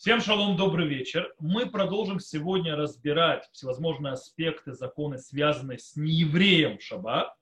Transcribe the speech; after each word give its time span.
Всем 0.00 0.22
шалом, 0.22 0.56
добрый 0.56 0.88
вечер. 0.88 1.30
Мы 1.38 1.66
продолжим 1.66 2.20
сегодня 2.20 2.74
разбирать 2.74 3.46
всевозможные 3.52 4.14
аспекты 4.14 4.72
законы, 4.72 5.18
связанные 5.18 5.78
с 5.78 5.94
неевреем 5.94 6.80
шаббат. 6.80 7.34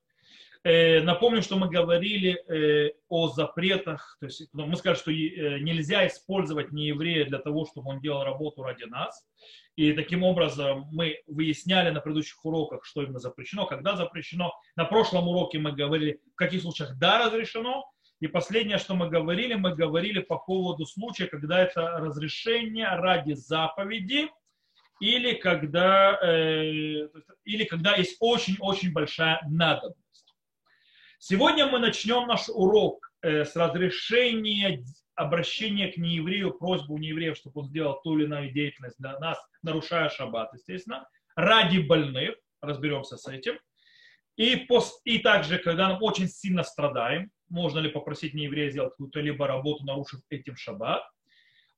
Э, 0.64 1.00
напомню, 1.02 1.40
что 1.40 1.56
мы 1.56 1.71
говорили 1.71 2.32
э, 2.32 2.94
о 3.08 3.29
запретах, 3.29 4.16
то 4.18 4.26
есть 4.26 4.48
ну, 4.52 4.66
мы 4.66 4.74
сказали, 4.74 4.98
что 4.98 5.12
э, 5.12 5.60
нельзя 5.60 6.04
использовать 6.08 6.72
нееврея 6.72 7.26
для 7.26 7.39
того, 7.39 7.64
чтобы 7.64 7.91
он 7.91 8.00
делал 8.00 8.25
работу 8.25 8.64
ради 8.64 8.82
нас. 8.82 9.25
И 9.77 9.93
таким 9.93 10.25
образом 10.25 10.88
мы 10.90 11.22
выясняли 11.29 11.90
на 11.90 12.00
предыдущих 12.00 12.45
уроках, 12.45 12.84
что 12.84 13.04
именно 13.04 13.20
запрещено, 13.20 13.66
когда 13.66 13.95
запрещено. 13.95 14.52
На 14.75 14.84
прошлом 14.84 15.29
уроке 15.29 15.61
мы 15.61 15.70
говорили, 15.70 16.20
в 16.32 16.34
каких 16.34 16.62
случаях 16.62 16.98
да 16.98 17.25
разрешено, 17.25 17.88
и 18.21 18.27
последнее, 18.27 18.79
что 18.79 18.95
мы 18.95 19.09
говорили, 19.09 19.55
мы 19.55 19.75
говорили 19.75 20.21
по 20.21 20.39
поводу 20.39 20.87
случая, 20.87 21.27
когда 21.27 21.61
это 21.61 21.98
разрешение 21.98 22.89
ради 22.89 23.34
заповеди, 23.34 24.29
или 25.01 25.34
когда, 25.34 26.19
э, 26.20 27.09
или 27.45 27.65
когда 27.65 27.95
есть 27.95 28.16
очень-очень 28.19 28.92
большая 28.92 29.41
надобность. 29.48 30.34
Сегодня 31.20 31.66
мы 31.66 31.78
начнем 31.78 32.27
наш 32.27 32.48
урок 32.48 33.12
э, 33.23 33.45
с 33.45 33.55
разрешения 33.55 34.84
обращения 35.14 35.92
к 35.92 35.97
нееврею, 35.97 36.53
просьбу 36.53 36.95
у 36.95 37.34
чтобы 37.34 37.61
он 37.61 37.66
сделал 37.66 38.00
ту 38.03 38.16
или 38.16 38.25
иную 38.25 38.53
деятельность 38.53 38.98
для 38.98 39.19
нас, 39.19 39.39
нарушая 39.62 40.09
шаббат, 40.11 40.53
естественно, 40.55 41.09
ради 41.34 41.78
больных, 41.78 42.37
разберемся 42.61 43.16
с 43.16 43.27
этим. 43.28 43.59
И, 44.37 44.56
пос, 44.56 45.00
и 45.05 45.19
также, 45.19 45.59
когда 45.59 45.95
мы 45.95 45.98
очень 46.00 46.28
сильно 46.28 46.62
страдаем, 46.62 47.33
можно 47.51 47.79
ли 47.79 47.91
попросить 47.91 48.34
нееврея 48.34 48.70
сделать 48.70 48.93
какую-то 48.93 49.20
либо 49.20 49.47
работу, 49.47 49.84
нарушив 49.84 50.20
этим 50.30 50.56
шаббат. 50.56 51.02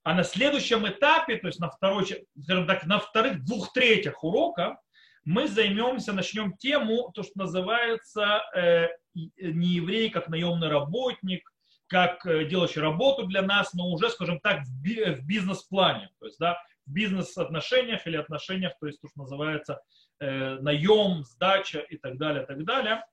А 0.03 0.15
на 0.15 0.25
следующем 0.25 0.89
этапе, 0.89 1.37
то 1.37 1.47
есть 1.47 1.61
на, 1.61 1.71
второй, 1.71 2.07
так, 2.47 2.87
на 2.87 2.99
вторых 2.99 3.45
двух 3.45 3.73
третьих 3.73 4.25
урока, 4.25 4.81
мы 5.25 5.47
займемся, 5.47 6.13
начнем 6.13 6.57
тему, 6.57 7.13
то, 7.15 7.23
что 7.23 7.33
называется 7.37 8.43
э, 8.57 8.89
нееврей 9.15 10.09
как 10.11 10.29
наемный 10.29 10.69
работник, 10.69 11.51
как 11.87 12.25
э, 12.25 12.47
делающий 12.47 12.81
работу 12.81 13.27
для 13.27 13.43
нас, 13.43 13.75
но 13.75 13.91
уже, 13.91 14.09
скажем 14.11 14.41
так, 14.41 14.63
в, 14.63 14.83
би, 14.83 15.05
в 15.05 15.27
бизнес-плане, 15.27 16.11
то 16.19 16.27
есть 16.27 16.39
да, 16.39 16.57
в 16.87 16.93
бизнес-отношениях 16.93 18.07
или 18.07 18.17
отношениях, 18.17 18.73
то 18.81 18.87
есть 18.87 19.01
то, 19.01 19.09
что 19.09 19.21
называется 19.21 19.83
э, 20.21 20.59
наем, 20.61 21.25
сдача 21.25 21.81
и 21.81 21.99
так 21.99 22.17
далее, 22.17 22.47
так 22.47 22.65
далее. 22.65 23.05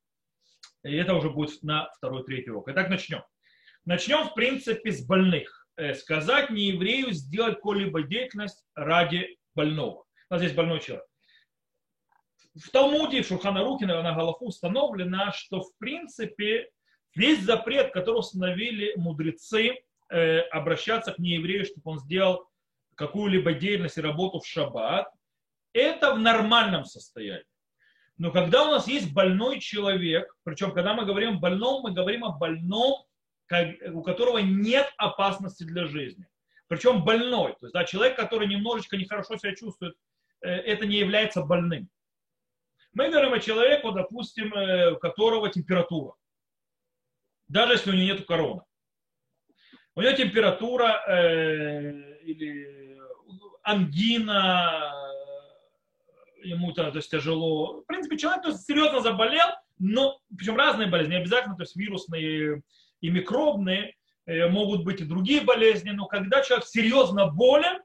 И 0.88 0.96
это 0.96 1.14
уже 1.16 1.30
будет 1.30 1.62
на 1.64 1.90
второй, 1.98 2.24
третий 2.24 2.50
урок. 2.50 2.70
Итак, 2.70 2.90
начнем. 2.90 3.24
Начнем, 3.86 4.28
в 4.28 4.34
принципе, 4.34 4.92
с 4.92 5.06
больных. 5.06 5.68
Э, 5.76 5.94
сказать 5.94 6.50
не 6.50 6.70
еврею 6.70 7.12
сделать 7.12 7.56
какую-либо 7.56 8.04
деятельность 8.04 8.66
ради 8.74 9.38
больного. 9.54 10.06
У 10.30 10.34
нас 10.34 10.42
здесь 10.42 10.54
больной 10.54 10.80
человек. 10.80 11.06
В 12.56 12.70
Талмуде, 12.72 13.22
в 13.22 13.28
Шуханарухе, 13.28 13.86
на 13.86 14.14
Галаху 14.14 14.48
установлено, 14.48 15.32
что, 15.34 15.62
в 15.62 15.78
принципе, 15.78 16.70
весь 17.16 17.44
запрет, 17.44 17.92
который 17.92 18.18
установили 18.18 18.94
мудрецы, 18.96 19.76
э, 20.10 20.40
обращаться 20.40 21.12
к 21.12 21.20
нееврею, 21.20 21.66
чтобы 21.66 21.92
он 21.92 22.00
сделал 22.00 22.50
какую-либо 22.96 23.54
деятельность 23.54 23.98
и 23.98 24.02
работу 24.02 24.40
в 24.40 24.48
шаббат, 24.48 25.08
это 25.74 26.16
в 26.16 26.20
нормальном 26.20 26.86
состоянии. 26.86 27.46
Но 28.18 28.32
когда 28.32 28.68
у 28.68 28.72
нас 28.72 28.88
есть 28.88 29.14
больной 29.14 29.60
человек, 29.60 30.36
причем 30.44 30.72
когда 30.72 30.94
мы 30.94 31.06
говорим 31.06 31.38
о 31.38 31.40
больном, 31.40 31.84
мы 31.84 31.92
говорим 31.92 32.26
о 32.26 32.32
больном, 32.32 33.06
у 33.94 34.02
которого 34.02 34.40
нет 34.40 34.92
опасности 34.98 35.64
для 35.64 35.86
жизни. 35.86 36.26
Причем 36.68 37.04
больной, 37.06 37.54
то 37.54 37.68
есть 37.68 37.74
да, 37.74 37.86
человек, 37.86 38.18
который 38.18 38.48
немножечко 38.48 38.98
нехорошо 38.98 39.38
себя 39.38 39.56
чувствует, 39.56 39.96
э, 40.42 40.50
это 40.50 40.86
не 40.86 40.98
является 40.98 41.42
больным. 41.42 41.90
Мы 42.92 43.09
говорим 43.09 43.34
о 43.34 43.40
человеке, 43.40 43.90
допустим, 43.94 44.53
э, 44.53 44.91
у 44.91 44.97
которого 44.97 45.50
температура. 45.50 46.16
Даже 47.47 47.74
если 47.74 47.91
у 47.91 47.94
него 47.94 48.14
нет 48.14 48.28
короны. 48.28 48.64
У 49.96 50.02
него 50.02 50.12
температура 50.12 51.03
э, 51.08 52.22
или 52.24 53.00
ангина, 53.64 55.06
ему 56.47 56.72
то, 56.72 56.90
то 56.91 56.97
есть, 56.97 57.12
тяжело. 57.12 57.81
В 57.81 57.85
принципе, 57.85 58.18
человек 58.18 58.44
то 58.44 58.50
есть, 58.50 58.66
серьезно 58.66 59.02
заболел, 59.02 59.47
но 59.78 60.19
причем 60.35 60.58
разные 60.58 60.88
болезни, 60.88 61.12
не 61.12 61.19
обязательно 61.19 61.56
то 61.56 61.63
есть, 61.63 61.75
вирусные 61.75 62.62
и 63.02 63.09
микробные, 63.09 63.96
э, 64.25 64.47
могут 64.47 64.84
быть 64.84 65.02
и 65.02 65.06
другие 65.06 65.41
болезни, 65.41 65.91
но 65.91 66.06
когда 66.08 66.41
человек 66.41 66.66
серьезно 66.66 67.28
болен, 67.28 67.81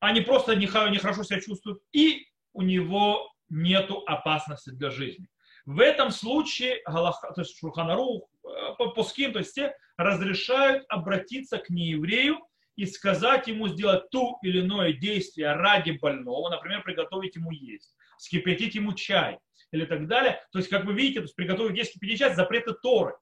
а 0.00 0.12
не 0.12 0.20
просто 0.20 0.54
нехорошо 0.54 1.22
себя 1.22 1.40
чувствует, 1.40 1.78
и 1.92 2.26
у 2.52 2.62
него 2.62 3.32
нет 3.48 3.90
опасности 4.06 4.70
для 4.70 4.90
жизни. 4.90 5.28
В 5.66 5.80
этом 5.80 6.10
случае 6.10 6.80
Галаха, 6.86 7.32
то 7.32 7.42
есть 7.42 7.58
Шурханарух, 7.58 8.28
э, 8.44 8.84
Пуским, 8.94 9.32
то 9.32 9.40
есть 9.40 9.50
все 9.50 9.74
разрешают 9.96 10.84
обратиться 10.88 11.58
к 11.58 11.70
нееврею 11.70 12.38
и 12.78 12.86
сказать 12.86 13.48
ему 13.48 13.66
сделать 13.66 14.08
ту 14.08 14.38
или 14.40 14.60
иное 14.60 14.92
действие 14.92 15.52
ради 15.52 15.90
больного, 15.90 16.48
например, 16.48 16.84
приготовить 16.84 17.34
ему 17.34 17.50
есть, 17.50 17.92
скипятить 18.18 18.76
ему 18.76 18.92
чай 18.92 19.40
или 19.72 19.84
так 19.84 20.06
далее. 20.06 20.40
То 20.52 20.60
есть, 20.60 20.70
как 20.70 20.84
вы 20.84 20.94
видите, 20.94 21.18
то 21.18 21.24
есть 21.24 21.34
приготовить 21.34 21.76
есть, 21.76 21.90
скипятить 21.90 22.20
чай, 22.20 22.34
запреты 22.36 22.74
Торы. 22.74 23.16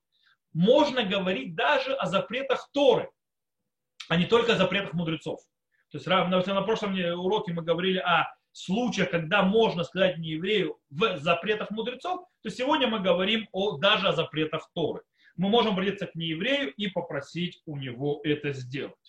Можно 0.52 1.04
говорить 1.04 1.54
даже 1.54 1.94
о 1.94 2.04
запретах 2.04 2.68
Торы, 2.74 3.08
а 4.10 4.16
не 4.16 4.26
только 4.26 4.52
о 4.52 4.56
запретах 4.56 4.92
мудрецов. 4.92 5.40
То 5.90 5.96
есть 5.96 6.06
на 6.06 6.62
прошлом 6.62 6.94
уроке 7.18 7.54
мы 7.54 7.62
говорили 7.62 7.98
о 7.98 8.26
случаях, 8.52 9.10
когда 9.10 9.42
можно 9.42 9.84
сказать 9.84 10.18
не 10.18 10.32
еврею 10.32 10.78
в 10.90 11.16
запретах 11.16 11.70
мудрецов, 11.70 12.28
то 12.42 12.50
сегодня 12.50 12.88
мы 12.88 13.00
говорим 13.00 13.48
о, 13.52 13.78
даже 13.78 14.08
о 14.08 14.12
запретах 14.12 14.70
Торы. 14.74 15.00
Мы 15.36 15.48
можем 15.48 15.72
обратиться 15.72 16.06
к 16.06 16.14
нееврею 16.14 16.74
и 16.74 16.88
попросить 16.88 17.62
у 17.64 17.78
него 17.78 18.20
это 18.22 18.52
сделать. 18.52 19.05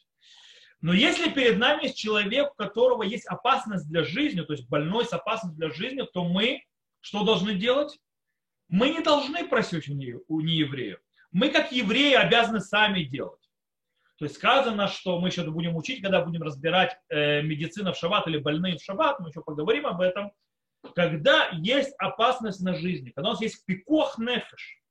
Но 0.81 0.93
если 0.93 1.29
перед 1.29 1.57
нами 1.57 1.83
есть 1.83 1.97
человек, 1.97 2.51
у 2.51 2.55
которого 2.55 3.03
есть 3.03 3.25
опасность 3.25 3.87
для 3.87 4.03
жизни, 4.03 4.41
то 4.41 4.53
есть 4.53 4.69
больной 4.69 5.05
с 5.05 5.13
опасностью 5.13 5.57
для 5.57 5.69
жизни, 5.71 6.03
то 6.13 6.23
мы 6.23 6.63
что 7.01 7.23
должны 7.23 7.55
делать? 7.55 7.97
Мы 8.69 8.89
не 8.89 9.01
должны 9.01 9.47
просить 9.47 9.87
у 9.89 9.93
неевреев. 10.41 10.99
Мы, 11.31 11.49
как 11.49 11.71
евреи, 11.71 12.13
обязаны 12.13 12.59
сами 12.59 13.03
делать. 13.03 13.39
То 14.17 14.25
есть 14.25 14.35
сказано, 14.35 14.87
что 14.87 15.19
мы 15.19 15.29
еще 15.29 15.49
будем 15.49 15.75
учить, 15.75 16.01
когда 16.01 16.23
будем 16.23 16.41
разбирать 16.41 16.97
э, 17.09 17.41
медицину 17.43 17.93
в 17.93 17.97
шаббат 17.97 18.27
или 18.27 18.39
больные 18.39 18.77
в 18.77 18.83
шаббат, 18.83 19.19
мы 19.19 19.29
еще 19.29 19.41
поговорим 19.41 19.85
об 19.85 20.01
этом, 20.01 20.31
когда 20.95 21.49
есть 21.53 21.93
опасность 21.99 22.61
на 22.61 22.73
жизни, 22.73 23.11
когда 23.11 23.29
у 23.29 23.31
нас 23.33 23.41
есть 23.41 23.63
пикох 23.65 24.17
нефеш, 24.17 24.81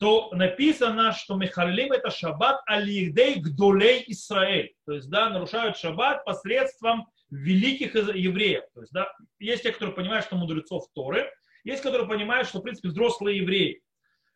то 0.00 0.30
написано, 0.32 1.12
что 1.12 1.36
Михалим 1.36 1.92
это 1.92 2.10
шаббат 2.10 2.62
алихдей 2.64 3.34
гдолей 3.38 4.02
Исраэль. 4.06 4.74
То 4.86 4.94
есть, 4.94 5.10
да, 5.10 5.28
нарушают 5.28 5.76
шаббат 5.76 6.24
посредством 6.24 7.06
великих 7.30 7.94
евреев. 7.94 8.64
То 8.74 8.80
есть, 8.80 8.92
да, 8.92 9.12
есть 9.38 9.62
те, 9.62 9.72
которые 9.72 9.94
понимают, 9.94 10.24
что 10.24 10.36
мудрецов 10.36 10.86
Торы, 10.94 11.30
есть, 11.64 11.82
которые 11.82 12.08
понимают, 12.08 12.48
что, 12.48 12.60
в 12.60 12.62
принципе, 12.62 12.88
взрослые 12.88 13.36
евреи. 13.36 13.82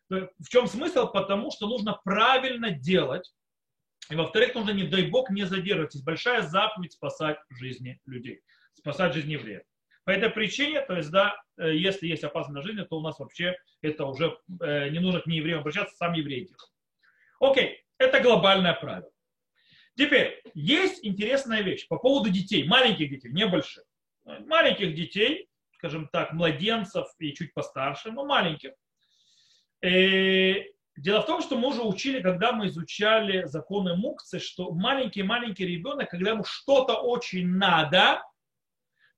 В 0.07 0.47
чем 0.49 0.67
смысл? 0.67 1.07
Потому 1.07 1.49
что 1.49 1.67
нужно 1.67 1.99
правильно 2.03 2.69
делать. 2.69 3.33
И, 4.11 4.15
во-вторых, 4.15 4.53
нужно, 4.53 4.69
не 4.69 4.83
дай 4.83 5.09
Бог, 5.09 5.31
не 5.31 5.47
задерживаться. 5.47 6.03
Большая 6.03 6.43
заповедь 6.43 6.93
спасать 6.93 7.39
жизни 7.49 7.99
людей, 8.05 8.41
спасать 8.75 9.15
жизни 9.15 9.33
евреев. 9.33 9.63
По 10.05 10.11
этой 10.11 10.29
причине, 10.29 10.81
то 10.81 10.95
есть, 10.95 11.09
да, 11.09 11.35
э, 11.57 11.75
если 11.75 12.05
есть 12.05 12.23
опасность 12.23 12.53
для 12.53 12.61
жизни, 12.61 12.85
то 12.87 12.97
у 12.97 13.01
нас 13.01 13.17
вообще 13.17 13.57
это 13.81 14.05
уже 14.05 14.37
э, 14.61 14.89
не 14.89 14.99
нужно 14.99 15.19
к 15.19 15.25
неевреям 15.25 15.61
обращаться, 15.61 15.95
сам 15.95 16.13
еврей 16.13 16.41
делает. 16.41 16.71
Окей, 17.39 17.83
это 17.97 18.19
глобальное 18.19 18.73
правило. 18.73 19.09
Теперь, 19.97 20.43
есть 20.53 21.03
интересная 21.03 21.61
вещь 21.61 21.87
по 21.87 21.97
поводу 21.97 22.29
детей, 22.29 22.67
маленьких 22.67 23.09
детей, 23.09 23.31
не 23.31 23.47
больших. 23.47 23.83
Маленьких 24.25 24.93
детей, 24.93 25.49
скажем 25.71 26.07
так, 26.09 26.33
младенцев 26.33 27.07
и 27.17 27.33
чуть 27.33 27.53
постарше, 27.53 28.11
но 28.11 28.25
маленьких. 28.25 28.71
И 29.81 29.87
э, 29.87 30.65
дело 30.97 31.21
в 31.21 31.25
том, 31.25 31.41
что 31.41 31.57
мы 31.57 31.69
уже 31.69 31.81
учили, 31.81 32.21
когда 32.21 32.51
мы 32.51 32.67
изучали 32.67 33.45
законы 33.45 33.95
мукцы, 33.95 34.39
что 34.39 34.71
маленький-маленький 34.71 35.65
ребенок, 35.65 36.11
когда 36.11 36.31
ему 36.31 36.43
что-то 36.43 36.93
очень 36.93 37.47
надо, 37.47 38.21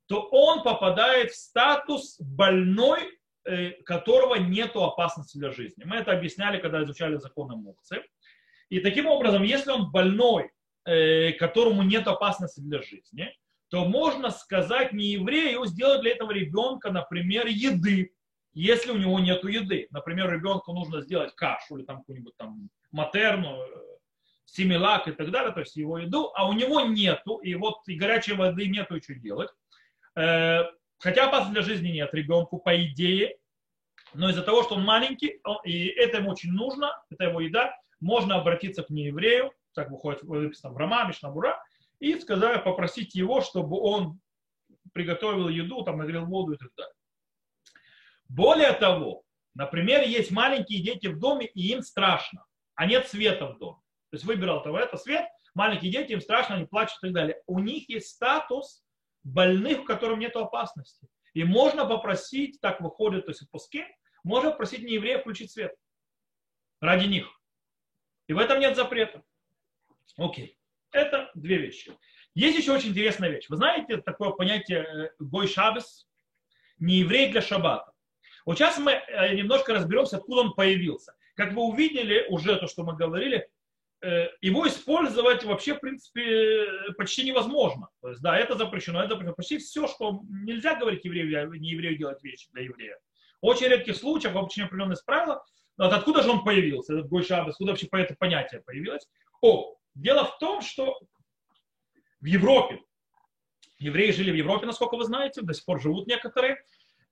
то 0.07 0.21
он 0.31 0.63
попадает 0.63 1.31
в 1.31 1.35
статус 1.35 2.17
больной, 2.19 3.19
э, 3.45 3.71
которого 3.83 4.35
нет 4.35 4.75
опасности 4.75 5.37
для 5.37 5.51
жизни. 5.51 5.83
Мы 5.85 5.97
это 5.97 6.11
объясняли, 6.11 6.59
когда 6.59 6.83
изучали 6.83 7.17
законы 7.17 7.55
Мукцы. 7.55 8.01
И 8.69 8.79
таким 8.79 9.05
образом, 9.05 9.43
если 9.43 9.71
он 9.71 9.91
больной, 9.91 10.51
э, 10.85 11.33
которому 11.33 11.83
нет 11.83 12.07
опасности 12.07 12.59
для 12.59 12.81
жизни, 12.81 13.33
то 13.69 13.85
можно 13.85 14.31
сказать 14.31 14.93
не 14.93 15.07
еврею 15.07 15.65
сделать 15.65 16.01
для 16.01 16.11
этого 16.11 16.31
ребенка, 16.31 16.91
например, 16.91 17.47
еды, 17.47 18.13
если 18.53 18.91
у 18.91 18.97
него 18.97 19.19
нет 19.19 19.43
еды. 19.43 19.87
Например, 19.91 20.31
ребенку 20.31 20.73
нужно 20.73 21.01
сделать 21.01 21.35
кашу 21.35 21.77
или 21.77 21.85
там 21.85 21.97
какую-нибудь 21.97 22.35
там 22.37 22.69
матерну, 22.91 23.59
семилак 24.45 25.07
и 25.07 25.11
так 25.11 25.29
далее, 25.31 25.51
то 25.51 25.59
есть 25.59 25.75
его 25.75 25.99
еду, 25.99 26.31
а 26.33 26.47
у 26.47 26.53
него 26.53 26.81
нету, 26.81 27.37
и 27.37 27.53
вот 27.55 27.87
и 27.87 27.95
горячей 27.95 28.33
воды 28.33 28.67
нету, 28.67 28.99
что 29.01 29.13
делать. 29.13 29.49
Э, 30.17 30.63
хотя 30.97 31.27
опасности 31.27 31.53
для 31.53 31.61
жизни 31.61 31.89
нет 31.89 32.13
ребенку, 32.13 32.57
по 32.57 32.75
идее, 32.83 33.37
но 34.13 34.29
из-за 34.29 34.41
того, 34.41 34.63
что 34.63 34.75
он 34.75 34.83
маленький, 34.83 35.39
и 35.63 35.87
это 35.87 36.17
ему 36.17 36.31
очень 36.31 36.51
нужно, 36.51 36.91
это 37.11 37.25
его 37.25 37.39
еда, 37.39 37.75
можно 37.99 38.35
обратиться 38.35 38.83
к 38.83 38.89
нееврею, 38.89 39.53
так 39.75 39.91
выходит 39.91 40.23
выписано 40.23 40.73
в 40.73 40.77
Рама, 40.77 41.05
Мишнабура, 41.07 41.61
и 41.99 42.19
сказать, 42.19 42.63
попросить 42.63 43.13
его, 43.13 43.41
чтобы 43.41 43.79
он 43.79 44.19
приготовил 44.93 45.49
еду, 45.49 45.83
там 45.83 45.97
нагрел 45.99 46.25
воду 46.25 46.53
и 46.53 46.57
так 46.57 46.69
далее. 46.75 46.93
Более 48.27 48.73
того, 48.73 49.23
например, 49.53 50.01
есть 50.01 50.31
маленькие 50.31 50.81
дети 50.81 51.07
в 51.07 51.19
доме, 51.19 51.45
и 51.45 51.71
им 51.71 51.81
страшно, 51.81 52.43
а 52.73 52.87
нет 52.87 53.07
света 53.07 53.47
в 53.47 53.59
доме. 53.59 53.81
То 54.09 54.15
есть 54.15 54.25
выбирал 54.25 54.63
того, 54.63 54.79
это 54.79 54.97
свет, 54.97 55.25
маленькие 55.53 55.91
дети, 55.91 56.13
им 56.13 56.21
страшно, 56.21 56.55
они 56.55 56.65
плачут 56.65 56.97
и 57.03 57.07
так 57.07 57.13
далее. 57.13 57.41
У 57.45 57.59
них 57.59 57.87
есть 57.89 58.07
статус 58.07 58.83
больных, 59.27 59.79
в 59.79 59.83
котором 59.83 60.19
нет 60.19 60.35
опасности. 60.35 61.07
И 61.33 61.43
можно 61.43 61.85
попросить, 61.85 62.59
так 62.61 62.81
выходит, 62.81 63.25
то 63.25 63.31
есть 63.31 63.41
в 63.41 63.49
пуске, 63.49 63.87
можно 64.23 64.51
попросить 64.51 64.83
нееврея 64.83 65.19
включить 65.19 65.51
свет 65.51 65.73
ради 66.81 67.07
них. 67.07 67.27
И 68.27 68.33
в 68.33 68.39
этом 68.39 68.59
нет 68.59 68.75
запрета. 68.75 69.23
Окей. 70.17 70.57
Это 70.91 71.29
две 71.35 71.57
вещи. 71.57 71.95
Есть 72.33 72.57
еще 72.57 72.73
очень 72.73 72.89
интересная 72.89 73.29
вещь. 73.29 73.49
Вы 73.49 73.57
знаете 73.57 73.97
такое 73.97 74.31
понятие 74.31 74.83
э, 74.83 75.09
Гой 75.19 75.47
Шабес? 75.47 76.07
Не 76.77 76.99
еврей 76.99 77.31
для 77.31 77.41
шаббата. 77.41 77.91
Вот 78.45 78.57
сейчас 78.57 78.77
мы 78.77 78.91
э, 78.91 79.35
немножко 79.35 79.73
разберемся, 79.73 80.17
откуда 80.17 80.41
он 80.41 80.53
появился. 80.53 81.15
Как 81.35 81.53
вы 81.53 81.63
увидели 81.63 82.25
уже 82.29 82.55
то, 82.57 82.67
что 82.67 82.83
мы 82.83 82.95
говорили, 82.95 83.49
его 84.41 84.67
использовать 84.67 85.43
вообще, 85.43 85.73
в 85.73 85.79
принципе, 85.79 86.93
почти 86.97 87.23
невозможно. 87.23 87.89
То 88.01 88.09
есть, 88.09 88.21
да, 88.21 88.37
это 88.37 88.55
запрещено, 88.55 88.99
это 88.99 89.09
запрещено. 89.09 89.33
Почти 89.33 89.57
все, 89.57 89.87
что 89.87 90.21
нельзя 90.29 90.75
говорить 90.75 91.03
еврею, 91.05 91.51
не 91.59 91.69
еврею 91.69 91.97
делать 91.97 92.23
вещи 92.23 92.47
для 92.53 92.63
еврея. 92.63 92.97
Очень 93.41 93.67
редких 93.67 93.95
случаев, 93.95 94.35
очень 94.35 94.63
определенные 94.63 94.97
правила. 95.05 95.43
Вот 95.77 95.93
откуда 95.93 96.23
же 96.23 96.29
он 96.29 96.43
появился, 96.43 96.93
этот 96.93 97.07
Гой 97.07 97.23
Шабас, 97.23 97.53
откуда 97.53 97.71
вообще 97.71 97.87
это 97.91 98.15
понятие 98.15 98.61
появилось? 98.61 99.07
О, 99.41 99.75
дело 99.93 100.25
в 100.25 100.37
том, 100.39 100.61
что 100.61 100.99
в 102.19 102.25
Европе, 102.25 102.81
евреи 103.77 104.11
жили 104.11 104.31
в 104.31 104.35
Европе, 104.35 104.65
насколько 104.65 104.95
вы 104.95 105.05
знаете, 105.05 105.41
до 105.41 105.53
сих 105.53 105.65
пор 105.65 105.79
живут 105.81 106.07
некоторые, 106.07 106.57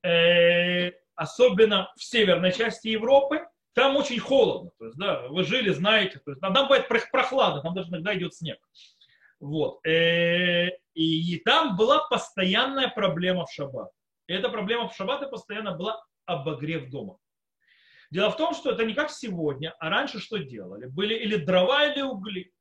э, 0.04 0.92
особенно 1.14 1.92
в 1.96 2.04
северной 2.04 2.52
части 2.52 2.88
Европы, 2.88 3.46
там 3.76 3.98
очень 3.98 4.20
холодно. 4.20 4.72
То 4.80 4.86
есть, 4.86 4.98
да, 4.98 5.28
вы 5.28 5.44
жили, 5.44 5.70
знаете, 5.70 6.20
то 6.24 6.32
есть, 6.32 6.42
там 6.42 6.54
бывает 6.54 6.88
прохладно, 6.88 7.62
там 7.62 7.76
даже 7.76 7.90
иногда 7.90 8.16
идет 8.16 8.34
снег. 8.34 8.58
Вот. 9.40 9.86
Э, 9.86 10.70
и 10.94 11.38
там 11.44 11.76
была 11.76 12.08
постоянная 12.08 12.88
проблема 12.88 13.46
в 13.46 13.52
шаббат. 13.52 13.92
И 14.28 14.34
эта 14.34 14.50
проблема 14.50 14.88
в 14.88 14.96
шаббат 14.96 15.30
постоянно 15.30 15.76
была 15.76 16.04
обогрев 16.26 16.90
дома. 16.90 17.18
Дело 18.12 18.32
в 18.32 18.38
том, 18.38 18.54
что 18.54 18.72
это 18.72 18.86
не 18.86 18.94
как 18.94 19.10
сегодня, 19.10 19.76
а 19.80 19.90
раньше 19.90 20.20
что 20.20 20.38
делали? 20.38 20.86
Были 20.86 21.16
или 21.16 21.36
дрова, 21.36 21.86
или 21.86 22.02
угли. 22.02 22.54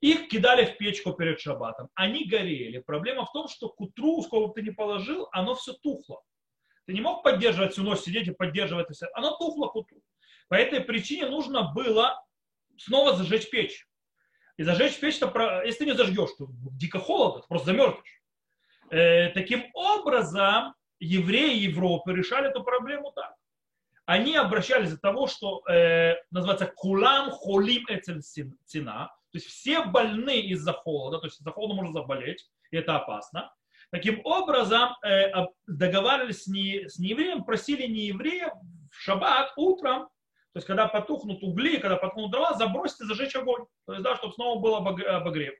Их 0.00 0.28
кидали 0.28 0.64
в 0.64 0.76
печку 0.76 1.12
перед 1.12 1.40
шаббатом. 1.40 1.88
Они 1.94 2.24
горели. 2.24 2.78
Проблема 2.78 3.24
в 3.24 3.32
том, 3.32 3.48
что 3.48 3.68
к 3.68 3.80
утру, 3.80 4.22
сколько 4.22 4.48
бы 4.48 4.54
ты 4.54 4.62
ни 4.62 4.70
положил, 4.70 5.28
оно 5.30 5.54
все 5.54 5.72
тухло. 5.72 6.22
Ты 6.86 6.94
не 6.94 7.00
мог 7.00 7.22
поддерживать 7.22 7.72
всю 7.72 7.82
ночь, 7.82 8.00
сидеть 8.00 8.28
и 8.28 8.32
поддерживать 8.32 8.86
это 8.86 8.94
все. 8.94 9.06
Оно 9.14 9.36
тухло 9.36 9.68
к 9.68 9.76
утру. 9.76 10.02
По 10.48 10.54
этой 10.54 10.80
причине 10.80 11.26
нужно 11.26 11.72
было 11.72 12.22
снова 12.78 13.14
зажечь 13.14 13.50
печь. 13.50 13.86
И 14.56 14.62
зажечь 14.62 14.98
печь, 14.98 15.20
если 15.20 15.78
ты 15.78 15.86
не 15.86 15.94
зажгешь, 15.94 16.30
то 16.36 16.48
дико 16.50 16.98
холодно, 16.98 17.42
ты 17.42 17.48
просто 17.48 17.66
замерзнешь. 17.66 18.22
Э, 18.90 19.28
таким 19.30 19.64
образом, 19.74 20.74
евреи 20.98 21.58
Европы 21.58 22.12
решали 22.12 22.48
эту 22.48 22.64
проблему 22.64 23.12
так. 23.12 23.34
Они 24.06 24.36
обращались 24.36 24.90
за 24.90 24.98
того, 24.98 25.26
что 25.26 25.62
э, 25.68 26.14
называется 26.30 26.66
кулам 26.66 27.30
холим 27.30 27.84
эцель 27.88 28.22
цена, 28.64 29.08
то 29.30 29.36
есть 29.36 29.46
все 29.46 29.84
больны 29.84 30.40
из-за 30.40 30.72
холода, 30.72 31.18
то 31.18 31.26
есть 31.26 31.40
из-за 31.40 31.52
холода 31.52 31.74
можно 31.74 31.92
заболеть, 31.92 32.48
и 32.70 32.78
это 32.78 32.96
опасно. 32.96 33.52
Таким 33.90 34.20
образом, 34.24 34.96
э, 35.04 35.30
договаривались 35.66 36.44
с, 36.44 36.46
не, 36.46 36.88
с 36.88 36.98
неевреем, 36.98 37.44
просили 37.44 37.86
нееврея 37.86 38.52
в 38.90 38.94
шаббат 38.94 39.52
утром, 39.56 40.08
то 40.52 40.58
есть 40.58 40.66
когда 40.66 40.88
потухнут 40.88 41.42
угли, 41.42 41.78
когда 41.78 41.96
потухнут 41.96 42.30
дрова, 42.30 42.54
забросьте, 42.54 43.04
зажечь 43.04 43.36
огонь. 43.36 43.66
То 43.86 43.92
есть, 43.92 44.02
да, 44.02 44.16
чтобы 44.16 44.34
снова 44.34 44.60
был 44.60 44.74
обогрев. 44.76 45.54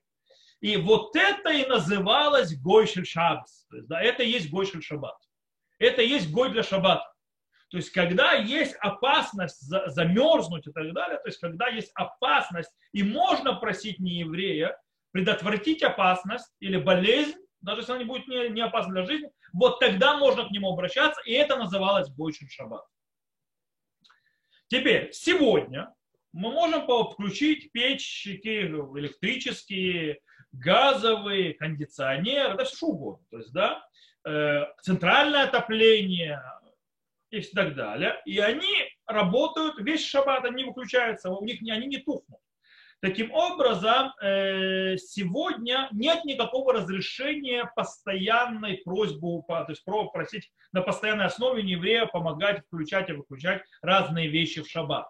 И 0.60 0.76
вот 0.76 1.14
это 1.14 1.50
и 1.50 1.66
называлось 1.66 2.56
Гойшель 2.60 3.06
Шаббас. 3.06 3.66
То 3.70 3.76
есть, 3.76 3.88
да, 3.88 4.02
это 4.02 4.22
и 4.22 4.30
есть 4.30 4.50
Гойшель 4.50 4.82
Шаббат. 4.82 5.16
Это 5.78 6.02
и 6.02 6.08
есть 6.08 6.32
Гой 6.32 6.50
для 6.50 6.62
Шаббата. 6.62 7.12
То 7.70 7.76
есть, 7.76 7.90
когда 7.90 8.32
есть 8.32 8.74
опасность 8.80 9.60
замерзнуть 9.60 10.66
и 10.66 10.72
так 10.72 10.92
далее, 10.94 11.18
то 11.18 11.28
есть, 11.28 11.38
когда 11.38 11.68
есть 11.68 11.92
опасность, 11.94 12.72
и 12.92 13.02
можно 13.02 13.54
просить 13.54 13.98
нееврея 14.00 14.76
предотвратить 15.12 15.82
опасность 15.82 16.50
или 16.60 16.78
болезнь, 16.78 17.36
даже 17.60 17.80
если 17.80 17.92
она 17.92 18.00
не 18.00 18.06
будет 18.06 18.26
не, 18.26 18.48
не 18.50 18.60
опасна 18.60 18.92
для 18.92 19.04
жизни, 19.04 19.30
вот 19.52 19.80
тогда 19.80 20.16
можно 20.16 20.46
к 20.46 20.50
нему 20.50 20.72
обращаться, 20.72 21.20
и 21.24 21.32
это 21.32 21.56
называлось 21.56 22.08
бойшим 22.08 22.48
шаббат. 22.48 22.84
Теперь, 24.68 25.12
сегодня 25.12 25.94
мы 26.32 26.50
можем 26.52 26.86
включить 27.12 27.72
печки 27.72 28.40
электрические, 28.96 30.20
газовые, 30.52 31.54
кондиционеры, 31.54 32.54
это 32.54 32.64
все 32.64 32.86
угодно. 32.86 33.26
То 33.30 33.38
есть, 33.38 33.52
да, 33.52 33.86
э, 34.24 34.64
центральное 34.82 35.44
отопление, 35.44 36.42
и 37.30 37.42
так 37.42 37.74
далее. 37.74 38.20
И 38.24 38.38
они 38.38 38.72
работают 39.06 39.78
весь 39.78 40.04
шаббат, 40.04 40.44
они 40.44 40.64
выключаются, 40.64 41.30
у 41.30 41.44
них 41.44 41.60
они 41.70 41.86
не 41.86 41.98
тухнут. 41.98 42.40
Таким 43.00 43.32
образом, 43.32 44.12
э, 44.20 44.96
сегодня 44.96 45.88
нет 45.92 46.24
никакого 46.24 46.72
разрешения 46.72 47.70
постоянной 47.76 48.78
просьбы, 48.78 49.42
то 49.46 49.66
есть 49.68 49.84
просить 49.84 50.50
на 50.72 50.82
постоянной 50.82 51.26
основе 51.26 51.62
еврея 51.62 52.06
помогать 52.06 52.64
включать 52.66 53.08
и 53.08 53.12
выключать 53.12 53.62
разные 53.82 54.26
вещи 54.26 54.62
в 54.62 54.68
шаббат. 54.68 55.06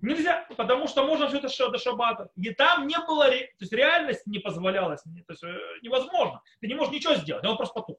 Нельзя, 0.00 0.46
потому 0.56 0.88
что 0.88 1.04
можно 1.04 1.28
все 1.28 1.38
это 1.38 1.70
до 1.70 1.78
шаббата. 1.78 2.30
И 2.34 2.50
там 2.50 2.86
не 2.86 2.98
было, 3.06 3.26
то 3.26 3.34
есть 3.60 3.72
реальность 3.72 4.26
не 4.26 4.38
позволяла, 4.38 4.96
то 4.96 5.02
есть 5.28 5.44
э, 5.44 5.58
невозможно. 5.82 6.40
Ты 6.60 6.66
не 6.66 6.74
можешь 6.74 6.94
ничего 6.94 7.14
сделать, 7.14 7.44
он 7.44 7.58
просто 7.58 7.74
потух. 7.74 7.98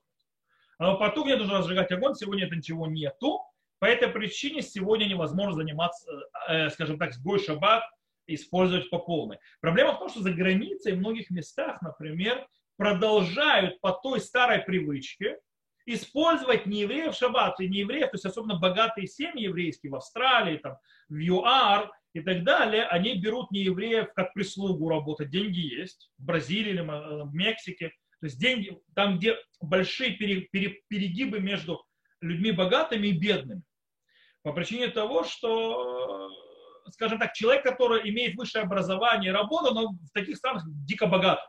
А 0.79 0.96
потухнет, 0.96 1.38
нужно 1.38 1.60
разжигать 1.60 1.91
огонь, 1.91 2.15
сегодня 2.15 2.48
это 2.48 2.55
ничего 2.55 2.88
нету. 2.88 3.41
По 3.77 3.86
этой 3.86 4.08
причине 4.08 4.63
сегодня 4.63 5.05
невозможно 5.05 5.53
заниматься, 5.53 6.10
э, 6.50 6.70
скажем 6.72 6.98
так, 6.98 7.13
сбой 7.13 7.39
шаббат, 7.39 7.84
использовать 8.27 8.89
по 8.89 9.00
полной. 9.00 9.38
Проблема 9.62 9.94
в 9.94 10.00
том, 10.00 10.10
что 10.10 10.22
за 10.22 10.32
границей 10.32 10.94
в 10.94 11.00
многих 11.00 11.30
местах, 11.30 11.82
например, 11.82 12.48
продолжают 12.77 13.80
по 13.82 13.92
той 13.92 14.20
старой 14.20 14.60
привычке 14.60 15.38
использовать 15.86 16.65
неевреев 16.65 17.13
шаббат 17.13 17.60
и 17.60 17.68
неевреев, 17.68 18.10
то 18.10 18.15
есть 18.15 18.25
особенно 18.25 18.58
богатые 18.58 19.08
семьи 19.08 19.44
еврейские 19.44 19.92
в 19.92 19.96
Австралии, 19.96 20.58
там, 20.58 20.77
в 21.10 21.18
ЮАР 21.18 21.92
и 22.13 22.22
так 22.22 22.44
далее, 22.44 22.86
они 22.86 23.15
берут 23.20 23.51
неевреев 23.51 24.13
как 24.13 24.34
прислугу 24.34 24.88
работать. 24.88 25.30
Деньги 25.30 25.60
есть 25.60 26.12
в 26.18 26.25
Бразилии 26.25 26.70
или 26.72 26.82
в 26.82 27.34
Мексике. 27.34 27.89
То 28.20 28.27
есть 28.27 28.39
деньги, 28.39 28.80
там, 28.96 29.18
где 29.18 29.38
большие 29.60 30.13
перегибы 30.13 31.42
между 31.42 31.84
людьми 32.22 32.53
богатыми 32.53 33.08
и 33.08 33.12
бедными. 33.12 33.63
По 34.44 34.53
причине 34.53 34.88
того, 34.88 35.24
что, 35.25 36.30
скажем 36.92 37.20
так, 37.20 37.34
человек, 37.34 37.63
который 37.63 38.10
имеет 38.10 38.36
высшее 38.36 38.63
образование 38.63 39.32
и 39.32 39.34
работу, 39.34 39.74
но 39.74 39.90
в 39.90 40.10
таких 40.13 40.38
странах 40.38 40.63
дико 40.66 41.08
богат. 41.08 41.40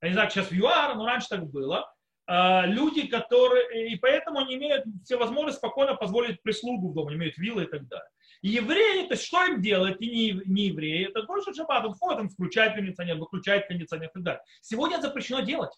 Я 0.00 0.08
не 0.08 0.14
знаю, 0.14 0.30
сейчас 0.30 0.50
в 0.50 0.54
ЮАР, 0.54 0.96
но 0.96 1.06
раньше 1.06 1.28
так 1.28 1.46
было. 1.46 1.92
А, 2.26 2.64
люди, 2.64 3.08
которые, 3.08 3.92
и 3.92 3.96
поэтому 3.96 4.38
они 4.38 4.54
имеют 4.54 4.84
все 5.04 5.16
возможности 5.16 5.58
спокойно 5.58 5.96
позволить 5.96 6.40
прислугу 6.42 6.90
в 6.90 6.94
дом, 6.94 7.12
имеют 7.12 7.36
виллы 7.38 7.64
и 7.64 7.66
так 7.66 7.88
далее. 7.88 8.08
Евреи, 8.42 9.06
то 9.06 9.14
есть 9.14 9.24
что 9.26 9.44
им 9.44 9.60
делать, 9.60 9.96
и 10.00 10.08
не, 10.08 10.42
не 10.46 10.68
евреи, 10.68 11.08
это 11.08 11.24
больше 11.24 11.52
шаббат, 11.52 11.84
он 11.84 11.94
ходит, 11.94 12.20
он 12.20 12.28
включает 12.30 12.74
кондиционер, 12.74 13.16
выключает 13.16 13.66
кондиционер 13.66 14.08
и 14.08 14.12
так 14.12 14.22
далее. 14.22 14.42
Сегодня 14.62 14.98
это 14.98 15.08
запрещено 15.08 15.40
делать. 15.40 15.72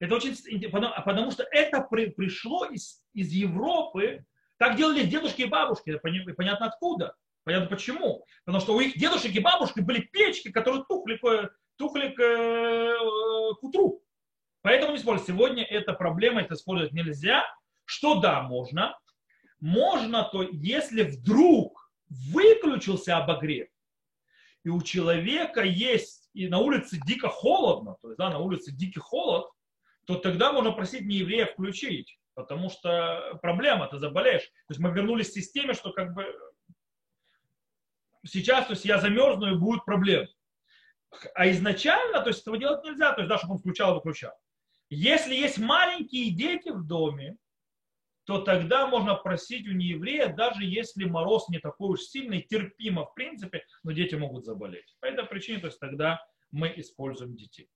Это 0.00 0.14
очень 0.16 0.34
потому, 0.70 0.94
потому 1.04 1.30
что 1.30 1.44
это 1.50 1.82
при, 1.82 2.06
пришло 2.06 2.64
из, 2.64 3.04
из 3.12 3.30
Европы. 3.30 4.24
Так 4.56 4.76
делали 4.76 5.04
дедушки 5.04 5.42
и 5.42 5.46
бабушки. 5.46 5.98
Понятно 5.98 6.66
откуда. 6.66 7.14
Понятно 7.44 7.68
почему. 7.68 8.24
Потому 8.44 8.60
что 8.62 8.74
у 8.74 8.80
их 8.80 8.96
дедушек 8.98 9.34
и 9.34 9.40
бабушек 9.40 9.78
были 9.78 10.00
печки, 10.00 10.50
которые 10.50 10.84
тухли, 10.88 11.18
тухли 11.76 12.08
к, 12.08 13.60
к 13.60 13.62
утру. 13.62 14.02
Поэтому 14.62 14.92
не 14.92 14.98
используют. 14.98 15.28
Сегодня 15.28 15.62
эта 15.64 15.92
проблема, 15.92 16.40
это 16.40 16.54
использовать 16.54 16.92
нельзя. 16.92 17.44
Что 17.84 18.20
да, 18.20 18.42
можно. 18.42 18.98
Можно, 19.60 20.24
то 20.24 20.42
если 20.42 21.02
вдруг 21.02 21.90
выключился 22.08 23.16
обогрев, 23.18 23.68
и 24.64 24.70
у 24.70 24.80
человека 24.80 25.62
есть, 25.62 26.30
и 26.32 26.48
на 26.48 26.58
улице 26.58 26.98
дико 27.06 27.28
холодно, 27.28 27.96
то 28.00 28.08
есть 28.08 28.18
да, 28.18 28.30
на 28.30 28.38
улице 28.38 28.72
дикий 28.72 29.00
холод, 29.00 29.46
то 30.06 30.16
тогда 30.16 30.52
можно 30.52 30.72
просить 30.72 31.02
не 31.02 31.16
еврея 31.16 31.46
включить, 31.46 32.18
потому 32.34 32.70
что 32.70 33.38
проблема, 33.42 33.86
ты 33.88 33.98
заболеешь. 33.98 34.44
То 34.44 34.70
есть 34.70 34.80
мы 34.80 34.90
вернулись 34.90 35.30
к 35.30 35.34
системе, 35.34 35.74
что 35.74 35.92
как 35.92 36.14
бы 36.14 36.26
сейчас, 38.24 38.66
то 38.66 38.72
есть 38.72 38.84
я 38.84 38.98
замерзну 38.98 39.54
и 39.54 39.58
будет 39.58 39.84
проблема. 39.84 40.28
А 41.34 41.48
изначально, 41.50 42.20
то 42.20 42.28
есть 42.28 42.42
этого 42.42 42.58
делать 42.58 42.84
нельзя, 42.84 43.12
то 43.12 43.20
есть 43.20 43.28
да, 43.28 43.38
чтобы 43.38 43.54
он 43.54 43.58
включал 43.58 43.92
и 43.92 43.94
выключал. 43.94 44.32
Если 44.90 45.34
есть 45.34 45.58
маленькие 45.58 46.30
дети 46.30 46.70
в 46.70 46.86
доме, 46.86 47.36
то 48.24 48.40
тогда 48.40 48.86
можно 48.86 49.14
просить 49.14 49.68
у 49.68 49.72
нееврея, 49.72 50.28
даже 50.28 50.64
если 50.64 51.04
мороз 51.04 51.48
не 51.48 51.58
такой 51.58 51.90
уж 51.90 52.00
сильный, 52.00 52.42
терпимо 52.42 53.04
в 53.04 53.14
принципе, 53.14 53.64
но 53.82 53.92
дети 53.92 54.14
могут 54.14 54.44
заболеть. 54.44 54.96
По 55.00 55.06
этой 55.06 55.26
причине, 55.26 55.60
то 55.60 55.66
есть 55.66 55.78
тогда 55.78 56.20
мы 56.50 56.72
используем 56.76 57.36
детей. 57.36 57.68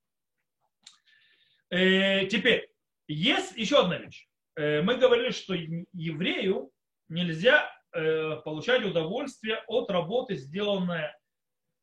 Э, 1.71 2.26
теперь, 2.26 2.71
есть 3.09 3.57
еще 3.57 3.81
одна 3.81 3.99
вещь. 3.99 4.26
Э, 4.57 4.81
мы 4.81 4.97
говорили, 4.97 5.31
что 5.31 5.55
еврею 5.55 6.71
нельзя 7.09 7.71
получать 7.92 8.85
удовольствие 8.85 9.62
от 9.66 9.90
работы, 9.90 10.37
сделанной 10.37 11.07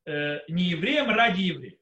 э, 0.05 0.39
не 0.47 0.63
евреем 0.63 1.09
ради 1.09 1.41
еврея. 1.41 1.77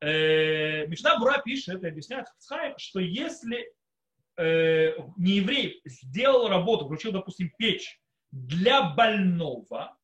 Э, 0.00 0.86
Мишна 0.86 1.18
Бура 1.18 1.40
пишет, 1.44 1.76
это 1.76 1.88
объясняет 1.88 2.26
что 2.76 3.00
если 3.00 3.72
э, 4.36 4.94
не 5.16 5.36
еврей 5.36 5.80
сделал 5.84 6.48
работу, 6.48 6.86
включил, 6.86 7.12
допустим, 7.12 7.52
печь 7.58 8.00
для 8.30 8.82
больного, 8.90 9.96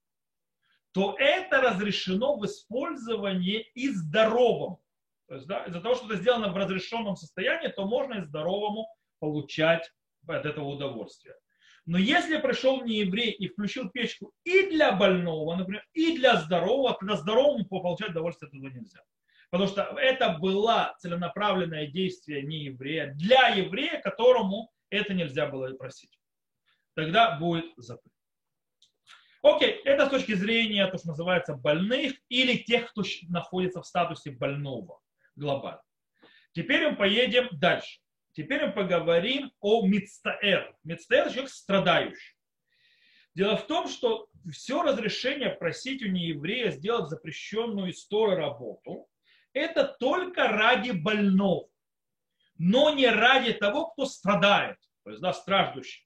то 0.92 1.16
это 1.18 1.60
разрешено 1.60 2.36
в 2.36 2.44
использовании 2.46 3.60
и 3.74 3.88
здоровому. 3.90 4.82
То 5.28 5.34
есть, 5.34 5.46
да, 5.46 5.64
из-за 5.64 5.80
того, 5.80 5.94
что 5.94 6.06
это 6.06 6.16
сделано 6.16 6.52
в 6.52 6.56
разрешенном 6.56 7.16
состоянии, 7.16 7.68
то 7.68 7.86
можно 7.86 8.14
и 8.14 8.24
здоровому 8.24 8.86
получать 9.18 9.90
от 10.26 10.46
этого 10.46 10.66
удовольствие. 10.66 11.34
Но 11.86 11.98
если 11.98 12.38
пришел 12.38 12.82
не 12.82 13.00
еврей 13.00 13.30
и 13.30 13.48
включил 13.48 13.90
печку 13.90 14.32
и 14.44 14.70
для 14.70 14.92
больного, 14.92 15.54
например, 15.54 15.84
и 15.92 16.16
для 16.16 16.36
здорового, 16.36 16.96
тогда 16.98 17.16
здоровому 17.16 17.66
получать 17.66 18.10
удовольствие 18.10 18.48
этого 18.48 18.70
нельзя. 18.70 19.00
Потому 19.50 19.68
что 19.68 19.82
это 20.00 20.38
было 20.40 20.94
целенаправленное 20.98 21.86
действие 21.86 22.42
не 22.42 22.64
еврея, 22.64 23.12
для 23.14 23.48
еврея, 23.48 24.00
которому 24.00 24.70
это 24.88 25.12
нельзя 25.12 25.46
было 25.46 25.68
просить. 25.74 26.18
Тогда 26.94 27.38
будет 27.38 27.66
запрет. 27.76 28.12
Окей, 29.42 29.82
это 29.84 30.06
с 30.06 30.10
точки 30.10 30.32
зрения, 30.32 30.86
то, 30.86 30.96
что 30.96 31.08
называется, 31.08 31.54
больных 31.54 32.14
или 32.30 32.56
тех, 32.56 32.90
кто 32.90 33.02
находится 33.28 33.82
в 33.82 33.86
статусе 33.86 34.30
больного 34.30 35.00
глобально. 35.36 35.82
Теперь 36.52 36.88
мы 36.88 36.96
поедем 36.96 37.48
дальше. 37.52 38.00
Теперь 38.34 38.66
мы 38.66 38.72
поговорим 38.72 39.52
о 39.60 39.86
мицтаэр. 39.86 40.76
Мицтаэр– 40.82 41.28
человек 41.30 41.50
страдающий. 41.50 42.34
Дело 43.34 43.56
в 43.56 43.66
том, 43.66 43.88
что 43.88 44.28
все 44.50 44.82
разрешение 44.82 45.50
просить 45.50 46.02
у 46.02 46.08
нееврея 46.08 46.70
сделать 46.70 47.08
запрещенную 47.08 47.92
историю 47.92 48.38
работу, 48.38 49.08
это 49.52 49.84
только 49.84 50.48
ради 50.48 50.90
больного, 50.90 51.68
но 52.58 52.90
не 52.90 53.06
ради 53.06 53.52
того, 53.52 53.86
кто 53.86 54.04
страдает, 54.04 54.78
то 55.04 55.10
есть 55.10 55.22
да, 55.22 55.32
страждущий. 55.32 56.04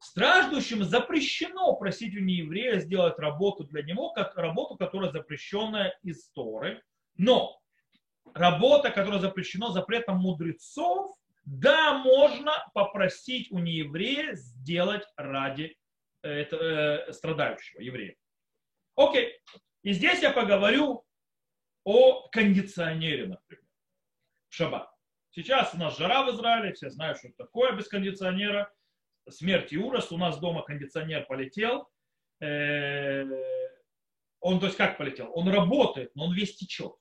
Страждущим 0.00 0.84
запрещено 0.84 1.74
просить 1.74 2.16
у 2.16 2.20
нееврея 2.20 2.78
сделать 2.78 3.18
работу 3.18 3.64
для 3.64 3.82
него, 3.82 4.10
как 4.10 4.36
работу, 4.36 4.76
которая 4.76 5.10
запрещенная 5.10 5.98
из 6.02 6.30
Торы. 6.30 6.82
Но 7.16 7.60
работа, 8.32 8.90
которая 8.90 9.18
запрещена 9.18 9.72
запретом 9.72 10.18
мудрецов, 10.18 11.17
да, 11.48 11.94
можно 11.94 12.52
попросить 12.74 13.50
у 13.50 13.58
нееврея 13.58 14.34
сделать 14.34 15.06
ради 15.16 15.74
э, 16.22 16.42
э, 16.42 17.12
страдающего 17.12 17.80
еврея. 17.80 18.16
Окей. 18.96 19.32
И 19.82 19.92
здесь 19.92 20.20
я 20.20 20.30
поговорю 20.30 21.06
о 21.84 22.28
кондиционере, 22.28 23.28
например, 23.28 23.64
в 24.50 24.54
шаббат. 24.54 24.90
Сейчас 25.30 25.72
у 25.72 25.78
нас 25.78 25.96
жара 25.96 26.24
в 26.24 26.34
Израиле, 26.34 26.74
все 26.74 26.90
знают, 26.90 27.16
что 27.18 27.30
такое 27.38 27.72
без 27.72 27.88
кондиционера. 27.88 28.70
Смерть 29.30 29.72
и 29.72 29.78
ужас. 29.78 30.12
У 30.12 30.18
нас 30.18 30.38
дома 30.38 30.62
кондиционер 30.62 31.24
полетел. 31.24 31.88
Э, 32.42 33.24
он, 34.40 34.60
то 34.60 34.66
есть 34.66 34.76
как 34.76 34.98
полетел? 34.98 35.30
Он 35.34 35.48
работает, 35.48 36.14
но 36.14 36.26
он 36.26 36.34
весь 36.34 36.56
течет. 36.56 36.92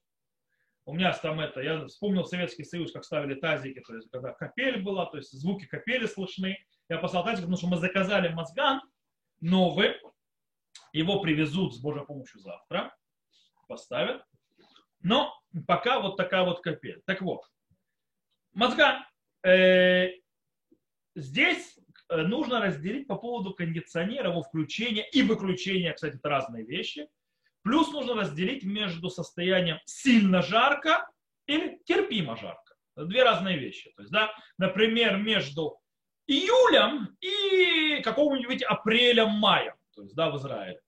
У 0.88 0.94
меня 0.94 1.12
там 1.12 1.42
это, 1.42 1.60
я 1.60 1.86
вспомнил 1.88 2.24
Советский 2.24 2.64
Союз, 2.64 2.94
как 2.94 3.04
ставили 3.04 3.36
тазики, 3.36 3.82
то 3.82 3.94
есть 3.94 4.10
когда 4.10 4.32
капель 4.32 4.82
была, 4.82 5.06
то 5.08 5.18
есть 5.18 5.34
звуки 5.34 5.66
капели 5.66 6.06
слышны. 6.06 6.58
Я 6.88 6.98
послал 6.98 7.26
тазик, 7.26 7.42
потому 7.42 7.58
что 7.58 7.68
мы 7.68 7.76
заказали 7.76 8.30
мозган 8.30 8.80
новый, 9.42 9.98
его 10.94 11.20
привезут 11.20 11.76
с 11.76 11.80
Божьей 11.80 12.06
помощью 12.06 12.40
завтра, 12.40 12.96
поставят. 13.68 14.24
Но 15.02 15.38
пока 15.68 16.00
вот 16.00 16.16
такая 16.16 16.46
вот 16.46 16.62
капель. 16.62 17.02
Так 17.06 17.22
вот, 17.22 17.42
мозга. 18.54 19.06
Э, 19.44 20.08
здесь 21.16 21.78
э, 22.08 22.22
нужно 22.22 22.62
разделить 22.62 23.08
по 23.08 23.18
поводу 23.18 23.54
кондиционера, 23.54 24.30
его 24.30 24.42
включения 24.42 25.06
и 25.12 25.22
выключения, 25.22 25.92
кстати, 25.92 26.16
это 26.16 26.30
разные 26.30 26.64
вещи. 26.64 27.10
Плюс 27.68 27.92
нужно 27.92 28.14
разделить 28.14 28.64
между 28.64 29.10
состоянием 29.10 29.82
сильно 29.84 30.42
жарко 30.42 31.06
или 31.48 31.82
терпимо 31.84 32.38
жарко. 32.38 32.76
Две 32.96 33.24
разные 33.24 33.58
вещи. 33.58 33.92
То 33.98 34.04
есть, 34.04 34.12
да, 34.14 34.34
например, 34.58 35.18
между 35.18 35.78
июлем 36.28 37.18
и 37.20 38.02
какого-нибудь 38.04 38.64
апрелем-маем, 38.64 39.74
то 39.94 40.02
есть, 40.04 40.16
да, 40.16 40.32
в 40.32 40.38
Израиле. 40.38 40.80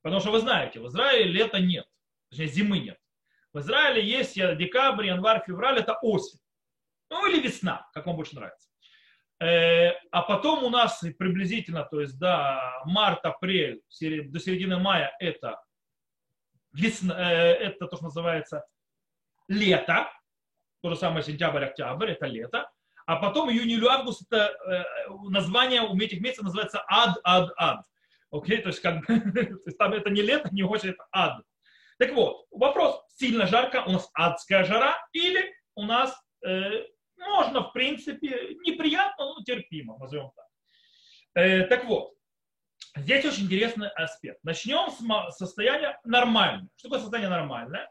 Потому 0.00 0.22
что 0.22 0.30
вы 0.30 0.40
знаете, 0.40 0.80
в 0.80 0.86
Израиле 0.86 1.30
лета 1.30 1.60
нет, 1.60 1.84
точнее, 2.30 2.46
зимы 2.46 2.78
нет. 2.78 2.98
В 3.52 3.58
Израиле 3.58 4.02
есть 4.02 4.34
декабрь, 4.34 5.08
январь, 5.08 5.44
февраль, 5.46 5.78
это 5.78 5.98
осень. 6.00 6.40
Ну 7.10 7.26
или 7.26 7.38
весна, 7.38 7.86
как 7.92 8.06
вам 8.06 8.16
больше 8.16 8.34
нравится. 8.34 8.70
Э, 9.42 9.90
а 10.10 10.22
потом 10.22 10.64
у 10.64 10.70
нас 10.70 11.04
приблизительно, 11.18 11.84
то 11.84 12.00
есть 12.00 12.18
да, 12.18 12.80
март, 12.86 13.26
апрель, 13.26 13.82
до 14.00 14.40
середины 14.40 14.78
мая 14.78 15.14
это, 15.20 15.60
весна, 16.72 17.14
э, 17.18 17.54
это 17.54 17.86
то, 17.86 17.96
что 17.96 18.06
называется 18.06 18.64
лето. 19.48 20.10
То 20.82 20.90
же 20.90 20.96
самое 20.96 21.22
сентябрь, 21.22 21.64
октябрь, 21.64 22.10
это 22.10 22.26
лето. 22.26 22.70
А 23.06 23.16
потом 23.16 23.50
июнь, 23.50 23.70
июль, 23.70 23.88
август, 23.88 24.22
это 24.30 24.54
э, 24.66 24.84
название 25.28 25.82
у 25.82 25.96
этих 25.96 26.20
месяцев 26.20 26.44
называется 26.44 26.84
ад, 26.88 27.18
ад, 27.24 27.52
ад. 27.56 27.84
Окей, 28.30 28.58
то 28.58 28.68
есть 28.68 28.80
как 28.80 29.04
то 29.06 29.12
есть 29.12 29.78
там 29.78 29.92
это 29.92 30.10
не 30.10 30.22
лето, 30.22 30.48
не 30.52 30.62
очень, 30.62 30.90
это 30.90 31.06
ад. 31.12 31.42
Так 31.98 32.12
вот, 32.14 32.46
вопрос, 32.50 33.00
сильно 33.16 33.46
жарко, 33.46 33.84
у 33.86 33.92
нас 33.92 34.10
адская 34.14 34.64
жара, 34.64 34.96
или 35.12 35.54
у 35.74 35.84
нас 35.84 36.16
э, 36.44 36.86
можно, 37.16 37.62
в 37.62 37.72
принципе, 37.72 38.56
неприятно, 38.64 39.34
но 39.34 39.44
терпимо, 39.44 39.98
назовем 39.98 40.30
так. 40.34 40.46
Э, 41.34 41.64
так 41.66 41.84
вот, 41.84 42.14
здесь 42.96 43.24
очень 43.24 43.44
интересный 43.44 43.88
аспект. 43.88 44.42
Начнем 44.44 44.90
с 44.90 45.36
состояния 45.36 45.98
нормального. 46.04 46.68
Что 46.76 46.88
такое 46.88 47.00
состояние 47.00 47.30
нормальное? 47.30 47.90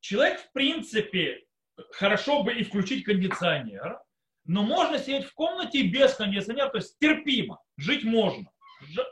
Человек, 0.00 0.40
в 0.40 0.52
принципе, 0.52 1.44
хорошо 1.92 2.42
бы 2.42 2.52
и 2.52 2.64
включить 2.64 3.04
кондиционер, 3.04 4.00
но 4.44 4.62
можно 4.62 4.98
сидеть 4.98 5.24
в 5.24 5.34
комнате 5.34 5.82
без 5.82 6.14
кондиционера, 6.14 6.68
то 6.68 6.78
есть 6.78 6.98
терпимо, 6.98 7.60
жить 7.76 8.04
можно. 8.04 8.50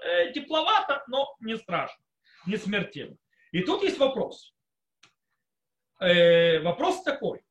Э, 0.05 0.33
тепловато, 0.33 1.03
но 1.09 1.35
не 1.41 1.57
страшно, 1.57 2.05
не 2.47 2.57
смертельно. 2.57 3.17
И 3.53 3.63
тут 3.63 3.83
есть 3.83 3.99
вопрос. 3.99 4.55
Э, 6.01 6.61
вопрос 6.61 7.03
такой. 7.03 7.43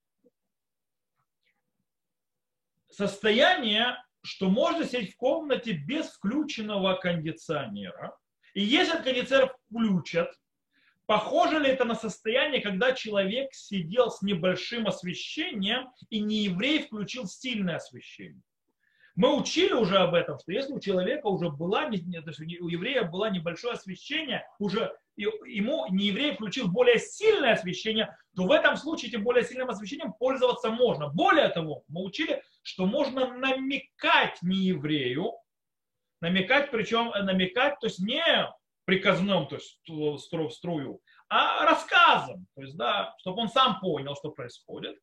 Состояние, 2.89 3.97
что 4.23 4.49
можно 4.49 4.85
сидеть 4.85 5.13
в 5.13 5.17
комнате 5.17 5.73
без 5.73 6.07
включенного 6.07 6.95
кондиционера, 6.95 8.15
и 8.53 8.61
если 8.61 9.01
кондиционер 9.01 9.55
включат, 9.69 10.31
похоже 11.05 11.59
ли 11.59 11.69
это 11.69 11.85
на 11.85 11.95
состояние, 11.95 12.61
когда 12.61 12.93
человек 12.93 13.53
сидел 13.53 14.11
с 14.11 14.21
небольшим 14.21 14.87
освещением, 14.87 15.89
и 16.09 16.19
не 16.19 16.43
еврей 16.43 16.83
включил 16.83 17.27
сильное 17.27 17.77
освещение? 17.77 18.41
Мы 19.15 19.35
учили 19.35 19.73
уже 19.73 19.97
об 19.97 20.13
этом, 20.13 20.39
что 20.39 20.51
если 20.51 20.73
у 20.73 20.79
человека 20.79 21.27
уже 21.27 21.49
была, 21.49 21.85
у 21.85 21.91
еврея 21.91 23.03
было 23.03 23.29
небольшое 23.29 23.73
освещение, 23.73 24.47
уже 24.59 24.95
ему 25.17 25.85
не 25.89 26.05
еврей 26.07 26.33
включил 26.33 26.69
более 26.69 26.97
сильное 26.97 27.53
освещение, 27.53 28.15
то 28.35 28.43
в 28.43 28.51
этом 28.51 28.77
случае 28.77 29.09
этим 29.09 29.23
более 29.23 29.43
сильным 29.43 29.69
освещением 29.69 30.13
пользоваться 30.13 30.69
можно. 30.69 31.09
Более 31.09 31.49
того, 31.49 31.83
мы 31.89 32.03
учили, 32.03 32.41
что 32.61 32.85
можно 32.85 33.33
намекать 33.35 34.41
не 34.41 34.57
еврею, 34.57 35.33
намекать, 36.21 36.71
причем 36.71 37.09
намекать, 37.09 37.79
то 37.79 37.87
есть 37.87 37.99
не 37.99 38.23
приказным, 38.85 39.47
то 39.47 39.55
есть 39.55 39.79
струю, 40.55 41.01
а 41.29 41.65
рассказом, 41.65 42.47
то 42.55 42.61
есть, 42.61 42.75
да, 42.77 43.13
чтобы 43.19 43.41
он 43.41 43.49
сам 43.49 43.79
понял, 43.79 44.15
что 44.15 44.31
происходит. 44.31 44.97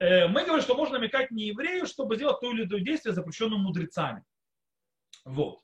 Э, 0.00 0.26
мы 0.28 0.44
говорим, 0.44 0.62
что 0.62 0.74
можно 0.74 0.98
намекать 0.98 1.30
не 1.30 1.44
еврею, 1.44 1.86
чтобы 1.86 2.16
сделать 2.16 2.40
то 2.40 2.50
или 2.50 2.64
иное 2.64 2.80
действие, 2.80 3.14
запрещенное 3.14 3.58
мудрецами. 3.58 4.24
Вот. 5.24 5.60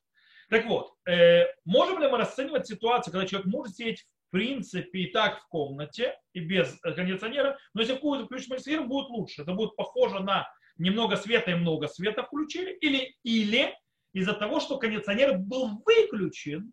Так 0.49 0.67
вот, 0.67 0.95
э, 1.09 1.47
можем 1.65 2.01
ли 2.01 2.09
мы 2.09 2.19
расценивать 2.19 2.67
ситуацию, 2.67 3.13
когда 3.13 3.27
человек 3.27 3.47
может 3.47 3.77
сидеть 3.77 4.07
в 4.29 4.31
принципе 4.31 5.01
и 5.01 5.13
так 5.13 5.41
в 5.41 5.49
комнате 5.49 6.17
и 6.33 6.41
без 6.41 6.79
кондиционера, 6.81 7.59
но 7.75 7.81
если 7.81 7.95
какую-то 7.95 8.27
включить 8.27 8.61
сферу, 8.61 8.85
будет 8.85 9.09
лучше. 9.11 9.43
Это 9.43 9.53
будет 9.53 9.75
похоже 9.77 10.21
на 10.21 10.49
немного 10.79 11.17
света 11.17 11.51
и 11.51 11.55
много 11.55 11.89
света 11.89 12.23
включили, 12.23 12.73
или, 12.81 13.15
или 13.23 13.75
из-за 14.13 14.33
того, 14.35 14.61
что 14.61 14.79
кондиционер 14.79 15.39
был 15.39 15.83
выключен, 15.85 16.73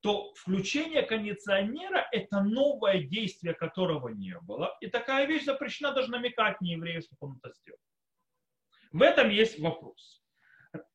то 0.00 0.32
включение 0.34 1.02
кондиционера– 1.02 2.06
это 2.12 2.40
новое 2.42 3.02
действие, 3.02 3.54
которого 3.54 4.08
не 4.08 4.38
было. 4.40 4.76
И 4.80 4.86
такая 4.88 5.26
вещь 5.26 5.44
запрещена 5.44 5.92
даже 5.92 6.10
намекать 6.10 6.60
не 6.60 6.72
еврею, 6.72 7.02
чтобы 7.02 7.32
он 7.32 7.40
это 7.42 7.52
сделал. 7.54 7.80
В 8.92 9.02
этом 9.02 9.28
есть 9.28 9.58
вопрос. 9.58 10.22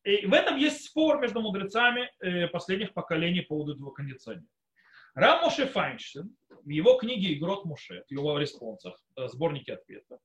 И 0.04 0.26
в 0.26 0.34
этом 0.34 0.58
есть 0.58 0.86
спор 0.86 1.20
между 1.20 1.42
мудрецами 1.42 2.10
э, 2.20 2.48
последних 2.48 2.94
поколений 2.94 3.42
по 3.42 3.56
поводу 3.56 3.74
этого 3.74 3.92
кондиционера. 3.92 4.48
Рам 5.16 5.42
Моше 5.44 5.68
Файнштейн 5.68 6.36
в 6.50 6.70
его 6.70 6.98
книге 6.98 7.34
«Игрот 7.34 7.66
Моше», 7.66 8.04
в 8.08 8.12
его 8.12 8.38
респонсах, 8.40 9.00
э, 9.16 9.28
сборнике 9.28 9.74
ответов, 9.74 10.20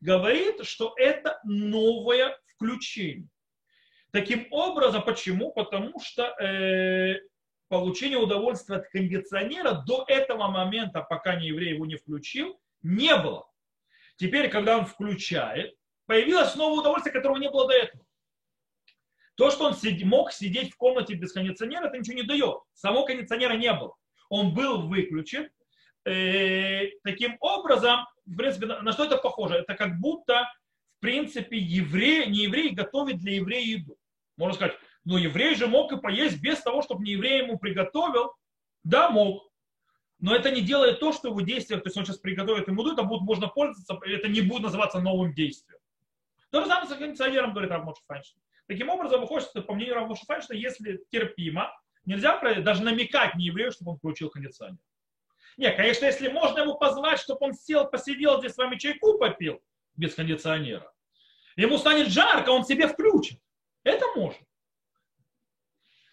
говорит, 0.00 0.64
что 0.64 0.94
это 0.96 1.40
новое 1.44 2.38
включение. 2.46 3.28
Таким 4.10 4.46
образом, 4.50 5.02
почему? 5.02 5.52
Потому 5.52 5.98
что 6.00 6.24
э, 6.40 7.20
получение 7.68 8.18
удовольствия 8.18 8.76
от 8.76 8.88
кондиционера 8.88 9.82
до 9.86 10.04
этого 10.08 10.48
момента, 10.48 11.02
пока 11.02 11.36
не 11.36 11.48
еврей 11.48 11.74
его 11.74 11.86
не 11.86 11.96
включил, 11.96 12.60
не 12.82 13.14
было. 13.16 13.48
Теперь, 14.16 14.48
когда 14.48 14.78
он 14.78 14.86
включает, 14.86 15.76
появилось 16.06 16.54
новое 16.56 16.80
удовольствие, 16.80 17.12
которого 17.12 17.36
не 17.36 17.50
было 17.50 17.68
до 17.68 17.74
этого. 17.74 18.04
То, 19.36 19.50
что 19.52 19.66
он 19.66 19.74
мог 20.04 20.32
сидеть 20.32 20.72
в 20.72 20.76
комнате 20.76 21.14
без 21.14 21.32
кондиционера, 21.32 21.86
это 21.86 21.98
ничего 21.98 22.16
не 22.16 22.24
дает. 22.24 22.58
Самого 22.74 23.06
кондиционера 23.06 23.52
не 23.54 23.72
было. 23.72 23.94
Он 24.28 24.52
был 24.52 24.88
выключен. 24.88 25.48
Э, 26.04 26.88
таким 27.04 27.36
образом, 27.40 28.00
в 28.26 28.36
принципе, 28.36 28.66
на 28.66 28.92
что 28.92 29.04
это 29.04 29.16
похоже? 29.16 29.56
Это 29.56 29.74
как 29.74 30.00
будто, 30.00 30.48
в 30.96 31.00
принципе, 31.00 31.56
еврей, 31.56 32.26
не 32.26 32.44
еврей 32.44 32.70
готовит 32.70 33.18
для 33.18 33.36
еврея 33.36 33.64
еду. 33.64 33.96
Можно 34.36 34.54
сказать, 34.54 34.76
но 35.08 35.16
еврей 35.16 35.54
же 35.54 35.66
мог 35.66 35.90
и 35.90 35.96
поесть 35.96 36.38
без 36.38 36.60
того, 36.60 36.82
чтобы 36.82 37.02
не 37.02 37.12
еврей 37.12 37.38
ему 37.38 37.58
приготовил. 37.58 38.34
Да, 38.84 39.08
мог. 39.08 39.50
Но 40.18 40.36
это 40.36 40.50
не 40.50 40.60
делает 40.60 41.00
то, 41.00 41.14
что 41.14 41.28
его 41.28 41.40
действие, 41.40 41.80
то 41.80 41.86
есть 41.86 41.96
он 41.96 42.04
сейчас 42.04 42.18
приготовит 42.18 42.68
ему 42.68 42.82
еду, 42.82 42.92
это 42.92 43.04
будет 43.04 43.22
можно 43.22 43.48
пользоваться, 43.48 43.98
это 44.04 44.28
не 44.28 44.42
будет 44.42 44.64
называться 44.64 45.00
новым 45.00 45.32
действием. 45.32 45.80
То 46.50 46.60
же 46.60 46.66
самое 46.66 46.90
с 46.90 46.94
кондиционером, 46.94 47.52
говорит 47.52 47.70
Равмош 47.70 47.96
Файнштейн. 48.06 48.42
Таким 48.66 48.90
образом, 48.90 49.22
выходит, 49.22 49.48
что, 49.48 49.62
по 49.62 49.72
мнению 49.72 49.94
Равмоша 49.94 50.26
Файнштейна, 50.26 50.60
если 50.60 51.02
терпимо, 51.10 51.72
нельзя 52.04 52.38
даже 52.60 52.82
намекать 52.82 53.34
не 53.34 53.46
еврею, 53.46 53.72
чтобы 53.72 53.92
он 53.92 53.96
включил 53.96 54.28
кондиционер. 54.28 54.76
Нет, 55.56 55.74
конечно, 55.76 56.04
если 56.04 56.28
можно 56.28 56.60
ему 56.60 56.76
позвать, 56.76 57.18
чтобы 57.18 57.46
он 57.46 57.54
сел, 57.54 57.88
посидел 57.88 58.40
здесь 58.40 58.52
с 58.52 58.58
вами 58.58 58.76
чайку 58.76 59.16
попил 59.16 59.62
без 59.96 60.14
кондиционера, 60.14 60.92
ему 61.56 61.78
станет 61.78 62.08
жарко, 62.08 62.50
он 62.50 62.66
себе 62.66 62.86
включит. 62.88 63.40
Это 63.84 64.04
можно. 64.14 64.47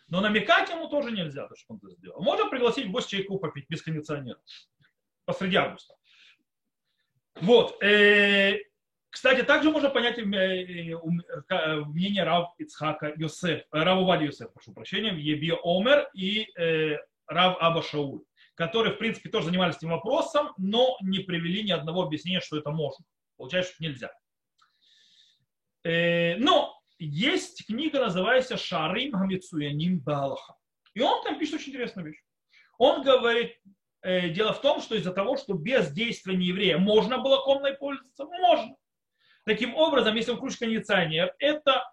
Но 0.07 0.21
намекать 0.21 0.69
ему 0.69 0.87
тоже 0.87 1.11
нельзя, 1.11 1.47
то, 1.47 1.55
что 1.55 1.73
он 1.73 1.79
это 1.83 1.91
сделал. 1.95 2.21
Можно 2.21 2.49
пригласить 2.49 2.87
в 2.87 2.91
гости 2.91 3.17
чайку 3.17 3.39
попить 3.39 3.65
без 3.69 3.81
кондиционера 3.81 4.39
посреди 5.25 5.55
августа. 5.55 5.95
Вот. 7.41 7.81
Э, 7.83 8.57
кстати, 9.09 9.43
также 9.43 9.71
можно 9.71 9.89
понять 9.89 10.17
э, 10.17 10.21
э, 10.21 11.75
мнение 11.85 12.23
Рав 12.23 12.53
Ицхака 12.57 13.13
Йосеф, 13.15 13.63
Рав 13.71 14.05
Вади 14.05 14.25
Йосеф, 14.25 14.53
прошу 14.53 14.73
прощения, 14.73 15.13
Еби 15.13 15.51
Омер 15.63 16.09
и 16.13 16.47
Рав 17.27 17.57
Аба 17.59 17.81
Шауль, 17.81 18.21
которые, 18.53 18.93
в 18.93 18.99
принципе, 18.99 19.29
тоже 19.29 19.47
занимались 19.47 19.77
этим 19.77 19.89
вопросом, 19.89 20.53
но 20.57 20.97
не 21.01 21.19
привели 21.19 21.63
ни 21.63 21.71
одного 21.71 22.03
объяснения, 22.03 22.39
что 22.39 22.57
это 22.57 22.71
можно. 22.71 23.03
Получается, 23.37 23.73
что 23.73 23.83
нельзя. 23.83 24.11
Но 25.83 26.74
есть 27.05 27.65
книга, 27.67 27.99
называется 27.99 28.57
Шарим 28.57 29.13
Хамицуяним 29.13 29.99
Балаха. 29.99 30.55
И 30.93 31.01
он 31.01 31.23
там 31.23 31.37
пишет 31.37 31.55
очень 31.55 31.71
интересную 31.71 32.07
вещь. 32.07 32.21
Он 32.77 33.03
говорит, 33.03 33.57
э, 34.01 34.29
дело 34.29 34.53
в 34.53 34.61
том, 34.61 34.81
что 34.81 34.95
из-за 34.95 35.11
того, 35.11 35.37
что 35.37 35.53
без 35.53 35.91
действия 35.91 36.35
нееврея 36.35 36.77
можно 36.77 37.19
было 37.19 37.43
комнатой 37.43 37.77
пользоваться, 37.77 38.25
можно. 38.25 38.75
Таким 39.45 39.75
образом, 39.75 40.15
если 40.15 40.31
он 40.31 40.37
включит 40.37 40.59
кондиционер, 40.59 41.35
это 41.39 41.91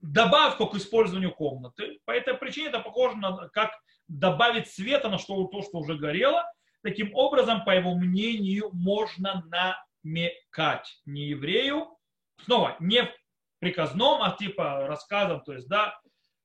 добавка 0.00 0.66
к 0.66 0.74
использованию 0.74 1.34
комнаты. 1.34 2.00
По 2.04 2.12
этой 2.12 2.34
причине 2.34 2.68
это 2.68 2.80
похоже 2.80 3.16
на 3.16 3.48
как 3.48 3.72
добавить 4.08 4.68
света 4.68 5.08
на 5.08 5.18
что, 5.18 5.44
то, 5.46 5.62
что 5.62 5.78
уже 5.78 5.96
горело. 5.96 6.44
Таким 6.82 7.14
образом, 7.14 7.64
по 7.64 7.70
его 7.70 7.94
мнению, 7.94 8.70
можно 8.72 9.44
намекать 10.04 11.00
не 11.06 11.28
еврею, 11.28 11.96
снова, 12.44 12.76
не 12.80 13.08
приказном, 13.62 14.20
а 14.22 14.36
типа 14.36 14.88
рассказом, 14.88 15.40
то 15.42 15.52
есть, 15.52 15.68
да, 15.68 15.96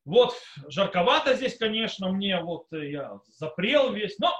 вот 0.06 0.36
жарковато 0.67 1.34
здесь, 1.34 1.58
конечно, 1.58 2.10
мне, 2.10 2.39
вот 2.39 2.67
я 2.71 3.19
запрел 3.25 3.91
весь, 3.91 4.19
но 4.19 4.32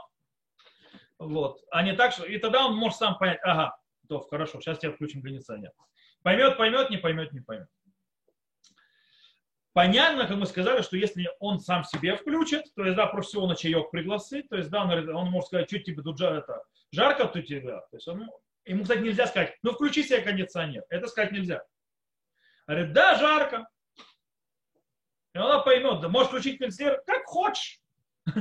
вот, 1.18 1.60
а 1.72 1.82
не 1.82 1.94
так, 1.94 2.12
что, 2.12 2.24
и 2.26 2.38
тогда 2.38 2.68
он 2.68 2.76
может 2.76 3.00
сам 3.00 3.18
понять, 3.18 3.40
ага, 3.42 3.76
то 4.08 4.20
хорошо, 4.20 4.62
сейчас 4.62 4.78
тебе 4.78 4.92
включим 4.92 5.24
кондиционер. 5.24 5.72
Поймет, 6.22 6.56
поймет, 6.58 6.92
не 6.92 6.98
поймет, 6.98 7.34
не 7.34 7.40
поймет. 7.40 7.68
Понятно, 9.74 10.28
как 10.28 10.38
мы 10.38 10.46
сказали, 10.46 10.84
что 10.84 10.98
если 10.98 11.28
он 11.40 11.60
сам 11.60 11.84
себе 11.84 12.16
включит, 12.16 12.66
то 12.76 12.84
есть, 12.84 12.96
да, 12.96 13.08
проще 13.08 13.30
всего 13.30 13.48
на 13.48 13.56
чаек 13.56 13.90
пригласить, 13.90 14.48
то 14.50 14.56
есть, 14.56 14.70
да, 14.70 14.84
он, 14.84 15.16
он 15.16 15.32
может 15.32 15.48
сказать, 15.48 15.68
что 15.68 15.80
тебе 15.80 16.04
тут 16.04 16.22
это, 16.22 16.62
жарко 16.92 17.26
тут 17.26 17.48
тебя, 17.48 17.80
то 17.80 17.98
есть, 17.98 18.08
он, 18.08 18.30
ему, 18.66 18.84
кстати, 18.84 19.00
нельзя 19.00 19.26
сказать, 19.26 19.58
ну, 19.64 19.72
включи 19.72 20.04
себе 20.04 20.22
кондиционер, 20.22 20.84
это 20.90 21.08
сказать 21.08 21.32
нельзя. 21.32 21.64
Говорит, 22.68 22.94
да, 22.94 23.16
жарко. 23.16 23.68
И 25.34 25.38
она 25.38 25.60
поймет, 25.60 26.02
да 26.02 26.10
можешь 26.10 26.30
включить 26.30 26.60
кондиционер 26.60 27.02
как 27.06 27.26
хочешь. 27.26 27.80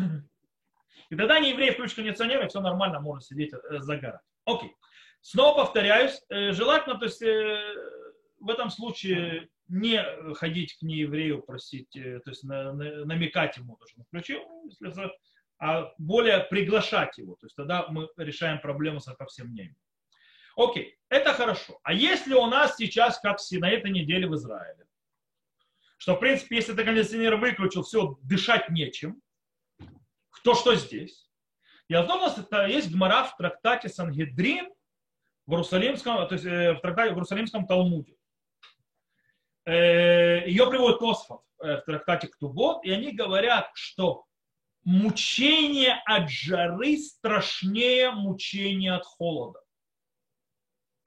И 1.10 1.14
тогда 1.14 1.38
не 1.38 1.50
еврей 1.50 1.70
включит 1.70 1.96
кондиционер, 1.96 2.44
и 2.44 2.48
все 2.48 2.60
нормально, 2.60 3.00
можно 3.00 3.20
сидеть 3.20 3.52
э, 3.52 3.78
загорать. 3.78 4.22
Окей. 4.44 4.74
Снова 5.20 5.58
повторяюсь, 5.58 6.20
э, 6.28 6.50
желательно, 6.50 6.98
то 6.98 7.04
есть 7.04 7.22
э, 7.22 7.74
в 8.40 8.50
этом 8.50 8.70
случае 8.70 9.48
не 9.68 10.02
ходить 10.34 10.76
к 10.78 10.82
нееврею, 10.82 11.42
просить, 11.42 11.90
то 11.90 12.30
есть 12.30 12.42
намекать 12.44 13.56
ему, 13.56 13.78
что 13.86 14.00
он 14.00 14.04
включил, 14.06 14.40
а 15.58 15.92
более 15.98 16.40
приглашать 16.40 17.18
его. 17.18 17.34
То 17.36 17.46
есть 17.46 17.56
тогда 17.56 17.86
мы 17.88 18.08
решаем 18.16 18.60
проблему 18.60 19.00
со 19.00 19.16
всем 19.26 19.48
мнением. 19.48 19.76
Окей, 20.56 20.98
это 21.10 21.34
хорошо. 21.34 21.78
А 21.82 21.92
если 21.92 22.32
у 22.32 22.46
нас 22.46 22.76
сейчас, 22.76 23.18
как 23.20 23.38
на 23.52 23.70
этой 23.70 23.90
неделе 23.90 24.26
в 24.26 24.34
Израиле, 24.34 24.86
что, 25.98 26.14
в 26.14 26.18
принципе, 26.18 26.56
если 26.56 26.72
ты 26.72 26.82
кондиционер 26.82 27.36
выключил, 27.36 27.82
все, 27.82 28.18
дышать 28.22 28.70
нечем, 28.70 29.20
то 30.42 30.54
что 30.54 30.74
здесь? 30.74 31.28
Я 31.88 32.02
думал, 32.02 32.32
это 32.36 32.66
есть 32.66 32.90
гмара 32.90 33.24
в 33.24 33.36
трактате 33.36 33.88
Сангедрин 33.88 34.72
в 35.46 35.52
Иерусалимском, 35.52 36.26
то 36.26 36.34
есть 36.34 36.44
э, 36.44 36.72
в 36.72 36.80
трактате 36.80 37.10
в 37.10 37.14
Иерусалимском 37.14 37.66
Талмуде. 37.66 38.16
Э, 39.66 40.48
Ее 40.48 40.68
приводит 40.68 40.98
Тосфот 40.98 41.42
э, 41.62 41.76
в 41.76 41.82
трактате 41.82 42.28
Ктубот, 42.28 42.84
и 42.84 42.90
они 42.90 43.12
говорят, 43.12 43.70
что 43.74 44.24
мучение 44.84 46.00
от 46.06 46.30
жары 46.30 46.96
страшнее 46.96 48.10
мучения 48.10 48.94
от 48.94 49.04
холода 49.04 49.65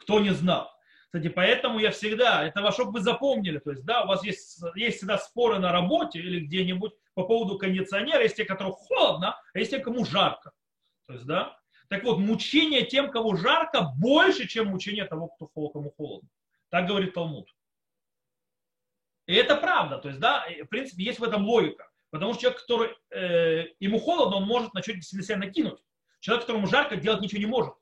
кто 0.09 0.19
не 0.19 0.31
знал. 0.31 0.71
Кстати, 1.05 1.27
поэтому 1.27 1.77
я 1.77 1.91
всегда, 1.91 2.43
это 2.43 2.71
чтобы 2.71 2.93
вы 2.93 3.01
запомнили, 3.01 3.59
то 3.59 3.71
есть, 3.71 3.85
да, 3.85 4.03
у 4.03 4.07
вас 4.07 4.23
есть, 4.23 4.59
есть 4.75 4.97
всегда 4.97 5.19
споры 5.19 5.59
на 5.59 5.71
работе 5.71 6.19
или 6.19 6.39
где-нибудь 6.39 6.93
по 7.13 7.25
поводу 7.25 7.59
кондиционера, 7.59 8.23
есть 8.23 8.35
те, 8.35 8.43
которым 8.43 8.73
холодно, 8.73 9.39
а 9.53 9.59
есть 9.59 9.69
те, 9.69 9.79
кому 9.79 10.03
жарко. 10.05 10.51
То 11.05 11.13
есть, 11.13 11.25
да, 11.25 11.55
так 11.89 12.03
вот, 12.03 12.17
мучение 12.17 12.85
тем, 12.85 13.11
кого 13.11 13.35
жарко, 13.35 13.93
больше, 13.99 14.47
чем 14.47 14.67
мучение 14.67 15.05
того, 15.05 15.27
кто, 15.27 15.47
кому 15.47 15.91
холодно. 15.91 16.29
Так 16.69 16.87
говорит 16.87 17.13
Талмуд. 17.13 17.47
И 19.27 19.33
это 19.35 19.55
правда. 19.57 19.99
То 19.99 20.09
есть, 20.09 20.19
да, 20.19 20.45
в 20.63 20.67
принципе, 20.67 21.03
есть 21.03 21.19
в 21.19 21.23
этом 21.23 21.45
логика. 21.45 21.87
Потому 22.09 22.33
что 22.33 22.41
человек, 22.41 22.61
который 22.61 22.89
э, 23.11 23.67
ему 23.79 23.99
холодно, 23.99 24.37
он 24.37 24.43
может 24.45 24.73
начать 24.73 25.03
себя 25.03 25.37
накинуть. 25.37 25.79
Человек, 26.19 26.45
которому 26.45 26.67
жарко, 26.67 26.95
делать 26.95 27.21
ничего 27.21 27.39
не 27.39 27.47
может 27.47 27.73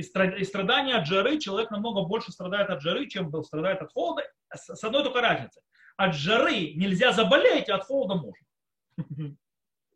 и 0.00 0.44
страдания 0.44 0.94
от 0.94 1.06
жары, 1.06 1.38
человек 1.38 1.70
намного 1.70 2.02
больше 2.02 2.32
страдает 2.32 2.70
от 2.70 2.80
жары, 2.82 3.06
чем 3.08 3.30
был 3.30 3.44
страдает 3.44 3.82
от 3.82 3.92
холода, 3.92 4.22
с 4.52 4.82
одной 4.82 5.04
только 5.04 5.20
разницей. 5.20 5.62
От 5.96 6.14
жары 6.14 6.72
нельзя 6.74 7.12
заболеть, 7.12 7.68
а 7.68 7.76
от 7.76 7.84
холода 7.84 8.14
можно. 8.14 8.46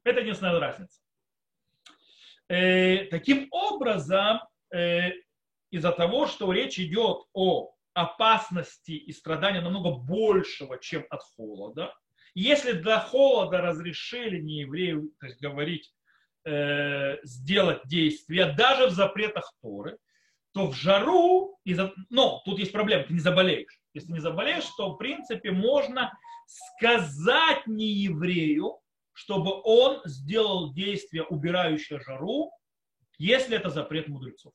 Это 0.04 0.20
единственная 0.20 0.58
разница. 0.60 1.00
Э, 2.48 3.06
таким 3.06 3.48
образом, 3.50 4.40
э, 4.70 5.12
из-за 5.70 5.92
того, 5.92 6.26
что 6.26 6.52
речь 6.52 6.78
идет 6.78 7.22
о 7.32 7.74
опасности 7.94 8.92
и 8.92 9.12
страдания 9.12 9.60
намного 9.60 9.96
большего, 9.96 10.78
чем 10.78 11.06
от 11.10 11.22
холода, 11.22 11.94
если 12.34 12.72
до 12.72 12.98
холода 12.98 13.60
разрешили 13.60 14.40
не 14.40 14.60
еврею 14.60 15.12
то 15.20 15.26
есть, 15.26 15.40
говорить, 15.40 15.94
э, 16.44 17.18
сделать 17.22 17.82
действия, 17.86 18.52
даже 18.52 18.86
в 18.86 18.90
запретах 18.90 19.52
Торы, 19.62 19.98
то 20.52 20.68
в 20.68 20.74
жару, 20.76 21.58
но 22.10 22.40
тут 22.44 22.58
есть 22.58 22.72
проблема, 22.72 23.04
ты 23.04 23.14
не 23.14 23.20
заболеешь. 23.20 23.80
Если 23.92 24.12
не 24.12 24.20
заболеешь, 24.20 24.66
то 24.76 24.92
в 24.92 24.96
принципе 24.98 25.50
можно 25.50 26.16
сказать 26.46 27.66
не 27.66 27.86
еврею, 27.86 28.78
чтобы 29.12 29.52
он 29.64 30.00
сделал 30.04 30.72
действие, 30.72 31.24
убирающее 31.24 32.00
жару, 32.00 32.50
если 33.18 33.56
это 33.56 33.70
запрет 33.70 34.08
мудрецов. 34.08 34.52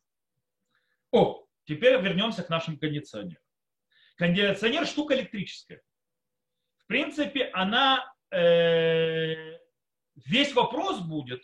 О, 1.12 1.46
теперь 1.66 2.00
вернемся 2.02 2.44
к 2.44 2.50
нашим 2.50 2.78
кондиционерам. 2.78 3.42
Кондиционер 4.16 4.86
штука 4.86 5.16
электрическая. 5.16 5.82
В 6.78 6.88
принципе, 6.88 7.46
она 7.54 8.14
э, 8.32 9.58
весь 10.16 10.54
вопрос 10.54 11.00
будет, 11.00 11.42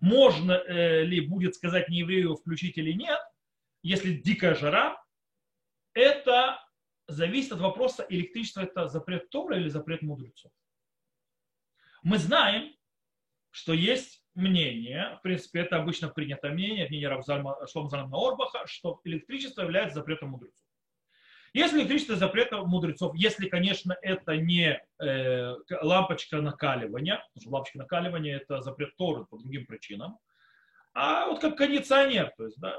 можно 0.00 0.52
э, 0.52 1.04
ли 1.04 1.20
будет 1.20 1.54
сказать 1.54 1.88
не 1.88 1.98
еврею 1.98 2.36
включить 2.36 2.78
или 2.78 2.92
нет, 2.92 3.20
если 3.82 4.14
дикая 4.14 4.54
жара, 4.54 5.02
это 5.94 6.60
зависит 7.08 7.52
от 7.52 7.60
вопроса, 7.60 8.04
электричество 8.08 8.60
это 8.60 8.88
запрет 8.88 9.30
Тора 9.30 9.56
или 9.58 9.68
запрет 9.68 10.02
мудрецов. 10.02 10.52
Мы 12.02 12.18
знаем, 12.18 12.74
что 13.50 13.72
есть 13.72 14.22
мнение, 14.34 15.16
в 15.18 15.22
принципе, 15.22 15.60
это 15.60 15.76
обычно 15.76 16.08
принято 16.08 16.50
мнение, 16.50 16.88
мнение 16.88 17.08
Равзальма 17.08 17.66
Шломзальма 17.66 18.18
Орбаха, 18.18 18.66
что 18.66 19.00
электричество 19.04 19.62
является 19.62 19.94
запретом 19.94 20.30
мудрецов. 20.30 20.65
Если 21.56 21.78
электричество 21.78 22.16
запрета 22.16 22.58
мудрецов, 22.58 23.14
если, 23.14 23.48
конечно, 23.48 23.96
это 24.02 24.36
не 24.36 24.78
э, 25.00 25.54
лампочка 25.80 26.42
накаливания, 26.42 27.24
потому 27.32 27.40
что 27.40 27.50
лампочка 27.50 27.78
накаливания 27.78 28.36
это 28.36 28.60
запрет 28.60 28.94
Торы 28.98 29.24
по 29.24 29.38
другим 29.38 29.64
причинам, 29.64 30.18
а 30.92 31.24
вот 31.24 31.40
как 31.40 31.56
кондиционер, 31.56 32.30
то 32.36 32.44
есть, 32.44 32.60
да, 32.60 32.78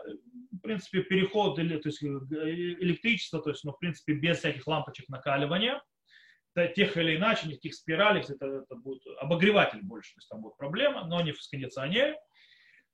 в 0.52 0.60
принципе, 0.60 1.02
переход, 1.02 1.56
то 1.56 1.64
есть 1.64 2.04
э, 2.04 2.06
электричество, 2.06 3.42
то 3.42 3.50
есть, 3.50 3.64
ну, 3.64 3.72
в 3.72 3.80
принципе, 3.80 4.14
без 4.14 4.38
всяких 4.38 4.68
лампочек 4.68 5.10
накаливания, 5.10 5.82
тех 6.76 6.98
или 6.98 7.18
иначе, 7.18 7.48
никаких 7.48 7.74
спиралей, 7.74 8.22
это, 8.22 8.46
это 8.46 8.76
будет 8.76 9.02
обогреватель 9.20 9.82
больше, 9.82 10.14
то 10.14 10.18
есть 10.20 10.30
там 10.30 10.42
будет 10.42 10.56
проблема, 10.56 11.04
но 11.08 11.20
не 11.22 11.32
в 11.32 11.40
кондиционере, 11.50 12.16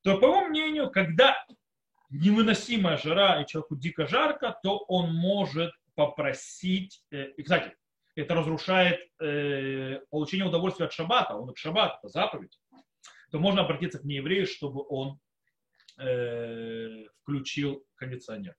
то, 0.02 0.18
по 0.18 0.28
моему 0.28 0.48
мнению, 0.48 0.90
когда 0.92 1.36
невыносимая 2.14 2.98
жара 2.98 3.42
и 3.42 3.48
человеку 3.48 3.76
дико 3.76 4.08
жарко, 4.08 4.58
то 4.64 4.78
он 4.88 5.14
может 5.14 5.72
попросить, 5.96 7.04
э, 7.12 7.32
и, 7.32 7.44
кстати, 7.44 7.76
это 8.16 8.36
разрушает 8.36 9.00
э, 9.20 10.00
получение 10.10 10.48
удовольствия 10.48 10.86
от 10.86 10.94
шаббата, 10.94 11.36
он 11.36 11.50
от 11.50 11.58
шаббата, 11.58 11.98
это 12.00 12.10
заповедь, 12.10 12.60
то 13.32 13.40
можно 13.40 13.62
обратиться 13.62 14.00
к 14.00 14.04
нееврею, 14.04 14.46
чтобы 14.46 14.86
он 14.88 15.20
э, 15.98 17.06
включил 17.22 17.84
кондиционер. 17.96 18.56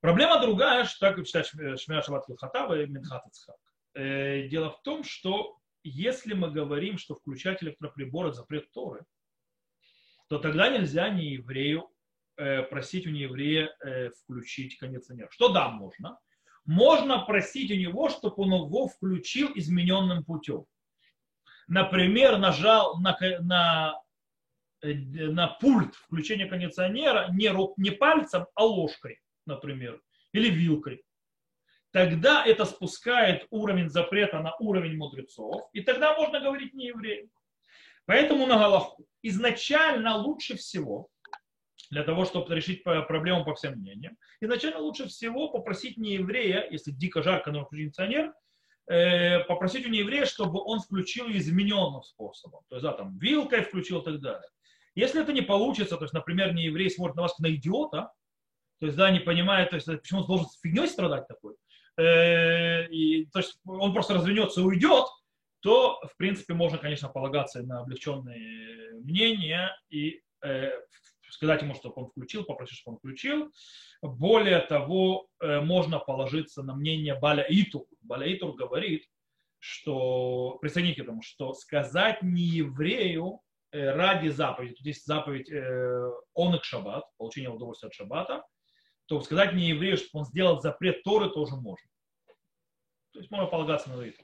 Проблема 0.00 0.40
другая, 0.40 0.84
что 0.84 1.00
так 1.00 1.24
читать 1.26 1.46
Шмия 1.46 2.02
Шаббат 2.02 2.24
Хатава 2.38 2.80
и 2.80 2.86
Минхат 2.86 3.22
э, 3.94 4.48
Дело 4.48 4.70
в 4.70 4.82
том, 4.82 5.04
что 5.04 5.58
если 5.84 6.32
мы 6.34 6.50
говорим, 6.50 6.96
что 6.96 7.14
включать 7.14 7.62
электроприбор 7.62 8.26
это 8.26 8.36
запрет 8.36 8.70
Торы, 8.72 9.04
то 10.28 10.38
тогда 10.38 10.70
нельзя 10.70 11.10
не 11.10 11.32
еврею 11.34 11.91
просить 12.70 13.06
у 13.06 13.10
нееврея 13.10 13.74
э, 13.84 14.10
включить 14.10 14.78
кондиционер. 14.78 15.28
Что 15.30 15.48
да, 15.48 15.68
можно? 15.68 16.18
Можно 16.64 17.24
просить 17.24 17.70
у 17.70 17.74
него, 17.74 18.08
чтобы 18.08 18.34
он 18.38 18.66
его 18.66 18.86
включил 18.88 19.50
измененным 19.54 20.24
путем 20.24 20.66
например, 21.72 22.38
нажал 22.38 22.98
на, 22.98 23.18
на, 23.40 24.02
э, 24.82 24.94
на 24.94 25.48
пульт 25.48 25.94
включения 25.94 26.46
кондиционера 26.46 27.28
не, 27.32 27.50
не 27.80 27.90
пальцем, 27.90 28.46
а 28.54 28.64
ложкой, 28.64 29.20
например, 29.46 30.00
или 30.32 30.50
вилкой, 30.50 31.02
тогда 31.90 32.44
это 32.44 32.64
спускает 32.64 33.46
уровень 33.50 33.88
запрета 33.88 34.40
на 34.40 34.54
уровень 34.56 34.96
мудрецов, 34.96 35.62
и 35.72 35.80
тогда 35.80 36.14
можно 36.14 36.40
говорить 36.40 36.74
не 36.74 36.88
евреям. 36.88 37.30
Поэтому 38.04 38.46
на 38.46 38.58
Галаху 38.58 39.06
изначально 39.22 40.16
лучше 40.16 40.56
всего, 40.56 41.08
для 41.92 42.02
того, 42.02 42.24
чтобы 42.24 42.52
решить 42.54 42.82
проблему 42.82 43.44
по 43.44 43.54
всем 43.54 43.74
мнениям, 43.74 44.16
изначально 44.40 44.80
лучше 44.80 45.06
всего 45.06 45.48
попросить 45.48 45.96
не 45.96 46.14
еврея, 46.14 46.66
если 46.68 46.90
дико 46.90 47.22
жарко 47.22 47.52
на 47.52 47.64
кондиционер, 47.64 48.32
Э, 48.88 49.44
попросить 49.44 49.86
у 49.86 49.88
нееврея, 49.88 50.26
чтобы 50.26 50.60
он 50.60 50.80
включил 50.80 51.30
измененным 51.30 52.02
способом. 52.02 52.62
То 52.68 52.76
есть, 52.76 52.82
да, 52.82 52.92
там, 52.92 53.16
вилкой 53.18 53.62
включил 53.62 54.00
и 54.00 54.04
так 54.04 54.20
далее. 54.20 54.48
Если 54.96 55.22
это 55.22 55.32
не 55.32 55.40
получится, 55.40 55.96
то 55.96 56.04
есть, 56.04 56.12
например, 56.12 56.52
не 56.52 56.64
еврей 56.64 56.90
смотрит 56.90 57.16
на 57.16 57.22
вас 57.22 57.38
на 57.38 57.54
идиота, 57.54 58.12
то 58.80 58.86
есть, 58.86 58.98
да, 58.98 59.10
не 59.10 59.20
понимает, 59.20 59.70
то 59.70 59.76
есть, 59.76 59.86
почему 59.86 60.20
он 60.20 60.26
должен 60.26 60.46
с 60.46 60.60
фигней 60.60 60.88
страдать 60.88 61.28
такой, 61.28 61.54
э, 61.96 62.88
и, 62.88 63.26
то 63.26 63.38
есть, 63.38 63.60
он 63.64 63.92
просто 63.92 64.14
развернется 64.14 64.60
и 64.60 64.64
уйдет, 64.64 65.06
то, 65.60 66.00
в 66.02 66.16
принципе, 66.16 66.52
можно, 66.52 66.76
конечно, 66.76 67.08
полагаться 67.08 67.62
на 67.62 67.80
облегченные 67.80 68.94
мнения 68.94 69.70
и 69.90 70.20
э, 70.44 70.72
сказать 71.32 71.62
ему, 71.62 71.74
чтобы 71.74 71.94
он 71.96 72.10
включил, 72.10 72.44
попросить, 72.44 72.78
чтобы 72.78 72.94
он 72.94 72.98
включил. 72.98 73.52
Более 74.02 74.60
того, 74.60 75.28
э, 75.40 75.60
можно 75.60 75.98
положиться 75.98 76.62
на 76.62 76.74
мнение 76.74 77.18
Баля 77.18 77.44
Итур. 77.48 77.86
Баля 78.02 78.32
Итур 78.32 78.54
говорит, 78.54 79.06
что, 79.58 80.58
присоедините 80.60 81.02
к 81.02 81.04
этому, 81.04 81.22
что 81.22 81.54
сказать 81.54 82.22
не 82.22 82.42
еврею 82.42 83.40
э, 83.70 83.92
ради 83.92 84.28
заповеди, 84.28 84.74
тут 84.74 84.86
есть 84.86 85.06
заповедь 85.06 85.50
э, 85.50 86.10
он 86.34 86.58
к 86.58 86.64
шаббат, 86.64 87.04
получение 87.16 87.50
удовольствия 87.50 87.88
от 87.88 87.94
шаббата, 87.94 88.44
то 89.06 89.20
сказать 89.20 89.54
не 89.54 89.68
еврею, 89.68 89.96
чтобы 89.96 90.20
он 90.20 90.24
сделал 90.26 90.60
запрет 90.60 91.02
Торы, 91.02 91.30
тоже 91.30 91.56
можно. 91.56 91.88
То 93.12 93.20
есть 93.20 93.30
можно 93.30 93.46
полагаться 93.46 93.90
на 93.90 94.02
это. 94.02 94.22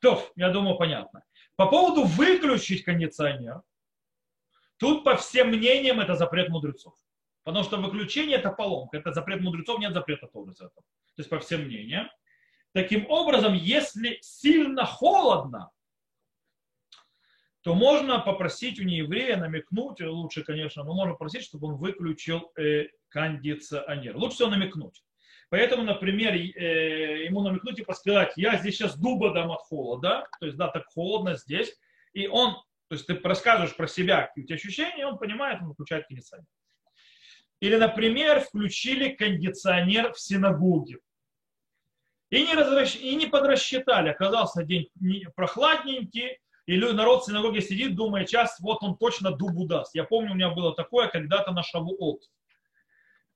То, 0.00 0.26
я 0.34 0.50
думаю, 0.50 0.76
понятно. 0.76 1.22
По 1.56 1.66
поводу 1.66 2.04
выключить 2.04 2.84
кондиционер, 2.84 3.62
тут 4.80 5.04
по 5.04 5.16
всем 5.16 5.48
мнениям 5.48 6.00
это 6.00 6.16
запрет 6.16 6.48
мудрецов. 6.48 6.94
Потому 7.44 7.64
что 7.64 7.76
выключение 7.76 8.38
это 8.38 8.50
поломка, 8.50 8.96
это 8.96 9.12
запрет 9.12 9.40
мудрецов, 9.40 9.78
нет 9.78 9.94
запрета 9.94 10.26
Торы 10.26 10.52
за 10.52 10.66
это. 10.66 10.74
То 10.74 11.18
есть 11.18 11.30
по 11.30 11.38
всем 11.38 11.62
мнениям. 11.62 12.10
Таким 12.72 13.08
образом, 13.10 13.54
если 13.54 14.18
сильно 14.22 14.84
холодно, 14.84 15.70
то 17.62 17.74
можно 17.74 18.20
попросить 18.20 18.80
у 18.80 18.84
нееврея 18.84 19.36
намекнуть, 19.36 20.00
лучше, 20.00 20.42
конечно, 20.42 20.82
но 20.82 20.94
можно 20.94 21.12
попросить, 21.12 21.44
чтобы 21.44 21.68
он 21.68 21.74
выключил 21.76 22.50
э, 22.56 22.86
кондиционер. 23.08 24.16
Лучше 24.16 24.36
всего 24.36 24.48
намекнуть. 24.48 25.04
Поэтому, 25.50 25.82
например, 25.82 26.34
э, 26.34 27.24
ему 27.24 27.42
намекнуть 27.42 27.80
и 27.80 27.84
подсказать, 27.84 28.32
я 28.36 28.56
здесь 28.56 28.76
сейчас 28.76 28.96
дуба 28.96 29.34
дам 29.34 29.50
от 29.50 29.60
холода, 29.60 30.26
то 30.38 30.46
есть, 30.46 30.56
да, 30.56 30.68
так 30.68 30.86
холодно 30.86 31.34
здесь, 31.36 31.76
и 32.12 32.28
он, 32.28 32.56
то 32.90 32.94
есть 32.96 33.06
ты 33.06 33.14
рассказываешь 33.20 33.76
про 33.76 33.86
себя, 33.86 34.22
какие 34.22 34.42
у 34.42 34.46
тебя 34.48 34.56
ощущения, 34.56 35.02
и 35.02 35.04
он 35.04 35.16
понимает, 35.16 35.62
он 35.62 35.68
выключает 35.68 36.08
кондиционер. 36.08 36.44
Или, 37.60 37.76
например, 37.76 38.40
включили 38.40 39.10
кондиционер 39.10 40.12
в 40.12 40.18
синагоге. 40.18 40.98
И 42.30 42.44
не, 42.44 42.52
разращ... 42.52 42.96
и 42.96 43.14
не 43.14 43.26
подрасчитали. 43.26 44.08
Оказался 44.08 44.64
день 44.64 44.88
прохладненький, 45.36 46.38
и 46.66 46.78
народ 46.78 47.22
в 47.22 47.26
синагоге 47.26 47.60
сидит, 47.60 47.94
думая, 47.94 48.24
час, 48.24 48.58
вот 48.58 48.82
он 48.82 48.96
точно 48.96 49.30
дубу 49.30 49.68
даст. 49.68 49.94
Я 49.94 50.02
помню, 50.02 50.32
у 50.32 50.34
меня 50.34 50.50
было 50.50 50.74
такое 50.74 51.06
когда-то 51.06 51.52
на 51.52 51.62
Шавуот. 51.62 52.24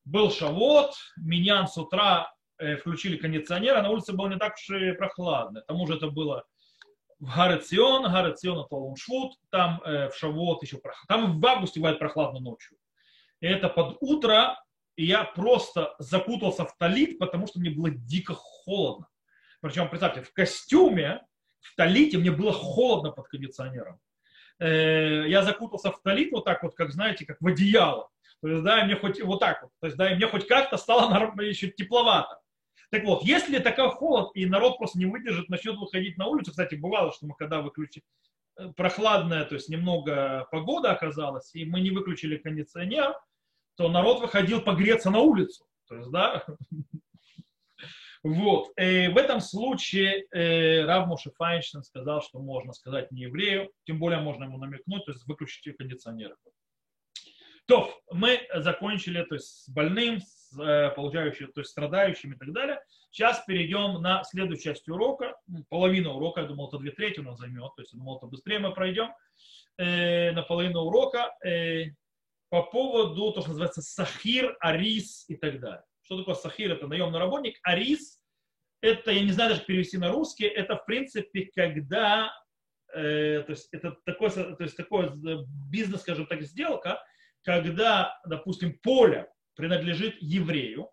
Был 0.04 0.32
Шавуот, 0.32 0.94
меня 1.16 1.64
с 1.68 1.78
утра 1.78 2.34
э, 2.58 2.74
включили 2.74 3.16
кондиционер, 3.18 3.76
а 3.76 3.82
на 3.82 3.90
улице 3.90 4.14
было 4.14 4.26
не 4.30 4.36
так 4.36 4.54
уж 4.54 4.70
и 4.70 4.92
прохладно. 4.94 5.60
К 5.60 5.66
тому 5.66 5.86
же 5.86 5.94
это 5.94 6.08
было 6.08 6.44
в 7.24 7.34
Гарацион, 7.34 8.04
Гарацион 8.04 8.64
это 8.64 8.74
Луншвуд, 8.74 9.32
там 9.50 9.80
э, 9.84 10.10
в 10.10 10.16
Шавуот 10.16 10.62
еще 10.62 10.76
прохладно. 10.76 11.08
Там 11.08 11.40
в 11.40 11.46
августе 11.46 11.80
бывает 11.80 11.98
прохладно 11.98 12.40
ночью. 12.40 12.76
И 13.40 13.46
это 13.46 13.68
под 13.68 13.96
утро, 14.00 14.62
и 14.96 15.06
я 15.06 15.24
просто 15.24 15.94
закутался 15.98 16.66
в 16.66 16.76
талит, 16.76 17.18
потому 17.18 17.46
что 17.46 17.60
мне 17.60 17.70
было 17.70 17.90
дико 17.90 18.34
холодно. 18.34 19.08
Причем, 19.60 19.88
представьте, 19.88 20.20
в 20.20 20.32
костюме, 20.32 21.22
в 21.60 21.74
талите 21.76 22.18
мне 22.18 22.30
было 22.30 22.52
холодно 22.52 23.10
под 23.10 23.26
кондиционером. 23.28 23.98
Э, 24.58 25.26
я 25.26 25.42
закутался 25.42 25.90
в 25.90 26.02
талит 26.02 26.30
вот 26.30 26.44
так 26.44 26.62
вот, 26.62 26.74
как 26.74 26.92
знаете, 26.92 27.24
как 27.24 27.40
в 27.40 27.46
одеяло. 27.46 28.10
То 28.42 28.48
есть, 28.48 28.62
да, 28.62 28.84
мне 28.84 28.96
хоть 28.96 29.22
вот 29.22 29.40
так 29.40 29.62
вот. 29.62 29.70
То 29.80 29.86
есть, 29.86 29.96
да, 29.96 30.12
и 30.12 30.16
мне 30.16 30.26
хоть 30.26 30.46
как-то 30.46 30.76
стало 30.76 31.10
еще 31.40 31.68
тепловато. 31.68 32.38
Так 32.94 33.02
вот, 33.06 33.24
если 33.24 33.58
такой 33.58 33.90
холод, 33.90 34.30
и 34.34 34.46
народ 34.46 34.78
просто 34.78 35.00
не 35.00 35.06
выдержит, 35.06 35.48
начнет 35.48 35.76
выходить 35.78 36.16
на 36.16 36.26
улицу, 36.26 36.52
кстати, 36.52 36.76
бывало, 36.76 37.12
что 37.12 37.26
мы 37.26 37.34
когда 37.34 37.60
выключили, 37.60 38.04
прохладная, 38.76 39.44
то 39.46 39.56
есть 39.56 39.68
немного 39.68 40.46
погода 40.52 40.92
оказалась, 40.92 41.52
и 41.56 41.64
мы 41.64 41.80
не 41.80 41.90
выключили 41.90 42.36
кондиционер, 42.36 43.16
то 43.74 43.88
народ 43.88 44.20
выходил 44.20 44.60
погреться 44.60 45.10
на 45.10 45.18
улицу. 45.18 45.66
То 45.88 45.96
есть, 45.96 46.10
да, 46.12 46.46
вот. 48.22 48.68
И 48.78 49.08
в 49.08 49.16
этом 49.16 49.40
случае 49.40 50.28
э, 50.30 50.84
Рав 50.84 51.08
Моше 51.08 51.32
Файнштейн 51.36 51.82
сказал, 51.82 52.22
что 52.22 52.38
можно 52.38 52.72
сказать 52.72 53.10
не 53.10 53.22
еврею, 53.22 53.72
тем 53.86 53.98
более 53.98 54.20
можно 54.20 54.44
ему 54.44 54.58
намекнуть, 54.58 55.04
то 55.04 55.10
есть 55.10 55.26
выключить 55.26 55.76
кондиционер. 55.76 56.36
То, 57.66 57.92
мы 58.12 58.46
закончили 58.54 59.20
то 59.24 59.34
есть, 59.34 59.64
с 59.64 59.68
больным, 59.68 60.20
с 60.20 60.43
э, 60.58 60.90
получающим, 60.90 61.52
то 61.52 61.60
есть 61.60 61.70
страдающим 61.70 62.32
и 62.32 62.38
так 62.38 62.52
далее. 62.52 62.80
Сейчас 63.10 63.44
перейдем 63.46 64.00
на 64.02 64.24
следующую 64.24 64.74
часть 64.74 64.88
урока, 64.88 65.36
половину 65.68 66.14
урока, 66.14 66.42
я 66.42 66.46
думал, 66.46 66.68
это 66.68 66.78
две 66.78 66.90
трети 66.90 67.20
у 67.20 67.24
нас 67.24 67.38
займет, 67.38 67.74
то 67.76 67.82
есть 67.82 67.92
я 67.92 67.98
думал, 67.98 68.18
это 68.18 68.26
быстрее 68.26 68.58
мы 68.58 68.72
пройдем 68.72 69.12
э, 69.78 70.32
на 70.32 70.42
половину 70.42 70.80
урока 70.80 71.34
э, 71.44 71.92
по 72.48 72.62
поводу 72.62 73.32
то, 73.32 73.40
что 73.40 73.50
называется 73.50 73.82
сахир, 73.82 74.56
арис 74.60 75.24
и 75.28 75.36
так 75.36 75.60
далее. 75.60 75.82
Что 76.02 76.18
такое 76.18 76.34
сахир? 76.34 76.72
Это 76.72 76.86
наемный 76.86 77.18
работник. 77.18 77.58
Арис, 77.62 78.20
это, 78.80 79.10
я 79.10 79.24
не 79.24 79.32
знаю 79.32 79.50
даже 79.50 79.64
перевести 79.64 79.96
на 79.96 80.10
русский, 80.10 80.44
это 80.44 80.76
в 80.76 80.84
принципе, 80.84 81.50
когда, 81.54 82.30
э, 82.94 83.42
то 83.46 83.50
есть 83.50 83.68
это 83.72 83.96
такой, 84.04 84.30
то 84.30 84.56
есть 84.60 84.76
такой 84.76 85.10
бизнес, 85.70 86.02
скажем 86.02 86.26
так, 86.26 86.42
сделка, 86.42 87.02
когда, 87.42 88.18
допустим, 88.26 88.78
поле 88.82 89.28
принадлежит 89.54 90.16
еврею, 90.20 90.90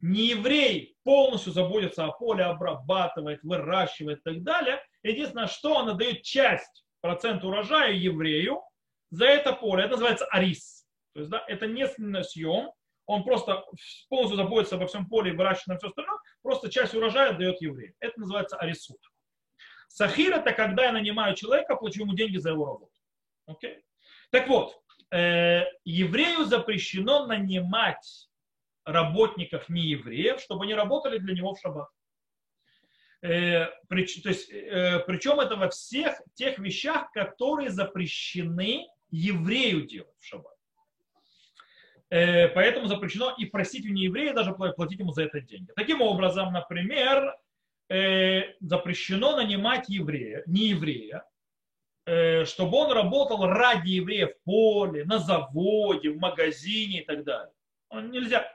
не 0.00 0.28
еврей 0.28 0.96
полностью 1.04 1.52
заботится 1.52 2.06
о 2.06 2.12
поле, 2.12 2.44
обрабатывает, 2.44 3.42
выращивает 3.42 4.20
и 4.20 4.22
так 4.22 4.42
далее. 4.42 4.82
Единственное, 5.02 5.46
что 5.46 5.74
он 5.74 5.90
отдает 5.90 6.22
часть, 6.22 6.84
процент 7.00 7.44
урожая 7.44 7.92
еврею 7.92 8.62
за 9.10 9.26
это 9.26 9.52
поле. 9.52 9.82
Это 9.82 9.92
называется 9.92 10.26
арис. 10.26 10.86
То 11.12 11.20
есть, 11.20 11.30
да, 11.30 11.44
это 11.48 11.66
не 11.66 11.86
съем, 12.22 12.70
он 13.06 13.24
просто 13.24 13.64
полностью 14.08 14.36
заботится 14.36 14.76
обо 14.76 14.86
всем 14.86 15.06
поле 15.08 15.32
и 15.32 15.36
выращивает 15.36 15.80
все 15.80 15.88
остальное, 15.88 16.18
просто 16.42 16.70
часть 16.70 16.94
урожая 16.94 17.32
дает 17.32 17.60
еврею. 17.60 17.94
Это 17.98 18.20
называется 18.20 18.56
арисут. 18.56 19.00
Сахир 19.88 20.34
это 20.34 20.52
когда 20.52 20.84
я 20.84 20.92
нанимаю 20.92 21.34
человека, 21.34 21.74
плачу 21.74 22.02
ему 22.02 22.14
деньги 22.14 22.36
за 22.36 22.50
его 22.50 22.66
работу. 22.66 22.92
Okay? 23.50 23.80
Так 24.30 24.46
вот, 24.46 24.80
э, 25.10 25.64
еврею 25.84 26.44
запрещено 26.44 27.26
нанимать 27.26 28.28
работников 28.84 29.68
неевреев, 29.68 30.40
чтобы 30.40 30.64
они 30.64 30.74
работали 30.74 31.18
для 31.18 31.34
него 31.34 31.54
в 31.54 31.60
шаббат. 31.60 31.88
Э, 33.22 33.66
при, 33.88 34.04
то 34.06 34.28
есть, 34.28 34.50
э, 34.50 35.00
причем 35.06 35.40
это 35.40 35.56
во 35.56 35.68
всех 35.68 36.20
тех 36.34 36.58
вещах, 36.58 37.12
которые 37.12 37.70
запрещены 37.70 38.86
еврею 39.10 39.86
делать 39.86 40.16
в 40.18 40.24
шаббат. 40.24 40.56
Э, 42.08 42.48
поэтому 42.48 42.86
запрещено 42.86 43.34
и 43.36 43.44
просить 43.44 43.86
у 43.86 43.92
нееврея 43.92 44.32
даже 44.32 44.52
платить 44.52 44.98
ему 44.98 45.12
за 45.12 45.24
это 45.24 45.40
деньги. 45.40 45.70
Таким 45.76 46.00
образом, 46.00 46.52
например, 46.52 47.36
э, 47.88 48.54
запрещено 48.60 49.36
нанимать 49.36 49.88
еврея, 49.88 50.42
не 50.46 50.68
еврея, 50.68 51.24
Э, 51.24 51.29
чтобы 52.04 52.76
он 52.76 52.92
работал 52.92 53.46
ради 53.46 53.90
евреев 53.90 54.30
в 54.30 54.44
поле, 54.44 55.04
на 55.04 55.18
заводе, 55.18 56.10
в 56.10 56.18
магазине 56.18 57.02
и 57.02 57.04
так 57.04 57.24
далее. 57.24 57.52
Нельзя. 57.92 58.50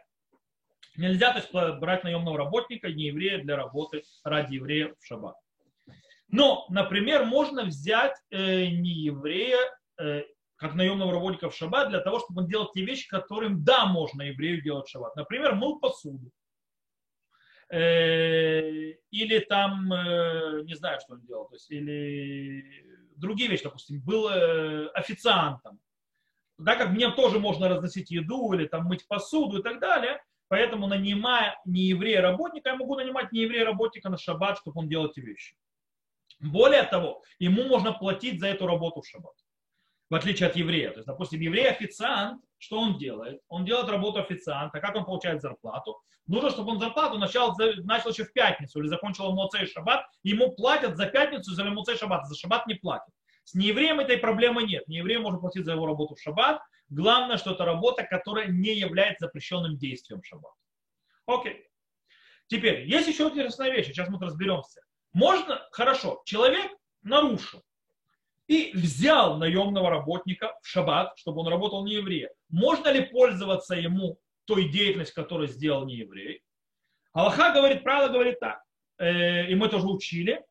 Нельзя 0.97 1.31
то 1.31 1.39
есть, 1.39 1.79
брать 1.79 2.03
наемного 2.03 2.37
работника, 2.37 2.89
не 2.89 3.05
еврея, 3.05 3.41
для 3.43 3.55
работы 3.55 4.03
ради 4.23 4.55
евреев 4.55 4.95
в 4.97 5.05
шаббат. 5.05 5.35
Но, 6.29 6.65
например, 6.69 7.25
можно 7.25 7.63
взять 7.65 8.15
э, 8.31 8.65
не 8.67 8.91
еврея, 8.91 9.59
э, 9.99 10.23
как 10.55 10.73
наемного 10.73 11.13
работника 11.13 11.49
в 11.49 11.55
шаббат, 11.55 11.89
для 11.89 11.99
того, 11.99 12.19
чтобы 12.19 12.41
он 12.41 12.47
делал 12.47 12.71
те 12.71 12.83
вещи, 12.83 13.07
которым, 13.07 13.63
да, 13.63 13.85
можно 13.85 14.23
еврею 14.23 14.61
делать 14.61 14.87
в 14.87 14.89
шаббат. 14.89 15.15
Например, 15.15 15.53
мыл 15.55 15.79
посуду. 15.79 16.31
Э, 17.69 18.93
или 19.11 19.39
там, 19.39 19.91
э, 19.91 20.61
не 20.63 20.75
знаю, 20.75 20.99
что 21.01 21.13
он 21.13 21.25
делал, 21.25 21.47
то 21.47 21.55
есть, 21.55 21.69
или 21.71 22.84
другие 23.15 23.49
вещи, 23.49 23.63
допустим, 23.63 24.01
был 24.01 24.29
э, 24.29 24.87
официантом, 24.93 25.79
да, 26.57 26.75
как 26.75 26.91
мне 26.91 27.11
тоже 27.11 27.39
можно 27.39 27.67
разносить 27.67 28.11
еду 28.11 28.53
или 28.53 28.65
там 28.65 28.85
мыть 28.85 29.07
посуду 29.07 29.59
и 29.59 29.63
так 29.63 29.79
далее, 29.79 30.21
поэтому 30.47 30.87
нанимая 30.87 31.59
не 31.65 31.81
еврея 31.81 32.21
работника, 32.21 32.69
я 32.69 32.75
могу 32.75 32.95
нанимать 32.95 33.31
не 33.31 33.41
еврея 33.41 33.65
работника 33.65 34.09
на 34.09 34.17
шаббат, 34.17 34.57
чтобы 34.57 34.79
он 34.79 34.87
делал 34.87 35.07
эти 35.07 35.19
вещи. 35.19 35.55
Более 36.39 36.83
того, 36.83 37.23
ему 37.39 37.63
можно 37.63 37.93
платить 37.93 38.39
за 38.39 38.47
эту 38.47 38.67
работу 38.67 39.01
в 39.01 39.07
шаббат, 39.07 39.35
в 40.09 40.15
отличие 40.15 40.49
от 40.49 40.55
еврея. 40.55 40.91
То 40.91 40.97
есть, 40.97 41.07
допустим, 41.07 41.39
еврей-официант, 41.41 42.41
что 42.57 42.79
он 42.79 42.97
делает? 42.97 43.41
Он 43.47 43.65
делает 43.65 43.89
работу 43.89 44.19
официанта, 44.19 44.79
как 44.79 44.95
он 44.95 45.05
получает 45.05 45.41
зарплату? 45.41 45.99
Нужно, 46.27 46.49
чтобы 46.49 46.71
он 46.71 46.79
зарплату 46.79 47.17
начал, 47.17 47.55
начал 47.83 48.09
еще 48.09 48.23
в 48.23 48.33
пятницу 48.33 48.79
или 48.79 48.87
закончил 48.87 49.31
Моцей 49.33 49.67
Шаббат. 49.67 50.05
Ему 50.23 50.51
платят 50.55 50.97
за 50.97 51.05
пятницу 51.05 51.51
за 51.51 51.63
Моцей 51.65 51.97
Шаббат, 51.97 52.27
за 52.27 52.35
Шаббат 52.35 52.65
не 52.67 52.75
платят. 52.75 53.13
С 53.43 53.53
неевреем 53.53 53.99
этой 53.99 54.17
проблемы 54.17 54.63
нет. 54.63 54.87
Нееврей 54.87 55.17
может 55.19 55.41
платить 55.41 55.65
за 55.65 55.73
его 55.73 55.85
работу 55.85 56.15
в 56.15 56.19
Шаббат. 56.19 56.61
Главное, 56.89 57.37
что 57.37 57.51
это 57.51 57.65
работа, 57.65 58.03
которая 58.03 58.47
не 58.47 58.73
является 58.73 59.25
запрещенным 59.25 59.77
действием 59.77 60.23
Шаббат. 60.23 60.53
Окей. 61.27 61.67
Теперь, 62.47 62.87
есть 62.87 63.07
еще 63.07 63.23
интересная 63.23 63.71
вещь, 63.71 63.87
сейчас 63.87 64.09
мы 64.09 64.19
разберемся. 64.19 64.81
Можно, 65.13 65.67
хорошо, 65.71 66.21
человек 66.25 66.71
нарушил 67.01 67.63
и 68.47 68.71
взял 68.73 69.37
наемного 69.37 69.89
работника 69.89 70.57
в 70.61 70.67
шаббат, 70.67 71.17
чтобы 71.17 71.41
он 71.41 71.47
работал 71.47 71.85
не 71.85 71.93
еврея. 71.95 72.29
Можно 72.49 72.89
ли 72.89 73.01
пользоваться 73.01 73.75
ему 73.75 74.19
той 74.45 74.69
деятельностью, 74.69 75.15
которую 75.15 75.47
сделал 75.47 75.85
не 75.85 75.95
еврей? 75.95 76.41
Аллаха 77.13 77.53
говорит, 77.53 77.83
правило 77.83 78.09
говорит 78.09 78.39
так, 78.39 78.61
э, 78.99 79.47
и 79.47 79.55
мы 79.55 79.69
тоже 79.69 79.87
учили, 79.87 80.43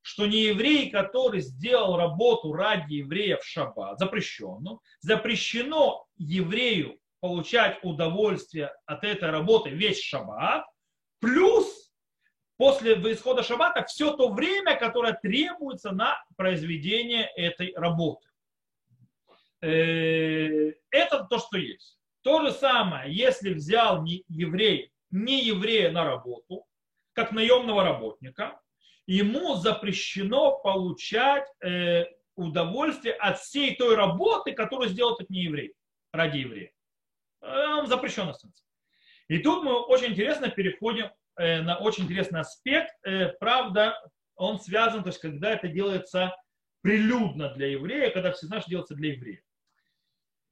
что 0.00 0.26
не 0.26 0.44
еврей, 0.44 0.90
который 0.90 1.40
сделал 1.40 1.96
работу 1.96 2.52
ради 2.52 2.94
еврея 2.94 3.36
в 3.36 3.44
шаббат, 3.44 3.98
запрещенную, 3.98 4.80
запрещено 5.00 6.06
еврею 6.16 6.98
получать 7.20 7.78
удовольствие 7.82 8.72
от 8.86 9.04
этой 9.04 9.30
работы 9.30 9.70
весь 9.70 10.00
шаббат, 10.02 10.64
плюс 11.20 11.81
после 12.56 12.94
исхода 13.12 13.42
шаббата 13.42 13.84
все 13.84 14.16
то 14.16 14.32
время, 14.32 14.76
которое 14.76 15.14
требуется 15.14 15.92
на 15.92 16.22
произведение 16.36 17.30
этой 17.36 17.72
работы. 17.74 18.28
Э, 19.60 20.72
это 20.90 21.24
то, 21.24 21.38
что 21.38 21.56
есть. 21.56 21.98
То 22.22 22.42
же 22.42 22.52
самое, 22.52 23.12
если 23.12 23.52
взял 23.52 24.04
еврей, 24.04 24.92
не 25.10 25.44
еврея 25.44 25.90
на 25.90 26.04
работу, 26.04 26.64
как 27.12 27.32
наемного 27.32 27.84
работника, 27.84 28.60
ему 29.06 29.56
запрещено 29.56 30.58
получать 30.58 31.46
э, 31.62 32.04
удовольствие 32.36 33.14
от 33.14 33.38
всей 33.38 33.76
той 33.76 33.94
работы, 33.94 34.52
которую 34.52 34.88
сделал 34.88 35.14
этот 35.14 35.30
не 35.30 35.42
еврей, 35.42 35.74
ради 36.12 36.38
еврея. 36.38 36.72
Э, 37.40 37.74
он 37.74 37.86
запрещен 37.86 38.28
остается. 38.28 38.64
И 39.28 39.38
тут 39.38 39.64
мы 39.64 39.80
очень 39.80 40.12
интересно 40.12 40.48
переходим 40.48 41.10
на 41.62 41.78
очень 41.78 42.04
интересный 42.04 42.40
аспект. 42.40 42.94
Э, 43.04 43.28
правда, 43.40 43.94
он 44.36 44.60
связан, 44.60 45.02
то 45.02 45.08
есть 45.08 45.20
когда 45.20 45.50
это 45.50 45.68
делается 45.68 46.34
прилюдно 46.82 47.54
для 47.54 47.68
еврея, 47.68 48.10
когда 48.10 48.32
все 48.32 48.46
что 48.46 48.68
делается 48.68 48.94
для 48.94 49.12
еврея. 49.12 49.42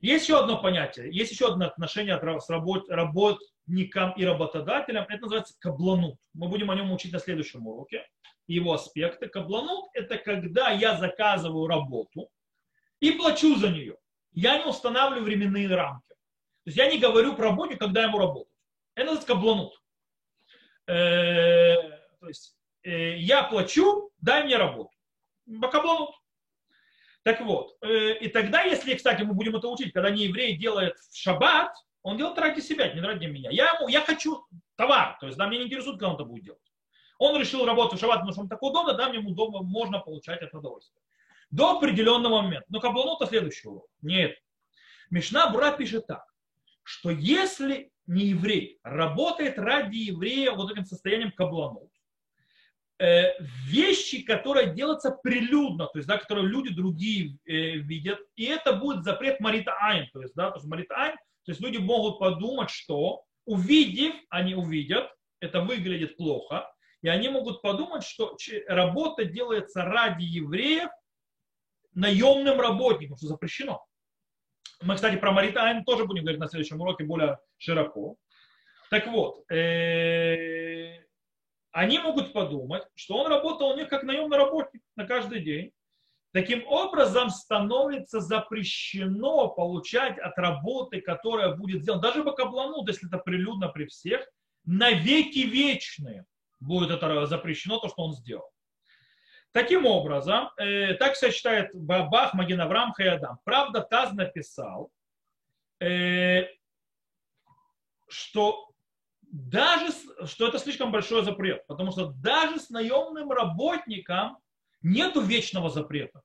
Есть 0.01 0.25
еще 0.25 0.41
одно 0.41 0.63
понятие, 0.63 1.15
есть 1.15 1.33
еще 1.33 1.49
одно 1.49 1.67
отношение 1.67 2.19
с 2.41 2.49
работ, 2.49 2.89
работником 2.89 4.13
и 4.17 4.25
работодателем, 4.25 5.03
это 5.03 5.21
называется 5.21 5.55
кабланут. 5.59 6.17
Мы 6.33 6.49
будем 6.49 6.71
о 6.71 6.75
нем 6.75 6.91
учить 6.91 7.13
на 7.13 7.19
следующем 7.19 7.67
уроке, 7.67 8.07
его 8.47 8.73
аспекты. 8.73 9.29
Кабланут– 9.29 9.91
это 9.95 10.17
когда 10.17 10.71
я 10.71 10.97
заказываю 10.97 11.67
работу 11.67 12.31
и 13.01 13.13
плачу 13.13 13.57
за 13.57 13.69
нее. 13.69 13.97
Я 14.33 14.59
не 14.59 14.65
устанавливаю 14.65 15.25
временные 15.25 15.69
рамки. 15.69 16.09
То 16.09 16.67
есть 16.67 16.79
я 16.79 16.91
не 16.91 16.99
говорю 16.99 17.35
про 17.35 17.51
работе, 17.51 17.77
когда 17.77 18.05
ему 18.05 18.19
работать. 18.19 18.53
Это 18.95 19.07
называется 19.07 19.35
кабланут. 19.35 19.80
Э, 20.91 21.77
то 22.19 22.27
есть 22.27 22.57
э, 22.83 23.17
я 23.19 23.45
плачу, 23.45 24.11
дай 24.21 24.43
мне 24.43 24.57
работу. 24.57 24.91
Кабланут. 25.71 26.11
Так 27.23 27.41
вот, 27.43 27.77
э, 27.83 28.15
и 28.19 28.29
тогда, 28.29 28.63
если, 28.63 28.95
кстати, 28.95 29.23
мы 29.23 29.35
будем 29.35 29.55
это 29.55 29.69
учить, 29.69 29.93
когда 29.93 30.11
не 30.11 30.25
еврей 30.25 30.57
делает 30.57 30.99
в 30.99 31.17
шаббат, 31.17 31.73
он 32.03 32.17
делает 32.17 32.39
ради 32.39 32.61
себя, 32.61 32.93
не 32.93 33.01
ради 33.01 33.27
меня. 33.27 33.51
Я, 33.51 33.75
ему, 33.75 33.89
я 33.89 34.01
хочу 34.01 34.45
товар, 34.77 35.17
то 35.21 35.27
есть 35.27 35.39
да, 35.39 35.47
меня 35.47 35.61
не 35.61 35.67
интересует, 35.67 35.97
когда 35.97 36.09
он 36.09 36.15
это 36.15 36.25
будет 36.25 36.45
делать. 36.45 36.73
Он 37.19 37.39
решил 37.39 37.67
работать 37.67 37.99
в 37.99 38.01
шаббат, 38.01 38.21
потому 38.21 38.33
что 38.33 38.41
ему 38.41 38.49
так 38.49 38.63
удобно, 38.63 38.95
да, 38.95 39.11
мне 39.11 39.19
удобно, 39.19 39.61
можно 39.63 40.01
получать 40.01 40.43
это 40.43 40.59
удовольствие. 40.59 41.01
До 41.51 41.77
определенного 41.77 42.43
момента. 42.43 42.67
Но 42.69 42.81
каблану 42.81 43.17
это 43.17 43.27
следующий 43.27 43.69
урок. 43.69 43.87
Нет. 44.03 44.37
Мишна 45.11 45.51
Бура 45.51 45.73
пишет 45.73 46.07
так, 46.07 46.25
что 46.83 47.11
если 47.11 47.93
не 48.11 48.27
еврей 48.27 48.79
работает 48.83 49.59
ради 49.59 49.97
еврея 49.97 50.53
вот 50.53 50.73
этим 50.73 50.85
состоянием 50.85 51.31
кабланут, 51.31 51.91
э, 52.99 53.33
вещи, 53.67 54.23
которые 54.23 54.75
делаются 54.75 55.13
прилюдно, 55.13 55.87
то 55.87 55.99
есть, 55.99 56.09
да, 56.09 56.19
которые 56.19 56.49
люди 56.49 56.75
другие 56.75 57.39
э, 57.47 57.77
видят, 57.77 58.19
и 58.35 58.45
это 58.47 58.73
будет 58.73 59.05
запрет 59.05 59.39
Марита 59.39 59.73
Айн, 59.81 60.09
то 60.13 60.21
есть, 60.21 60.35
да, 60.35 60.51
то 60.51 60.57
есть 60.57 60.67
Марита 60.67 60.95
Айн, 60.97 61.17
то 61.45 61.53
есть 61.53 61.61
люди 61.61 61.79
могут 61.79 62.19
подумать, 62.19 62.71
что 62.71 63.23
увидев, 63.47 64.15
они 64.29 64.55
увидят, 64.55 65.09
это 65.39 65.61
выглядит 65.61 66.17
плохо, 66.17 66.69
и 67.03 67.09
они 67.09 67.29
могут 67.29 67.63
подумать, 67.63 68.05
что 68.05 68.37
работа 68.67 69.25
делается 69.25 69.85
ради 69.85 70.25
евреев 70.25 70.91
наемным 71.95 72.61
работником, 72.61 73.17
что 73.17 73.29
запрещено. 73.29 73.85
Мы, 74.83 74.95
кстати, 74.95 75.17
про 75.17 75.33
Маритайм 75.33 75.85
тоже 75.85 76.07
будем 76.07 76.23
говорить 76.23 76.41
на 76.41 76.49
следующем 76.49 76.81
уроке 76.81 77.05
более 77.05 77.39
широко. 77.59 78.17
Так 78.91 79.07
вот, 79.09 79.45
э, 79.53 80.99
они 81.71 81.99
могут 81.99 82.33
подумать, 82.33 82.85
что 82.95 83.19
он 83.19 83.31
работал 83.31 83.71
у 83.71 83.77
них 83.77 83.89
как 83.89 84.03
наемный 84.05 84.39
работник 84.39 84.83
на 84.97 85.07
каждый 85.07 85.41
день. 85.41 85.73
Таким 86.33 86.67
образом, 86.67 87.29
становится 87.31 88.21
запрещено 88.21 89.49
получать 89.49 90.19
от 90.19 90.39
работы, 90.39 91.01
которая 91.01 91.55
будет 91.55 91.83
сделана, 91.83 92.03
даже 92.03 92.25
по 92.25 92.33
каблану, 92.33 92.87
если 92.87 93.09
это 93.09 93.19
прилюдно 93.19 93.69
при 93.69 93.87
всех, 93.87 94.27
навеки 94.65 95.41
вечные 95.41 96.25
будет 96.61 96.91
это 96.91 97.27
запрещено, 97.27 97.79
то, 97.79 97.89
что 97.89 98.03
он 98.03 98.13
сделал. 98.15 98.49
Таким 99.53 99.85
образом, 99.85 100.51
э, 100.57 100.95
так 100.95 101.17
себя 101.17 101.33
считает 101.33 101.75
Бабах, 101.75 102.35
Маген 102.35 102.61
Авраам, 102.61 102.93
Хаядам. 102.93 103.39
Правда, 103.45 103.81
Таз 103.81 104.13
написал, 104.13 104.91
э, 105.81 106.45
что 108.09 108.71
даже, 109.23 109.93
что 110.27 110.49
это 110.49 110.59
слишком 110.59 110.93
большой 110.93 111.25
запрет, 111.25 111.67
потому 111.67 111.91
что 111.91 112.13
даже 112.13 112.61
с 112.61 112.71
наемным 112.71 113.31
работником 113.31 114.39
нет 114.83 115.17
вечного 115.17 115.71
запрета. 115.71 116.23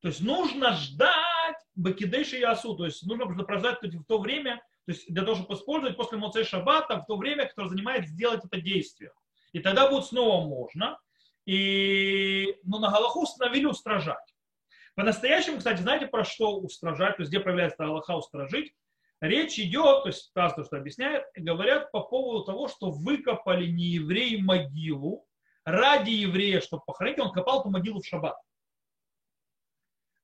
То 0.00 0.08
есть 0.08 0.20
нужно 0.20 0.72
ждать 0.72 1.56
Бакидеш 1.74 2.32
и 2.32 2.40
Ясу, 2.40 2.74
то 2.74 2.84
есть 2.86 3.06
нужно 3.06 3.26
прождать 3.44 3.82
в 3.82 4.04
то 4.04 4.18
время, 4.18 4.56
то 4.86 4.92
есть 4.92 5.12
для 5.12 5.22
того, 5.22 5.36
чтобы 5.36 5.54
использовать 5.54 5.96
после 5.96 6.18
Моцей 6.18 6.44
Шаббата 6.44 6.98
в 7.00 7.06
то 7.06 7.16
время, 7.16 7.46
которое 7.46 7.68
занимает 7.68 8.06
сделать 8.08 8.44
это 8.44 8.60
действие. 8.60 9.12
И 9.52 9.60
тогда 9.60 9.90
будет 9.90 10.06
снова 10.06 10.46
можно. 10.46 10.98
И, 11.46 12.58
но 12.64 12.78
на 12.78 12.90
Галаху 12.90 13.22
установили 13.22 13.64
устражать. 13.64 14.34
По-настоящему, 14.94 15.58
кстати, 15.58 15.80
знаете, 15.80 16.06
про 16.06 16.24
что 16.24 16.58
устражать, 16.58 17.16
то 17.16 17.22
есть 17.22 17.30
где 17.30 17.40
проявляется 17.40 17.84
Аллаха 17.84 18.16
устражить? 18.16 18.74
Речь 19.20 19.58
идет, 19.58 20.02
то 20.02 20.08
есть 20.08 20.32
Таз 20.32 20.54
то, 20.54 20.64
что 20.64 20.76
объясняет, 20.76 21.24
говорят 21.36 21.90
по 21.92 22.00
поводу 22.00 22.44
того, 22.44 22.68
что 22.68 22.90
выкопали 22.90 23.66
не 23.66 23.84
евреи 23.84 24.36
могилу, 24.36 25.26
ради 25.64 26.10
еврея, 26.10 26.60
чтобы 26.60 26.82
похоронить, 26.86 27.18
он 27.18 27.32
копал 27.32 27.60
эту 27.60 27.70
могилу 27.70 28.00
в 28.00 28.06
шаббат. 28.06 28.36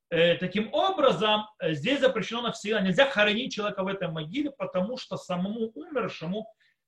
Э, 0.09 0.37
таким 0.37 0.73
образом, 0.73 1.47
э, 1.59 1.75
здесь 1.75 2.01
запрещено 2.01 2.43
навсегда. 2.43 2.81
Нельзя 2.81 3.11
хоронить 3.11 3.53
человека 3.53 3.83
в 3.83 3.89
этой 3.89 4.09
могиле, 4.09 4.51
потому 4.51 4.97
что 4.97 5.17
самому 5.17 5.73
умершему 5.75 6.47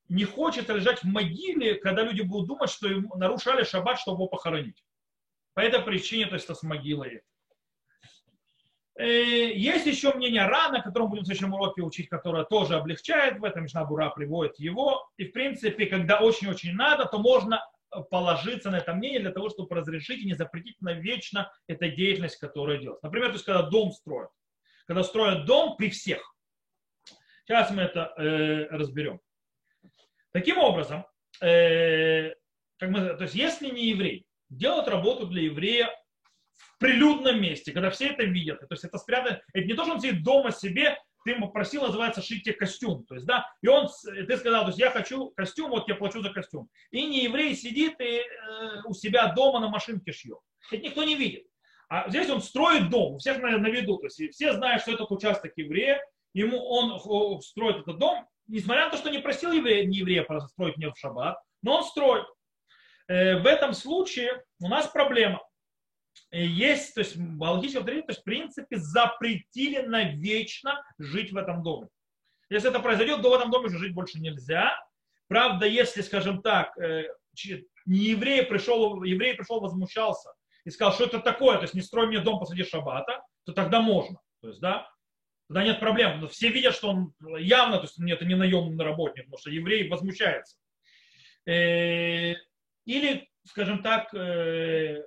не 0.08 0.24
хочет 0.24 0.68
лежать 0.68 1.02
в 1.02 1.06
могиле, 1.06 1.74
когда 1.74 2.02
люди 2.02 2.22
будут 2.22 2.48
думать, 2.48 2.70
что 2.70 2.88
ему 2.88 3.14
нарушали 3.16 3.64
шаббат, 3.64 4.00
чтобы 4.00 4.18
его 4.18 4.26
похоронить. 4.26 4.84
По 5.54 5.60
этой 5.60 5.80
причине, 5.82 6.26
то 6.26 6.34
есть 6.34 6.46
это 6.46 6.54
с 6.54 6.62
могилой. 6.62 7.22
Э, 8.98 9.52
есть 9.52 9.86
еще 9.86 10.12
мнение 10.14 10.46
Рана, 10.46 10.82
которое 10.82 11.04
мы 11.04 11.10
будем 11.10 11.22
в 11.24 11.26
следующем 11.26 11.54
уроке 11.54 11.82
учить, 11.82 12.08
которое 12.08 12.44
тоже 12.44 12.76
облегчает 12.76 13.38
в 13.38 13.44
этом. 13.44 13.64
Мишна 13.64 13.84
Бура 13.84 14.10
приводит 14.10 14.58
его. 14.58 15.08
И 15.16 15.24
в 15.24 15.32
принципе, 15.32 15.86
когда 15.86 16.18
очень-очень 16.18 16.72
надо, 16.72 17.04
то 17.04 17.18
можно 17.18 17.64
положиться 18.10 18.70
на 18.70 18.78
это 18.78 18.94
мнение 18.94 19.20
для 19.20 19.30
того, 19.30 19.50
чтобы 19.50 19.74
разрешить 19.74 20.22
и 20.22 20.26
не 20.26 20.34
запретить 20.34 20.80
навечно 20.80 21.52
эту 21.68 21.88
деятельность, 21.90 22.38
которая 22.38 22.78
делается. 22.78 23.06
Например, 23.06 23.28
то 23.28 23.34
есть, 23.34 23.44
когда 23.44 23.62
дом 23.62 23.92
строят. 23.92 24.30
Когда 24.86 25.02
строят 25.04 25.44
дом 25.44 25.76
при 25.76 25.90
всех. 25.90 26.34
Сейчас 27.46 27.70
мы 27.70 27.82
это 27.82 28.12
э, 28.18 28.66
разберем. 28.70 29.20
Таким 30.32 30.58
образом, 30.58 31.06
э, 31.42 32.30
как 32.78 32.90
мы, 32.90 33.14
то 33.16 33.22
есть 33.22 33.34
если 33.34 33.70
не 33.70 33.88
еврей 33.88 34.26
делает 34.50 34.88
работу 34.88 35.26
для 35.26 35.42
еврея 35.42 35.90
в 36.54 36.78
прилюдном 36.78 37.40
месте, 37.40 37.72
когда 37.72 37.90
все 37.90 38.08
это 38.08 38.24
видят, 38.24 38.60
то 38.60 38.66
есть 38.70 38.84
это 38.84 38.98
спрятано, 38.98 39.40
это 39.52 39.66
не 39.66 39.74
то, 39.74 39.84
что 39.84 39.94
он 39.94 40.00
сидит 40.00 40.22
дома 40.22 40.52
себе, 40.52 40.98
ты 41.24 41.32
ему 41.32 41.50
просил, 41.50 41.82
называется, 41.82 42.22
шить 42.22 42.44
тебе 42.44 42.54
костюм. 42.54 43.04
То 43.04 43.14
есть, 43.14 43.26
да, 43.26 43.46
и 43.60 43.68
он, 43.68 43.88
ты 44.04 44.36
сказал, 44.36 44.62
то 44.62 44.68
есть 44.68 44.78
я 44.78 44.90
хочу 44.90 45.30
костюм, 45.30 45.70
вот 45.70 45.88
я 45.88 45.94
плачу 45.94 46.22
за 46.22 46.30
костюм. 46.30 46.70
И 46.90 47.04
не 47.04 47.24
еврей 47.24 47.54
сидит 47.54 48.00
и 48.00 48.20
э, 48.20 48.22
у 48.86 48.94
себя 48.94 49.32
дома 49.34 49.60
на 49.60 49.68
машинке 49.68 50.12
шьет. 50.12 50.38
Это 50.70 50.82
никто 50.82 51.04
не 51.04 51.16
видит. 51.16 51.46
А 51.88 52.08
здесь 52.08 52.30
он 52.30 52.40
строит 52.40 52.90
дом, 52.90 53.14
у 53.14 53.18
всех 53.18 53.40
на, 53.42 53.58
на 53.58 53.68
виду. 53.68 53.98
То 53.98 54.06
есть 54.06 54.34
все 54.34 54.52
знают, 54.52 54.82
что 54.82 54.92
этот 54.92 55.10
участок 55.10 55.52
еврея, 55.56 56.00
ему 56.34 56.64
он 56.64 57.40
строит 57.42 57.78
этот 57.78 57.98
дом, 57.98 58.26
несмотря 58.48 58.86
на 58.86 58.90
то, 58.90 58.96
что 58.96 59.10
не 59.10 59.18
просил 59.18 59.52
еврея, 59.52 59.86
не 59.86 59.98
еврея 59.98 60.26
строить 60.48 60.76
мне 60.76 60.90
в 60.90 60.98
шаббат, 60.98 61.38
но 61.62 61.78
он 61.78 61.84
строит. 61.84 62.26
Э, 63.06 63.38
в 63.38 63.46
этом 63.46 63.72
случае 63.72 64.42
у 64.60 64.68
нас 64.68 64.86
проблема. 64.88 65.42
Э, 66.30 66.44
есть, 66.44 66.94
то 66.94 67.00
есть 67.00 67.16
логическое 67.38 67.84
то 67.84 67.92
есть 68.08 68.20
в 68.20 68.24
принципе 68.24 68.76
запретили 68.76 69.80
навечно 69.80 70.82
жить 70.98 71.32
в 71.32 71.36
этом 71.36 71.62
доме. 71.62 71.88
Если 72.50 72.70
это 72.70 72.80
произойдет, 72.80 73.22
то 73.22 73.30
в 73.30 73.34
этом 73.34 73.50
доме 73.50 73.66
уже 73.66 73.78
жить 73.78 73.94
больше 73.94 74.18
нельзя. 74.18 74.74
Правда, 75.28 75.66
если, 75.66 76.00
скажем 76.00 76.42
так, 76.42 76.76
э, 76.78 77.04
не 77.86 77.98
еврей 77.98 78.44
пришел, 78.44 79.02
еврей 79.02 79.34
пришел, 79.34 79.60
возмущался 79.60 80.30
и 80.64 80.70
сказал, 80.70 80.94
что 80.94 81.04
это 81.04 81.20
такое, 81.20 81.56
то 81.56 81.62
есть 81.62 81.74
не 81.74 81.82
строй 81.82 82.06
мне 82.06 82.20
дом 82.20 82.38
посреди 82.38 82.64
шаббата, 82.64 83.22
то 83.44 83.52
тогда 83.52 83.80
можно. 83.80 84.18
То 84.40 84.48
есть, 84.48 84.60
да, 84.60 84.90
тогда 85.48 85.64
нет 85.64 85.80
проблем. 85.80 86.20
Но 86.20 86.28
все 86.28 86.50
видят, 86.50 86.74
что 86.74 86.90
он 86.90 87.14
явно, 87.38 87.78
то 87.78 87.84
есть 87.84 87.98
это 87.98 88.24
не 88.24 88.36
наемный 88.36 88.84
работник, 88.84 89.24
потому 89.24 89.38
что 89.38 89.50
еврей 89.50 89.88
возмущается. 89.88 90.56
Э, 91.46 92.34
или, 92.84 93.28
скажем 93.44 93.82
так, 93.82 94.14
э, 94.14 95.02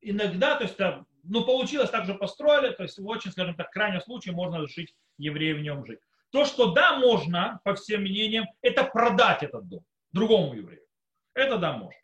иногда, 0.00 0.56
то 0.56 0.64
есть, 0.64 0.78
ну, 1.24 1.44
получилось, 1.44 1.90
так 1.90 2.06
же 2.06 2.14
построили, 2.14 2.72
то 2.72 2.84
есть 2.84 2.98
в 2.98 3.06
очень, 3.06 3.32
скажем 3.32 3.54
так, 3.56 3.70
крайнем 3.70 4.00
случае 4.00 4.34
можно 4.34 4.62
решить 4.62 4.94
еврею 5.18 5.58
в 5.58 5.60
нем 5.60 5.84
жить. 5.84 6.00
То, 6.30 6.44
что 6.44 6.72
да, 6.72 6.98
можно, 6.98 7.60
по 7.64 7.74
всем 7.74 8.02
мнениям, 8.02 8.46
это 8.62 8.84
продать 8.84 9.42
этот 9.42 9.68
дом 9.68 9.84
другому 10.12 10.54
еврею. 10.54 10.82
Это 11.34 11.58
да, 11.58 11.72
можно. 11.72 12.00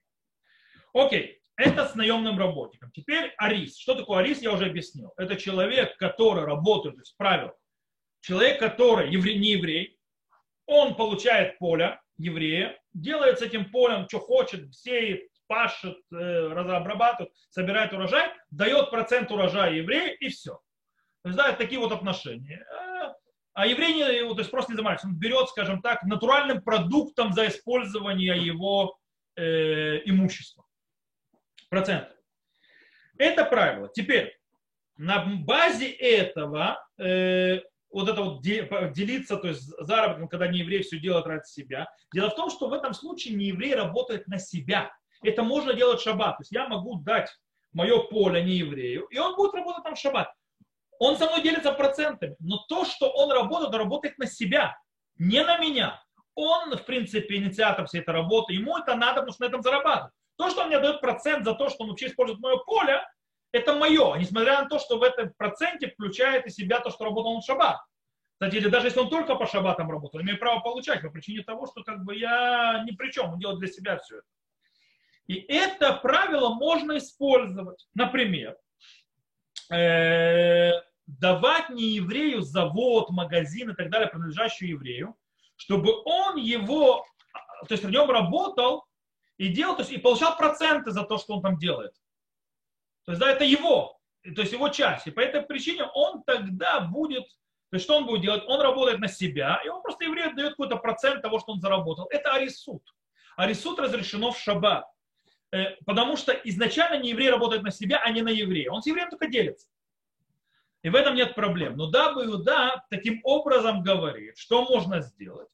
Окей. 0.92 1.35
Это 1.56 1.88
с 1.88 1.94
наемным 1.94 2.38
работником. 2.38 2.90
Теперь 2.92 3.32
арис. 3.38 3.78
Что 3.78 3.94
такое 3.94 4.18
арис, 4.18 4.42
я 4.42 4.52
уже 4.52 4.66
объяснил. 4.66 5.12
Это 5.16 5.36
человек, 5.36 5.96
который 5.96 6.44
работает, 6.44 6.96
то 6.96 7.00
есть 7.00 7.16
правил. 7.16 7.52
Человек, 8.20 8.58
который 8.58 9.10
еврей, 9.10 9.38
не 9.38 9.52
еврей, 9.52 9.98
он 10.66 10.96
получает 10.96 11.58
поле 11.58 11.98
еврея, 12.18 12.78
делает 12.92 13.38
с 13.38 13.42
этим 13.42 13.70
полем, 13.70 14.06
что 14.08 14.18
хочет, 14.18 14.74
сеет, 14.74 15.28
пашет, 15.46 15.96
э, 16.12 16.16
разрабатывает, 16.16 17.32
собирает 17.50 17.92
урожай, 17.92 18.32
дает 18.50 18.90
процент 18.90 19.30
урожая 19.30 19.74
еврею 19.74 20.16
и 20.18 20.28
все. 20.28 20.60
То 21.22 21.28
есть, 21.28 21.36
да, 21.38 21.52
такие 21.52 21.80
вот 21.80 21.92
отношения. 21.92 22.66
А 23.54 23.66
еврей 23.66 23.94
не, 23.94 24.04
то 24.04 24.38
есть 24.38 24.50
просто 24.50 24.72
не 24.72 24.76
заморачивается. 24.76 25.08
Он 25.08 25.18
берет, 25.18 25.48
скажем 25.48 25.80
так, 25.80 26.02
натуральным 26.02 26.60
продуктом 26.60 27.32
за 27.32 27.48
использование 27.48 28.36
его 28.36 28.98
э, 29.36 30.02
имущества 30.04 30.65
процентов. 31.68 32.16
Это 33.18 33.44
правило. 33.44 33.88
Теперь, 33.92 34.38
на 34.96 35.24
базе 35.24 35.90
этого, 35.90 36.84
э, 36.98 37.60
вот 37.90 38.08
это 38.08 38.22
вот 38.22 38.42
делиться, 38.42 39.36
то 39.36 39.48
есть 39.48 39.62
заработком, 39.62 40.28
когда 40.28 40.48
не 40.48 40.58
еврей 40.58 40.82
все 40.82 40.98
делает 40.98 41.26
ради 41.26 41.46
себя. 41.46 41.88
Дело 42.12 42.30
в 42.30 42.36
том, 42.36 42.50
что 42.50 42.68
в 42.68 42.72
этом 42.72 42.92
случае 42.94 43.34
не 43.34 43.46
еврей 43.46 43.74
работает 43.74 44.26
на 44.26 44.38
себя. 44.38 44.90
Это 45.22 45.42
можно 45.42 45.74
делать 45.74 46.00
шаббат. 46.00 46.36
То 46.36 46.42
есть 46.42 46.52
я 46.52 46.68
могу 46.68 47.00
дать 47.00 47.30
мое 47.72 47.98
поле 48.04 48.42
не 48.42 48.56
еврею, 48.56 49.06
и 49.06 49.18
он 49.18 49.36
будет 49.36 49.54
работать 49.54 49.84
там 49.84 49.94
в 49.94 49.98
шаббат. 49.98 50.32
Он 50.98 51.16
со 51.16 51.26
мной 51.26 51.42
делится 51.42 51.72
процентами. 51.72 52.36
Но 52.38 52.58
то, 52.68 52.84
что 52.84 53.10
он 53.10 53.30
работает, 53.30 53.74
он 53.74 53.80
работает 53.80 54.18
на 54.18 54.26
себя, 54.26 54.76
не 55.18 55.42
на 55.42 55.58
меня. 55.58 56.02
Он, 56.34 56.76
в 56.76 56.84
принципе, 56.84 57.36
инициатор 57.36 57.86
всей 57.86 58.00
этой 58.00 58.14
работы. 58.14 58.54
Ему 58.54 58.76
это 58.78 58.94
надо, 58.94 59.20
потому 59.20 59.32
что 59.32 59.44
на 59.44 59.48
этом 59.48 59.62
зарабатывает. 59.62 60.12
То, 60.36 60.50
что 60.50 60.62
он 60.62 60.68
мне 60.68 60.78
дает 60.78 61.00
процент 61.00 61.44
за 61.44 61.54
то, 61.54 61.68
что 61.68 61.84
он 61.84 61.90
вообще 61.90 62.06
использует 62.06 62.40
мое 62.40 62.58
поле, 62.58 63.02
это 63.52 63.74
мое, 63.74 64.16
несмотря 64.16 64.62
на 64.62 64.68
то, 64.68 64.78
что 64.78 64.98
в 64.98 65.02
этом 65.02 65.32
проценте 65.36 65.88
включает 65.88 66.46
из 66.46 66.54
себя 66.54 66.80
то, 66.80 66.90
что 66.90 67.04
работал 67.04 67.32
он 67.32 67.40
в 67.40 67.44
шаббат. 67.44 67.78
Кстати, 68.34 68.56
или 68.56 68.68
даже 68.68 68.88
если 68.88 69.00
он 69.00 69.08
только 69.08 69.34
по 69.34 69.46
шаббатам 69.46 69.90
работал, 69.90 70.20
имею 70.20 70.38
право 70.38 70.60
получать 70.60 71.00
по 71.00 71.08
причине 71.08 71.42
того, 71.42 71.66
что 71.66 71.82
как 71.82 72.04
бы 72.04 72.14
я 72.14 72.84
ни 72.86 72.94
при 72.94 73.10
чем, 73.10 73.32
он 73.32 73.38
делает 73.38 73.60
для 73.60 73.68
себя 73.68 73.98
все 73.98 74.16
это. 74.16 74.26
И 75.26 75.34
это 75.48 75.94
правило 75.94 76.54
можно 76.54 76.98
использовать. 76.98 77.88
Например, 77.94 78.56
э, 79.72 80.72
давать 81.06 81.70
не 81.70 81.94
еврею 81.94 82.42
завод, 82.42 83.10
магазин 83.10 83.70
и 83.70 83.74
так 83.74 83.90
далее, 83.90 84.08
принадлежащий 84.08 84.68
еврею, 84.68 85.16
чтобы 85.56 85.92
он 86.04 86.36
его, 86.36 87.06
то 87.66 87.72
есть 87.72 87.84
в 87.84 87.90
нем 87.90 88.10
работал 88.10 88.84
и 89.38 89.48
делал, 89.48 89.76
то 89.76 89.82
есть 89.82 89.92
и 89.92 89.98
получал 89.98 90.36
проценты 90.36 90.90
за 90.90 91.04
то, 91.04 91.18
что 91.18 91.34
он 91.34 91.42
там 91.42 91.58
делает. 91.58 91.92
То 93.04 93.12
есть, 93.12 93.20
да, 93.20 93.30
это 93.30 93.44
его, 93.44 93.98
то 94.22 94.40
есть 94.40 94.52
его 94.52 94.68
часть. 94.68 95.06
И 95.06 95.10
по 95.10 95.20
этой 95.20 95.42
причине 95.42 95.84
он 95.94 96.22
тогда 96.24 96.80
будет, 96.80 97.24
то 97.70 97.76
есть 97.76 97.84
что 97.84 97.96
он 97.96 98.06
будет 98.06 98.22
делать? 98.22 98.44
Он 98.46 98.60
работает 98.60 98.98
на 98.98 99.08
себя, 99.08 99.60
и 99.64 99.68
он 99.68 99.82
просто 99.82 100.04
еврею 100.04 100.34
дает 100.34 100.50
какой-то 100.50 100.76
процент 100.76 101.22
того, 101.22 101.38
что 101.38 101.52
он 101.52 101.60
заработал. 101.60 102.06
Это 102.10 102.32
арисут. 102.32 102.82
Арисут 103.36 103.78
разрешено 103.78 104.32
в 104.32 104.38
шаббат. 104.38 104.86
Э, 105.52 105.76
потому 105.84 106.16
что 106.16 106.32
изначально 106.32 107.00
не 107.00 107.10
еврей 107.10 107.30
работает 107.30 107.62
на 107.62 107.70
себя, 107.70 108.00
а 108.02 108.10
не 108.10 108.22
на 108.22 108.30
еврея. 108.30 108.70
Он 108.70 108.82
с 108.82 108.86
евреем 108.86 109.10
только 109.10 109.28
делится. 109.28 109.68
И 110.82 110.88
в 110.88 110.94
этом 110.94 111.14
нет 111.14 111.34
проблем. 111.34 111.76
Но 111.76 111.90
Даба 111.90 112.24
Иуда 112.24 112.84
таким 112.90 113.20
образом 113.24 113.82
говорит, 113.82 114.38
что 114.38 114.64
можно 114.64 115.00
сделать. 115.00 115.48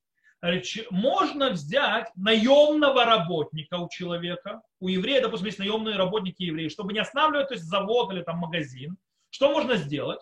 Можно 0.91 1.51
взять 1.51 2.11
наемного 2.17 3.05
работника 3.05 3.75
у 3.75 3.89
человека, 3.89 4.61
у 4.81 4.89
еврея, 4.89 5.23
допустим, 5.23 5.47
есть 5.47 5.59
наемные 5.61 5.97
работники 5.97 6.43
евреи, 6.43 6.69
чтобы 6.69 6.93
не 6.93 6.99
останавливать 6.99 7.49
то 7.49 7.55
есть 7.55 7.67
завод 7.67 8.13
или 8.13 8.23
там 8.23 8.39
магазин. 8.39 8.97
Что 9.31 9.53
можно 9.53 9.77
сделать? 9.77 10.21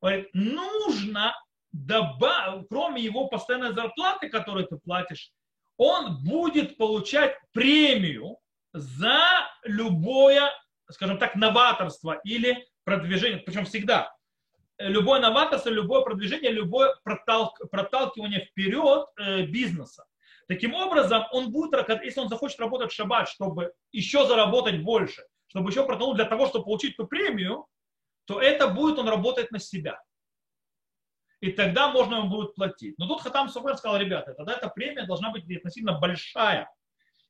Говорит, 0.00 0.30
нужно 0.32 1.34
добавить, 1.70 2.66
кроме 2.68 3.02
его 3.02 3.28
постоянной 3.28 3.74
зарплаты, 3.74 4.30
которую 4.30 4.66
ты 4.66 4.76
платишь, 4.78 5.30
он 5.76 6.22
будет 6.24 6.76
получать 6.76 7.36
премию 7.52 8.38
за 8.72 9.20
любое, 9.64 10.50
скажем 10.90 11.18
так, 11.18 11.34
новаторство 11.34 12.20
или 12.24 12.66
продвижение, 12.84 13.38
причем 13.38 13.66
всегда. 13.66 14.14
Любое 14.78 15.20
новаторство, 15.20 15.68
любое 15.68 16.02
продвижение, 16.02 16.50
любое 16.50 16.94
проталк, 17.04 17.58
проталкивание 17.70 18.46
вперед 18.46 19.06
э, 19.18 19.42
бизнеса. 19.42 20.04
Таким 20.48 20.74
образом, 20.74 21.24
он 21.32 21.52
будет, 21.52 21.72
если 22.02 22.20
он 22.20 22.28
захочет 22.28 22.58
работать 22.60 22.90
в 22.90 22.94
шаббат, 22.94 23.28
чтобы 23.28 23.72
еще 23.92 24.26
заработать 24.26 24.82
больше, 24.82 25.22
чтобы 25.46 25.70
еще 25.70 25.84
протолкнуть 25.84 26.16
для 26.16 26.24
того, 26.24 26.46
чтобы 26.46 26.64
получить 26.64 26.96
ту 26.96 27.06
премию, 27.06 27.66
то 28.24 28.40
это 28.40 28.68
будет 28.68 28.98
он 28.98 29.08
работать 29.08 29.50
на 29.50 29.58
себя. 29.58 30.02
И 31.40 31.50
тогда 31.50 31.88
можно 31.88 32.16
ему 32.16 32.28
будет 32.28 32.54
платить. 32.54 32.94
Но 32.98 33.08
тут 33.08 33.20
Хатам 33.20 33.48
Суфер 33.48 33.76
сказал, 33.76 33.98
ребята, 33.98 34.32
тогда 34.34 34.54
эта 34.54 34.68
премия 34.68 35.06
должна 35.06 35.30
быть 35.30 35.44
относительно 35.56 35.98
большая. 35.98 36.70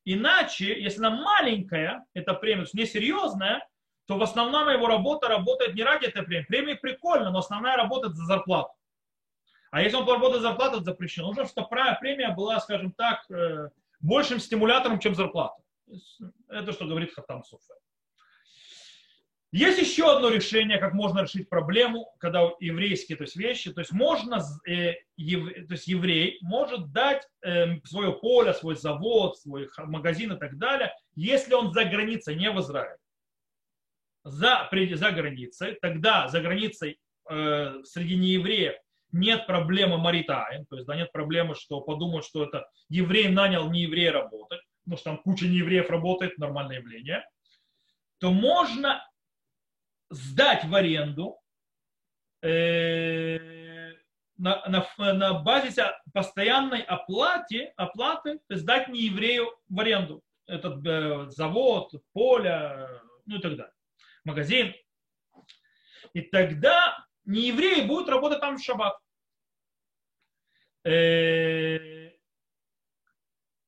Иначе, 0.05 0.81
если 0.81 0.99
она 0.99 1.11
маленькая, 1.11 2.05
эта 2.13 2.35
премия, 2.35 2.63
то 2.63 2.63
есть 2.63 2.75
несерьезная, 2.75 3.67
то 4.07 4.19
в 4.19 4.23
основном 4.23 4.69
его 4.69 4.87
работа 4.87 5.29
работает 5.29 5.75
не 5.75 5.83
ради 5.83 6.07
этой 6.07 6.23
премии. 6.23 6.47
Премия 6.47 6.77
прикольно, 6.77 7.31
но 7.31 7.39
основная 7.39 7.77
работа 7.77 8.11
за 8.11 8.25
зарплату. 8.25 8.73
А 9.71 9.81
если 9.81 9.97
он 9.97 10.07
работает 10.07 10.43
за 10.43 10.49
зарплату, 10.49 10.77
это 10.77 10.85
запрещено. 10.85 11.29
Нужно, 11.29 11.47
чтобы 11.47 11.69
премия 12.01 12.35
была, 12.35 12.61
скажем 12.61 12.93
так, 12.93 13.25
э, 13.31 13.71
большим 14.01 14.39
стимулятором, 14.39 14.99
чем 14.99 15.15
зарплата. 15.15 15.63
Это 16.49 16.73
что 16.73 16.87
говорит 16.87 17.15
Хатам 17.15 17.43
Суфер. 17.45 17.77
Есть 19.53 19.79
еще 19.79 20.11
одно 20.11 20.31
решение, 20.31 20.79
как 20.79 20.95
можно 20.95 21.21
решить 21.21 21.51
проблему, 21.51 22.11
когда 22.19 22.51
еврейские 22.59 23.19
то 23.19 23.25
есть 23.25 23.37
вещи, 23.37 23.71
то 23.71 23.81
есть 23.81 23.93
можно, 23.93 24.41
э, 24.67 24.93
то 24.93 25.73
есть 25.75 25.87
еврей 25.87 26.39
может 26.41 26.91
дать 26.91 27.29
э, 27.43 27.79
свое 27.85 28.13
поле, 28.13 28.55
свой 28.55 28.77
завод, 28.77 29.39
свой 29.39 29.69
магазин 29.77 30.33
и 30.33 30.39
так 30.39 30.57
далее, 30.57 30.95
если 31.15 31.53
он 31.53 31.75
за 31.75 31.85
границей, 31.85 32.35
не 32.35 32.51
в 32.51 32.59
Израиле. 32.61 32.97
За, 34.25 34.69
за 34.71 35.11
границей, 35.11 35.79
тогда 35.81 36.29
за 36.29 36.41
границей 36.41 36.99
э, 37.29 37.83
среди 37.85 38.17
неевреев 38.17 38.75
нет 39.11 39.47
проблемы 39.47 39.99
маритаем, 39.99 40.65
то 40.67 40.77
есть 40.77 40.87
да, 40.87 40.97
нет 40.97 41.13
проблемы, 41.13 41.55
что 41.55 41.81
подумают, 41.81 42.25
что 42.25 42.45
это 42.45 42.69
еврей 42.89 43.29
нанял 43.29 43.71
не 43.71 43.83
еврей 43.83 44.11
работать, 44.11 44.61
потому 44.85 44.97
что 44.97 45.11
там 45.11 45.19
куча 45.19 45.47
неевреев 45.47 45.91
работает, 45.91 46.39
нормальное 46.39 46.77
явление, 46.79 47.25
то 48.19 48.31
можно 48.31 49.07
сдать 50.11 50.65
в 50.65 50.75
аренду 50.75 51.39
э, 52.43 53.93
на, 54.37 54.65
на, 54.67 55.13
на 55.13 55.35
базе 55.35 55.93
постоянной 56.13 56.83
оплаты, 56.83 57.73
оплаты 57.77 58.41
сдать 58.49 58.89
не 58.89 59.03
еврею 59.03 59.53
в 59.69 59.81
аренду. 59.81 60.23
Этот 60.47 60.85
э, 60.87 61.31
завод, 61.31 61.93
поле, 62.13 62.89
ну 63.27 63.37
и 63.37 63.41
так 63.41 63.57
далее. 63.57 63.72
Магазин. 64.25 64.75
И 66.13 66.21
тогда 66.23 67.05
не 67.25 67.49
евреи 67.49 67.87
будут 67.87 68.09
работать 68.09 68.41
там 68.41 68.57
в 68.57 68.63
шаббат. 68.63 68.97
Э, 70.85 72.11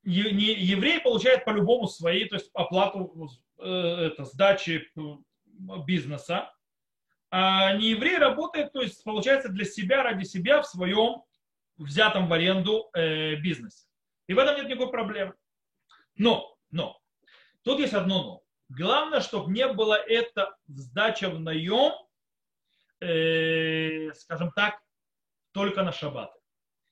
еврей 0.02 1.00
получает 1.00 1.44
по-любому 1.44 1.86
свои, 1.86 2.26
то 2.26 2.36
есть 2.36 2.50
оплату 2.52 3.30
э, 3.58 3.66
это, 3.66 4.24
сдачи 4.24 4.90
бизнеса, 5.86 6.52
а 7.30 7.74
не 7.74 7.90
еврей 7.90 8.18
работает, 8.18 8.72
то 8.72 8.80
есть 8.80 9.02
получается 9.04 9.48
для 9.48 9.64
себя, 9.64 10.02
ради 10.02 10.24
себя 10.24 10.62
в 10.62 10.66
своем 10.66 11.22
взятом 11.76 12.28
в 12.28 12.32
аренду 12.32 12.90
э, 12.94 13.36
бизнесе. 13.36 13.86
И 14.26 14.34
в 14.34 14.38
этом 14.38 14.56
нет 14.56 14.68
никакой 14.68 14.90
проблемы. 14.90 15.34
Но, 16.16 16.56
но, 16.70 17.00
тут 17.62 17.80
есть 17.80 17.94
одно 17.94 18.22
но. 18.22 18.43
Главное, 18.76 19.20
чтобы 19.20 19.52
не 19.52 19.66
было 19.68 19.94
это 19.94 20.56
сдача 20.66 21.30
в 21.30 21.38
наем, 21.38 21.92
э, 23.00 24.12
скажем 24.14 24.50
так, 24.52 24.80
только 25.52 25.82
на 25.82 25.92
шаббаты. 25.92 26.38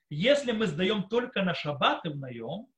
Если 0.09 0.53
мы 0.53 0.67
сдаем 0.67 1.09
только 1.09 1.43
на 1.43 1.55
шаббаты 1.55 2.11
в 2.11 2.17
наем, 2.17 2.69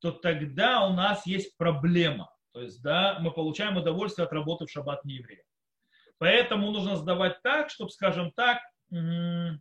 то 0.00 0.12
тогда 0.12 0.86
у 0.86 0.92
нас 0.92 1.26
есть 1.26 1.56
проблема. 1.56 2.32
То 2.52 2.62
есть, 2.62 2.80
да, 2.82 3.18
мы 3.20 3.32
получаем 3.32 3.76
удовольствие 3.76 4.26
от 4.26 4.32
работы 4.32 4.66
в 4.66 4.70
шаббат 4.70 5.04
не 5.04 5.14
еврея. 5.14 5.42
Поэтому 6.18 6.70
нужно 6.70 6.96
сдавать 6.96 7.42
так, 7.42 7.70
чтобы, 7.70 7.90
скажем 7.90 8.32
так, 8.32 8.60
э, 8.92 9.52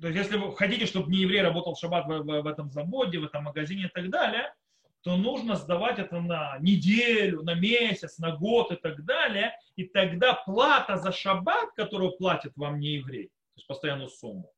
то 0.00 0.08
есть, 0.08 0.18
если 0.18 0.36
вы 0.36 0.54
хотите, 0.54 0.86
чтобы 0.86 1.10
не 1.10 1.18
еврей 1.18 1.40
работал 1.40 1.74
в 1.74 1.78
шаббат 1.78 2.06
в, 2.06 2.08
в, 2.08 2.42
в 2.42 2.46
этом 2.46 2.70
заводе, 2.70 3.18
в 3.18 3.24
этом 3.24 3.44
магазине 3.44 3.84
и 3.84 3.88
так 3.88 4.10
далее, 4.10 4.54
то 5.02 5.16
нужно 5.16 5.56
сдавать 5.56 5.98
это 5.98 6.20
на 6.20 6.58
неделю, 6.58 7.42
на 7.42 7.54
месяц, 7.54 8.18
на 8.18 8.36
год 8.36 8.72
и 8.72 8.76
так 8.76 9.04
далее. 9.04 9.56
И 9.76 9.84
тогда 9.84 10.34
плата 10.34 10.96
за 10.98 11.12
шаббат, 11.12 11.72
которую 11.76 12.16
платит 12.16 12.52
вам 12.56 12.78
не 12.78 12.96
еврей, 12.96 13.28
то 13.28 13.56
есть 13.56 13.66
постоянную 13.68 14.10
сумму, 14.10 14.52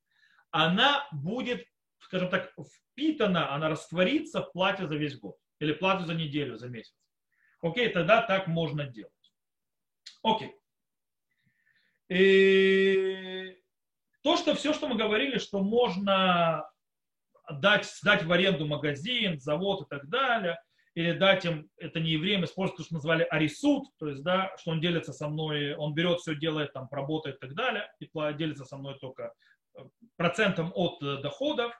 она 0.51 1.07
будет, 1.13 1.67
скажем 1.99 2.31
так, 2.31 2.53
впитана, 2.59 3.55
она 3.55 3.69
растворится 3.69 4.43
в 4.43 4.53
плате 4.53 4.87
за 4.87 4.97
весь 4.97 5.19
год. 5.19 5.37
Или 5.61 5.73
плату 5.73 6.05
за 6.05 6.15
неделю, 6.15 6.57
за 6.57 6.69
месяц. 6.69 6.95
Окей, 7.61 7.89
тогда 7.91 8.23
так 8.23 8.47
можно 8.47 8.87
делать. 8.87 9.13
Окей. 10.23 10.55
И 12.09 13.58
то, 14.29 14.37
что 14.37 14.55
все, 14.55 14.75
что 14.75 14.89
мы 14.89 14.97
говорили, 14.97 15.39
что 15.39 15.63
можно 15.63 16.69
дать, 17.51 17.87
сдать 17.87 18.25
в 18.25 18.31
аренду 18.31 18.67
магазин, 18.67 19.41
завод 19.41 19.87
и 19.87 19.89
так 19.89 20.07
далее, 20.11 20.61
или 20.93 21.13
дать 21.13 21.47
им, 21.47 21.71
это 21.79 21.99
не 21.99 22.11
евреям, 22.11 22.45
использовать 22.45 22.77
то, 22.77 22.85
что 22.85 22.95
назвали 22.97 23.23
арисуд, 23.23 23.87
то 23.99 24.07
есть, 24.07 24.23
да, 24.23 24.55
что 24.59 24.73
он 24.73 24.83
делится 24.83 25.15
со 25.15 25.29
мной, 25.29 25.75
он 25.77 25.95
берет 25.95 26.21
все, 26.21 26.35
делает, 26.35 26.75
там, 26.75 26.89
работает 26.91 27.37
и 27.37 27.39
так 27.39 27.55
далее, 27.55 27.91
и 28.01 28.11
делится 28.37 28.67
со 28.67 28.77
мной 28.77 28.99
только 28.99 29.33
э, 29.79 29.81
процентом 30.17 30.73
от 30.75 31.03
э, 31.03 31.23
доходов, 31.23 31.73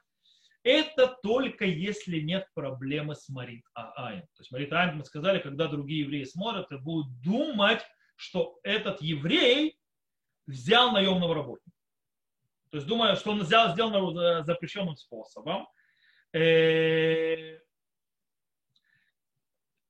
это 0.63 1.19
только 1.23 1.67
если 1.67 2.21
нет 2.21 2.47
проблемы 2.55 3.15
с 3.15 3.29
Марит 3.29 3.67
Аайн. 3.75 4.23
То 4.23 4.41
есть 4.41 4.51
Марит 4.53 4.73
Аайн, 4.73 4.97
мы 4.97 5.05
сказали, 5.05 5.39
когда 5.41 5.67
другие 5.69 6.05
евреи 6.05 6.25
смотрят 6.25 6.73
и 6.73 6.79
будут 6.79 7.21
думать, 7.21 7.83
что 8.17 8.59
этот 8.63 9.03
еврей 9.03 9.79
взял 10.47 10.93
наемного 10.93 11.35
работника. 11.35 11.78
То 12.71 12.77
есть 12.77 12.87
думая, 12.87 13.17
что 13.17 13.33
он 13.33 13.41
взял, 13.41 13.73
сделал 13.73 14.19
э, 14.19 14.45
запрещенным 14.45 14.97
способом. 14.97 15.67
Э, 16.33 17.59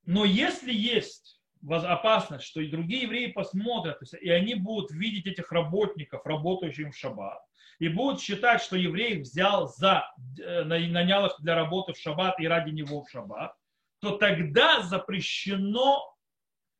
но 0.05 0.24
если 0.24 0.72
есть 0.72 1.41
опасность, 1.66 2.45
что 2.45 2.61
и 2.61 2.70
другие 2.70 3.03
евреи 3.03 3.33
посмотрят, 3.33 4.01
и 4.20 4.31
они 4.31 4.55
будут 4.55 4.91
видеть 4.93 5.26
этих 5.26 5.51
работников, 5.53 6.24
работающих 6.24 6.95
в 6.95 6.97
шаббат, 6.97 7.43
и 7.79 7.89
будут 7.89 8.20
считать, 8.20 8.62
что 8.62 8.76
еврей 8.76 9.20
взял 9.20 9.68
за, 9.68 10.05
э, 10.39 10.64
нанял 10.64 11.26
их 11.26 11.37
для 11.41 11.55
работы 11.55 11.93
в 11.93 11.99
шаббат 11.99 12.39
и 12.41 12.49
ради 12.49 12.70
него 12.70 13.03
в 13.03 13.11
шаббат, 13.11 13.55
то 14.01 14.16
тогда 14.16 14.83
запрещено 14.83 16.03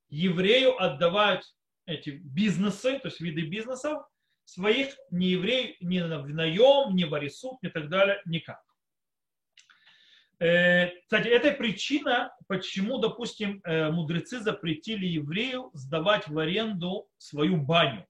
еврею 0.09 0.81
отдавать 0.81 1.45
эти 1.87 2.11
бизнесы, 2.11 2.99
то 2.99 3.09
есть 3.09 3.21
виды 3.21 3.43
бизнесов, 3.43 4.03
своих 4.49 4.97
не 5.11 5.29
еврей 5.29 5.77
ни 5.81 6.01
в 6.01 6.29
наем, 6.29 6.95
ни 6.97 7.05
в 7.05 7.15
арисут, 7.15 7.63
ни 7.63 7.69
так 7.69 7.89
далее, 7.89 8.21
никак. 8.25 8.63
Э, 10.41 10.89
кстати, 11.03 11.29
это 11.29 11.53
причина, 11.53 12.33
почему, 12.47 12.99
допустим, 12.99 13.61
э, 13.65 13.91
мудрецы 13.91 14.41
запретили 14.41 15.07
еврею 15.07 15.71
сдавать 15.75 16.29
в 16.29 16.39
аренду 16.39 17.09
свою 17.19 17.57
баню 17.57 18.07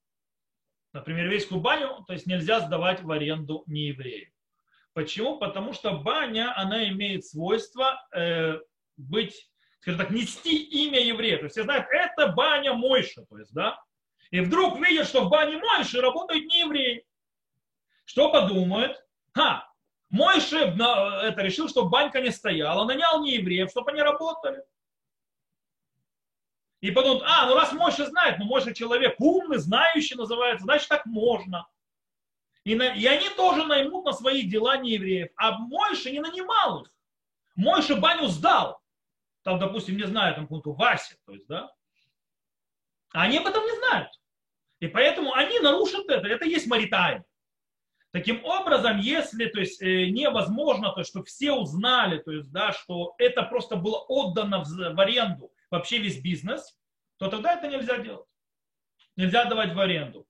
например, 0.92 1.24
еврейскую 1.24 1.60
баню, 1.60 2.04
то 2.06 2.12
есть 2.12 2.26
нельзя 2.26 2.60
сдавать 2.60 3.02
в 3.02 3.10
аренду 3.10 3.64
нееврею. 3.66 4.30
Почему? 4.94 5.38
Потому 5.38 5.72
что 5.72 5.98
баня, 5.98 6.56
она 6.56 6.88
имеет 6.88 7.24
свойство 7.24 8.00
э, 8.14 8.58
быть, 8.96 9.50
скажем 9.80 10.00
так, 10.00 10.10
нести 10.10 10.56
имя 10.86 11.00
еврея. 11.00 11.38
То 11.38 11.44
есть 11.44 11.54
все 11.54 11.62
знают, 11.62 11.86
это 11.90 12.28
баня 12.28 12.74
Мойша, 12.74 13.24
то 13.28 13.38
есть, 13.38 13.52
да? 13.52 13.80
И 14.30 14.40
вдруг 14.40 14.78
видят, 14.78 15.08
что 15.08 15.24
в 15.24 15.30
бане 15.30 15.56
Мойши 15.58 16.00
работают 16.00 16.46
не 16.46 16.60
евреи. 16.60 17.06
Что 18.04 18.30
подумают? 18.30 19.02
Ха, 19.32 19.70
Мойши 20.10 20.58
это 20.58 21.42
решил, 21.42 21.68
что 21.68 21.88
банька 21.88 22.20
не 22.20 22.30
стояла, 22.30 22.84
нанял 22.84 23.22
не 23.22 23.36
евреев, 23.36 23.70
чтобы 23.70 23.90
они 23.90 24.02
работали. 24.02 24.62
И 26.80 26.90
подумают, 26.90 27.24
а, 27.26 27.46
ну 27.46 27.54
раз 27.54 27.72
Мойша 27.72 28.06
знает, 28.06 28.38
ну 28.38 28.44
Мойша 28.44 28.74
человек 28.74 29.16
умный, 29.18 29.58
знающий 29.58 30.14
называется, 30.14 30.64
значит 30.64 30.88
так 30.88 31.06
можно. 31.06 31.66
И, 32.64 32.74
на, 32.74 32.94
и 32.94 33.06
они 33.06 33.28
тоже 33.30 33.64
наймут 33.64 34.04
на 34.04 34.12
свои 34.12 34.42
дела 34.42 34.76
не 34.76 34.92
евреев. 34.92 35.30
А 35.36 35.58
Мойша 35.58 36.10
не 36.10 36.20
нанимал 36.20 36.82
их. 36.82 36.92
Мойша 37.56 37.96
баню 37.96 38.28
сдал. 38.28 38.80
Там, 39.42 39.58
допустим, 39.58 39.96
не 39.96 40.04
знаю, 40.04 40.34
там 40.34 40.44
какому-то 40.44 40.72
Васе, 40.72 41.16
то 41.24 41.32
есть, 41.32 41.46
да. 41.46 41.72
А 43.12 43.22
они 43.22 43.38
об 43.38 43.46
этом 43.46 43.64
не 43.64 43.76
знают. 43.76 44.10
И 44.80 44.86
поэтому 44.86 45.34
они 45.34 45.58
нарушат 45.60 46.08
это. 46.08 46.26
Это 46.28 46.44
есть 46.44 46.66
маритайм. 46.66 47.24
Таким 48.10 48.42
образом, 48.44 48.98
если 48.98 49.46
то 49.46 49.60
есть, 49.60 49.82
э, 49.82 50.06
невозможно, 50.06 50.92
то 50.92 51.00
есть, 51.00 51.10
чтобы 51.10 51.26
все 51.26 51.52
узнали, 51.52 52.18
то 52.18 52.32
есть, 52.32 52.50
да, 52.50 52.72
что 52.72 53.14
это 53.18 53.42
просто 53.42 53.76
было 53.76 53.98
отдано 54.08 54.64
в, 54.64 54.68
в 54.68 55.00
аренду 55.00 55.52
вообще 55.70 55.98
весь 55.98 56.20
бизнес, 56.20 56.78
то 57.18 57.28
тогда 57.28 57.54
это 57.54 57.68
нельзя 57.68 57.98
делать. 57.98 58.26
Нельзя 59.16 59.44
давать 59.44 59.74
в 59.74 59.80
аренду. 59.80 60.26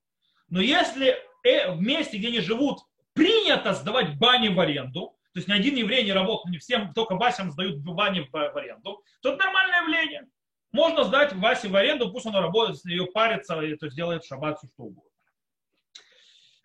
Но 0.49 0.59
если 0.59 1.17
э, 1.43 1.71
в 1.71 1.81
месте, 1.81 2.17
где 2.17 2.27
они 2.27 2.41
живут, 2.41 2.79
принято 3.13 3.73
сдавать 3.73 4.17
бани 4.17 4.49
в 4.49 4.59
аренду, 4.59 5.15
то 5.33 5.39
есть 5.39 5.47
ни 5.47 5.53
один 5.53 5.75
еврей 5.75 6.03
не 6.03 6.11
работает, 6.11 6.51
не 6.51 6.57
всем, 6.57 6.93
только 6.93 7.15
Васям 7.15 7.51
сдают 7.51 7.77
бани 7.77 8.27
в 8.29 8.57
аренду, 8.57 9.03
то 9.21 9.29
это 9.29 9.37
нормальное 9.37 9.83
явление. 9.83 10.27
Можно 10.71 11.03
сдать 11.03 11.33
Васе 11.33 11.67
в 11.67 11.75
аренду, 11.75 12.11
пусть 12.11 12.25
он 12.25 12.35
работает, 12.35 12.83
ее 12.85 13.07
парится, 13.07 13.59
и, 13.61 13.75
то 13.75 13.85
есть 13.85 13.95
делает 13.95 14.23
шаббат 14.23 14.59
все 14.59 14.67
что 14.67 14.83
угодно. 14.83 15.09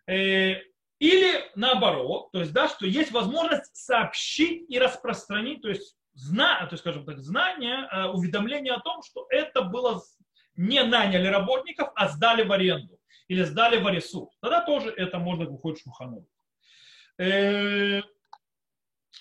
Э, 0.06 0.60
или 0.98 1.50
наоборот, 1.54 2.30
то 2.32 2.40
есть, 2.40 2.52
да, 2.52 2.68
что 2.68 2.86
есть 2.86 3.10
возможность 3.12 3.74
сообщить 3.74 4.68
и 4.68 4.78
распространить, 4.78 5.62
то 5.62 5.68
есть 5.68 5.96
зна, 6.12 6.66
то 6.66 6.72
есть, 6.72 6.82
скажем 6.82 7.04
так, 7.04 7.18
знание, 7.18 7.88
э, 7.90 8.04
уведомление 8.08 8.74
о 8.74 8.80
том, 8.80 9.02
что 9.02 9.26
это 9.30 9.62
было 9.62 10.02
не 10.56 10.82
наняли 10.84 11.26
работников, 11.26 11.90
а 11.94 12.08
сдали 12.08 12.42
в 12.42 12.52
аренду 12.52 12.98
или 13.28 13.42
сдали 13.42 13.80
в 13.80 13.86
аресу. 13.86 14.30
Тогда 14.40 14.60
тоже 14.60 14.90
это 14.90 15.18
можно 15.18 15.46
выходить 15.46 15.82
Шухану. 15.82 16.26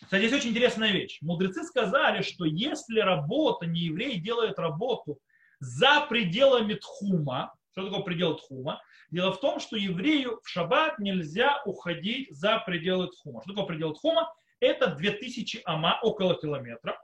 Кстати, 0.03 0.27
здесь 0.27 0.39
очень 0.39 0.49
интересная 0.51 0.91
вещь. 0.91 1.19
Мудрецы 1.21 1.63
сказали, 1.63 2.21
что 2.21 2.45
если 2.45 2.99
работа, 2.99 3.65
не 3.65 3.81
еврей 3.81 4.19
делает 4.19 4.59
работу 4.59 5.19
за 5.59 6.05
пределами 6.09 6.75
тхума, 6.75 7.53
что 7.71 7.85
такое 7.85 8.03
предел 8.03 8.35
тхума? 8.35 8.81
Дело 9.09 9.31
в 9.31 9.39
том, 9.39 9.59
что 9.59 9.75
еврею 9.75 10.39
в 10.43 10.49
шаббат 10.49 10.99
нельзя 10.99 11.61
уходить 11.65 12.35
за 12.35 12.59
пределы 12.65 13.07
тхума. 13.07 13.41
Что 13.41 13.53
такое 13.53 13.67
предел 13.67 13.93
тхума? 13.93 14.31
это 14.63 14.87
2000 14.87 15.61
ама, 15.65 15.99
около 16.01 16.35
километра, 16.35 16.97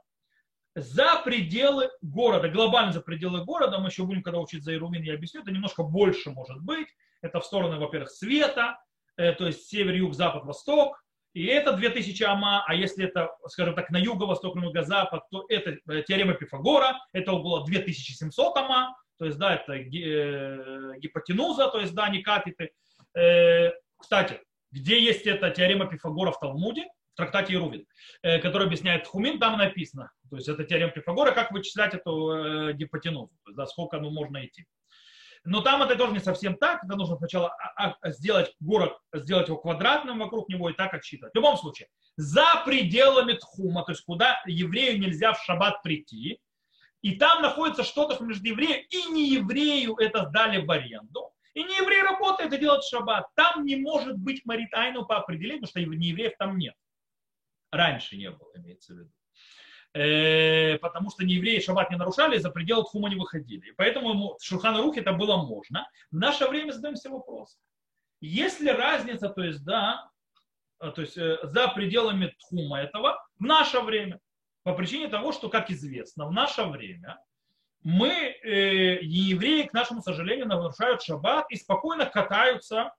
за 0.74 1.20
пределы 1.24 1.90
города, 2.00 2.48
глобально 2.48 2.92
за 2.92 3.00
пределы 3.00 3.44
города, 3.44 3.78
мы 3.78 3.88
еще 3.88 4.04
будем, 4.04 4.22
когда 4.22 4.38
учить 4.38 4.64
за 4.64 4.74
Ирумин, 4.74 5.02
я 5.02 5.14
объясню, 5.14 5.42
это 5.42 5.50
немножко 5.50 5.82
больше 5.82 6.30
может 6.30 6.60
быть, 6.62 6.88
это 7.22 7.40
в 7.40 7.44
сторону, 7.44 7.78
во-первых, 7.78 8.10
света, 8.10 8.78
э, 9.16 9.32
то 9.32 9.46
есть 9.46 9.68
север, 9.68 9.94
юг, 9.94 10.14
запад, 10.14 10.44
восток, 10.44 11.02
и 11.32 11.46
это 11.46 11.72
2000 11.72 12.22
ама, 12.24 12.64
а 12.66 12.74
если 12.74 13.06
это, 13.06 13.30
скажем 13.46 13.74
так, 13.74 13.90
на 13.90 13.98
юго-восток, 13.98 14.56
на 14.56 14.64
юго-запад, 14.64 15.22
то 15.30 15.44
это 15.48 15.78
э, 15.88 16.02
теорема 16.02 16.34
Пифагора, 16.34 16.98
это 17.12 17.32
было 17.32 17.64
2700 17.64 18.56
ама, 18.56 18.96
то 19.18 19.26
есть, 19.26 19.38
да, 19.38 19.54
это 19.54 19.74
э, 19.74 20.98
гипотенуза, 20.98 21.68
то 21.68 21.80
есть, 21.80 21.94
да, 21.94 22.08
не 22.08 22.22
катеты. 22.22 22.70
Кстати, 23.96 24.40
где 24.70 25.02
есть 25.02 25.26
эта 25.26 25.50
теорема 25.50 25.86
Пифагора 25.86 26.30
в 26.30 26.38
Талмуде? 26.38 26.86
трактате 27.20 27.54
Ирувин, 27.54 27.86
э, 28.22 28.38
который 28.38 28.66
объясняет 28.66 29.06
Хумин, 29.06 29.38
там 29.38 29.58
написано. 29.58 30.10
То 30.30 30.36
есть 30.36 30.48
это 30.48 30.64
теорема 30.64 30.92
Пифагора, 30.92 31.32
как 31.32 31.52
вычислять 31.52 31.94
эту 31.94 32.30
э, 32.30 32.72
гипотенузу, 32.72 33.32
то 33.56 33.66
сколько 33.66 33.98
ну, 33.98 34.10
можно 34.10 34.44
идти. 34.44 34.64
Но 35.44 35.62
там 35.62 35.82
это 35.82 35.96
тоже 35.96 36.12
не 36.12 36.20
совсем 36.20 36.56
так. 36.56 36.84
Это 36.84 36.96
нужно 36.96 37.16
сначала 37.16 37.56
а, 37.76 37.96
а, 38.00 38.10
сделать 38.10 38.54
город, 38.60 38.98
сделать 39.14 39.48
его 39.48 39.56
квадратным 39.56 40.18
вокруг 40.18 40.48
него 40.48 40.68
и 40.68 40.74
так 40.74 40.92
отсчитывать. 40.92 41.32
В 41.32 41.36
любом 41.36 41.56
случае, 41.56 41.88
за 42.16 42.62
пределами 42.66 43.32
Тхума, 43.32 43.84
то 43.84 43.92
есть 43.92 44.04
куда 44.04 44.42
еврею 44.46 45.00
нельзя 45.00 45.32
в 45.32 45.42
шаббат 45.42 45.82
прийти, 45.82 46.40
и 47.02 47.16
там 47.16 47.40
находится 47.40 47.82
что-то 47.82 48.22
между 48.22 48.48
евреем 48.48 48.84
и 48.90 49.12
не 49.12 49.30
еврею 49.30 49.96
это 49.96 50.26
сдали 50.26 50.64
в 50.64 50.70
аренду. 50.70 51.32
И 51.54 51.64
не 51.64 51.78
еврей 51.78 52.02
работает 52.02 52.52
и 52.52 52.58
делает 52.58 52.84
шаббат. 52.84 53.26
Там 53.34 53.64
не 53.64 53.76
может 53.76 54.16
быть 54.18 54.44
маритайну 54.44 55.04
по 55.04 55.16
определению, 55.16 55.62
потому 55.62 55.84
что 55.86 55.96
не 55.96 56.08
евреев 56.08 56.34
там 56.38 56.58
нет. 56.58 56.74
Раньше 57.72 58.16
не 58.16 58.30
было, 58.30 58.52
имеется 58.56 58.94
в 58.94 58.98
виду. 58.98 59.10
Э, 59.92 60.78
потому 60.78 61.10
что 61.10 61.24
не 61.24 61.34
евреи 61.34 61.58
шаббат 61.58 61.90
не 61.90 61.96
нарушали, 61.96 62.38
за 62.38 62.50
пределы 62.50 62.84
Тхума 62.84 63.08
не 63.08 63.16
выходили. 63.16 63.70
И 63.70 63.72
поэтому 63.72 64.10
ему 64.10 64.36
в 64.38 64.44
Шурхана 64.44 64.80
Рух 64.82 64.96
это 64.96 65.12
было 65.12 65.36
можно. 65.36 65.88
В 66.12 66.16
наше 66.16 66.46
время 66.46 66.72
задаем 66.72 66.96
себе 66.96 67.14
вопрос. 67.14 67.58
Есть 68.20 68.60
ли 68.60 68.70
разница, 68.70 69.28
то 69.30 69.42
есть, 69.42 69.64
да, 69.64 70.08
э, 70.80 70.92
то 70.92 71.00
есть 71.00 71.18
э, 71.18 71.38
за 71.42 71.68
пределами 71.68 72.34
Тхума 72.38 72.80
этого 72.80 73.20
в 73.38 73.42
наше 73.42 73.80
время? 73.80 74.20
По 74.62 74.74
причине 74.74 75.08
того, 75.08 75.32
что, 75.32 75.48
как 75.48 75.70
известно, 75.70 76.26
в 76.26 76.32
наше 76.32 76.64
время 76.64 77.18
мы, 77.82 78.10
э, 78.10 79.00
евреи, 79.02 79.62
к 79.62 79.72
нашему 79.72 80.02
сожалению, 80.02 80.46
нарушают 80.46 81.02
шаббат 81.02 81.50
и 81.50 81.56
спокойно 81.56 82.06
катаются 82.06 82.94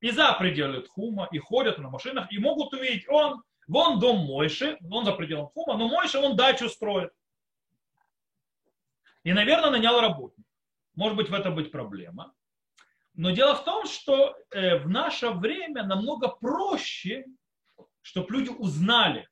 и 0.00 0.10
за 0.10 0.32
пределы 0.34 0.82
Тхума, 0.82 1.28
и 1.30 1.38
ходят 1.38 1.78
на 1.78 1.88
машинах, 1.88 2.30
и 2.32 2.38
могут 2.38 2.74
увидеть, 2.74 3.08
он, 3.08 3.42
вон 3.66 3.98
дом 3.98 4.18
Мойши, 4.26 4.78
он 4.90 5.04
за 5.04 5.12
пределом 5.12 5.48
Тхума, 5.48 5.76
но 5.76 5.88
Мойши 5.88 6.18
он 6.18 6.36
дачу 6.36 6.68
строит. 6.68 7.10
И, 9.22 9.32
наверное, 9.32 9.70
нанял 9.70 10.00
работник. 10.00 10.46
Может 10.94 11.16
быть, 11.16 11.28
в 11.28 11.34
этом 11.34 11.54
быть 11.54 11.70
проблема. 11.70 12.32
Но 13.14 13.30
дело 13.30 13.54
в 13.54 13.64
том, 13.64 13.86
что 13.86 14.36
э, 14.50 14.78
в 14.78 14.88
наше 14.88 15.30
время 15.30 15.84
намного 15.84 16.28
проще, 16.28 17.26
чтобы 18.00 18.32
люди 18.32 18.48
узнали, 18.48 19.28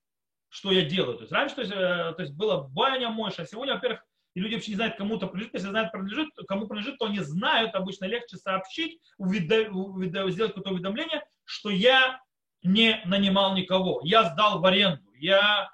что 0.49 0.73
я 0.73 0.83
делаю. 0.83 1.17
То 1.17 1.23
есть 1.23 1.33
раньше 1.33 1.55
то 1.55 1.61
есть, 1.63 1.73
э, 1.73 1.77
то 1.77 2.17
есть 2.19 2.35
было 2.35 2.69
баня 2.69 3.09
Мойша, 3.09 3.43
а 3.43 3.47
сегодня, 3.47 3.75
во-первых, 3.75 4.05
и 4.35 4.41
люди 4.41 4.55
вообще 4.55 4.73
не 4.73 4.77
знают, 4.77 4.97
кому-то 4.97 5.27
принадлежит. 5.27 5.55
Если 5.55 5.69
знают, 5.69 5.91
принадлежит, 5.91 6.29
кому 6.47 6.69
принадлежит, 6.69 6.99
то 6.99 7.07
они 7.07 7.21
знают, 7.21 7.75
обычно 7.75 8.05
легче 8.05 8.37
сообщить, 8.37 9.01
уведа, 9.17 9.71
уведа, 9.71 10.31
сделать 10.31 10.53
какое-то 10.53 10.71
уведомление, 10.71 11.27
что 11.45 11.71
я 11.71 12.21
не 12.63 13.01
нанимал 13.05 13.57
никого, 13.57 14.01
я 14.05 14.25
сдал 14.25 14.61
в 14.61 14.67
аренду, 14.67 15.13
я 15.15 15.71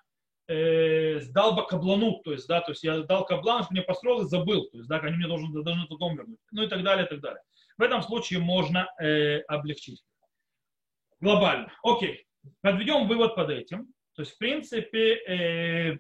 э, 0.46 1.20
сдал 1.20 1.54
бы 1.54 1.66
каблану, 1.66 2.20
то 2.24 2.32
есть, 2.32 2.46
да, 2.46 2.60
то 2.60 2.72
есть 2.72 2.84
я 2.84 3.00
дал 3.00 3.24
каблан, 3.24 3.64
что 3.64 3.72
мне 3.72 3.82
построил 3.82 4.22
и 4.22 4.28
забыл, 4.28 4.68
то 4.70 4.78
есть, 4.78 4.88
да, 4.88 4.98
они 4.98 5.16
мне 5.16 5.26
должны, 5.26 5.62
должны 5.62 5.84
этот 5.84 5.98
дом 5.98 6.16
вернуть, 6.16 6.38
ну 6.50 6.62
и 6.62 6.68
так 6.68 6.82
далее, 6.82 7.06
и 7.06 7.08
так 7.08 7.20
далее. 7.20 7.42
В 7.76 7.82
этом 7.82 8.02
случае 8.02 8.40
можно 8.40 8.88
э, 9.00 9.40
облегчить. 9.42 10.04
Глобально. 11.20 11.72
Окей. 11.82 12.26
Подведем 12.60 13.08
вывод 13.08 13.34
под 13.34 13.50
этим. 13.50 13.92
То 14.14 14.22
есть, 14.22 14.34
в 14.34 14.38
принципе, 14.38 15.14
э, 15.26 15.98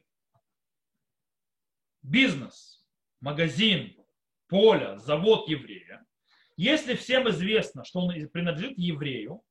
бизнес, 2.02 2.84
магазин, 3.20 3.96
поле, 4.46 4.98
завод 4.98 5.48
еврея, 5.48 6.04
если 6.56 6.94
всем 6.94 7.28
известно, 7.30 7.84
что 7.84 8.00
он 8.00 8.28
принадлежит 8.28 8.78
еврею, 8.78 9.42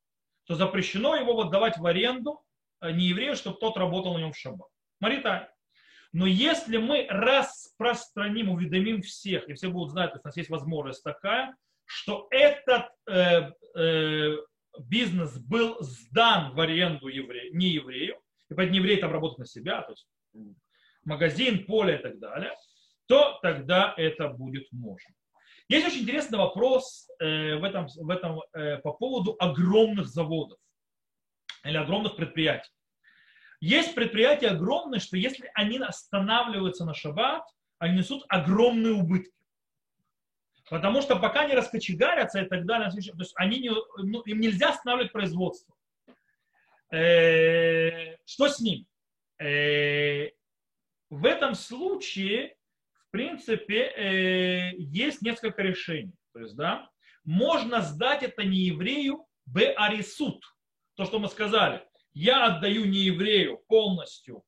то 0.46 0.56
запрещено 0.56 1.16
его 1.16 1.40
отдавать 1.42 1.78
в 1.78 1.86
аренду 1.86 2.44
а 2.84 2.92
не 2.92 3.06
еврею, 3.06 3.38
чтобы 3.38 3.58
тот 3.60 3.78
работал 3.78 4.14
на 4.14 4.18
нем 4.20 4.34
в 4.34 4.38
шаббат. 4.38 4.68
Маритай. 5.00 5.48
Но 6.12 6.28
если 6.28 6.76
мы 6.78 7.08
распространим, 7.10 8.50
уведомим 8.50 9.02
всех, 9.02 9.48
и 9.48 9.54
все 9.54 9.70
будут 9.70 9.92
знать, 9.92 10.12
то 10.12 10.18
есть 10.18 10.26
у 10.26 10.28
нас 10.28 10.38
есть 10.38 10.50
возможность 10.50 11.02
такая, 11.02 11.56
что 11.86 12.28
этот 12.30 12.90
э, 13.10 13.52
э, 13.76 14.36
бизнес 14.80 15.38
был 15.40 15.78
сдан 15.80 16.54
в 16.54 16.60
аренду 16.60 17.08
еврею, 17.08 17.56
не 17.56 17.70
еврею, 17.70 18.20
и 18.50 18.54
поэтому 18.54 18.80
еврей 18.80 18.98
там 18.98 19.12
работает 19.14 19.40
на 19.40 19.46
себя, 19.46 19.82
то 19.82 19.94
есть 19.94 20.08
магазин, 21.06 21.66
поле 21.66 21.96
и 21.96 22.02
так 22.02 22.20
далее, 22.20 22.54
то 23.08 23.40
тогда 23.42 23.94
это 23.96 24.28
будет 24.28 24.70
можно. 24.74 25.16
Есть 25.70 25.88
очень 25.88 26.02
интересный 26.02 26.38
вопрос 26.38 27.08
э, 27.20 27.56
в 27.56 27.64
этом, 27.64 27.88
в 27.88 28.10
этом, 28.10 28.42
э, 28.54 28.78
по 28.80 28.92
поводу 28.94 29.36
огромных 29.40 30.08
заводов 30.08 30.60
или 31.64 31.78
огромных 31.78 32.16
предприятий. 32.16 32.72
Есть 33.62 33.96
предприятия 33.96 34.50
огромные, 34.50 35.00
что 35.00 35.16
если 35.16 35.50
они 35.54 35.78
останавливаются 35.80 36.84
на 36.84 36.94
шаббат, 36.94 37.44
они 37.80 37.98
несут 37.98 38.26
огромные 38.28 38.94
убытки. 38.94 39.32
Потому 40.70 41.02
что 41.02 41.18
пока 41.18 41.46
не 41.46 41.54
раскочегарятся 41.54 42.42
и 42.42 42.48
так 42.48 42.66
далее, 42.66 42.90
то 42.90 42.98
есть 42.98 43.34
они 43.36 43.60
не, 43.60 43.70
ну, 43.70 44.22
им 44.22 44.40
нельзя 44.40 44.70
останавливать 44.70 45.12
производство. 45.12 45.76
Э, 46.92 48.18
что 48.26 48.48
с 48.48 48.60
ним? 48.60 48.86
Э, 49.40 50.30
в 51.10 51.26
этом 51.26 51.56
случае, 51.56 52.58
принципе, 53.14 53.94
э, 53.96 54.72
есть 54.76 55.22
несколько 55.22 55.62
решений. 55.62 56.16
То 56.34 56.40
есть, 56.40 56.56
да, 56.56 56.90
можно 57.24 57.82
сдать 57.82 58.24
это 58.24 58.44
не 58.44 58.58
еврею 58.58 59.26
беарисут. 59.46 60.44
То, 60.96 61.06
что 61.06 61.20
мы 61.20 61.30
сказали. 61.30 61.86
Я 62.14 62.48
отдаю 62.48 62.86
не 62.86 63.00
еврею 63.00 63.60
полностью. 63.68 64.44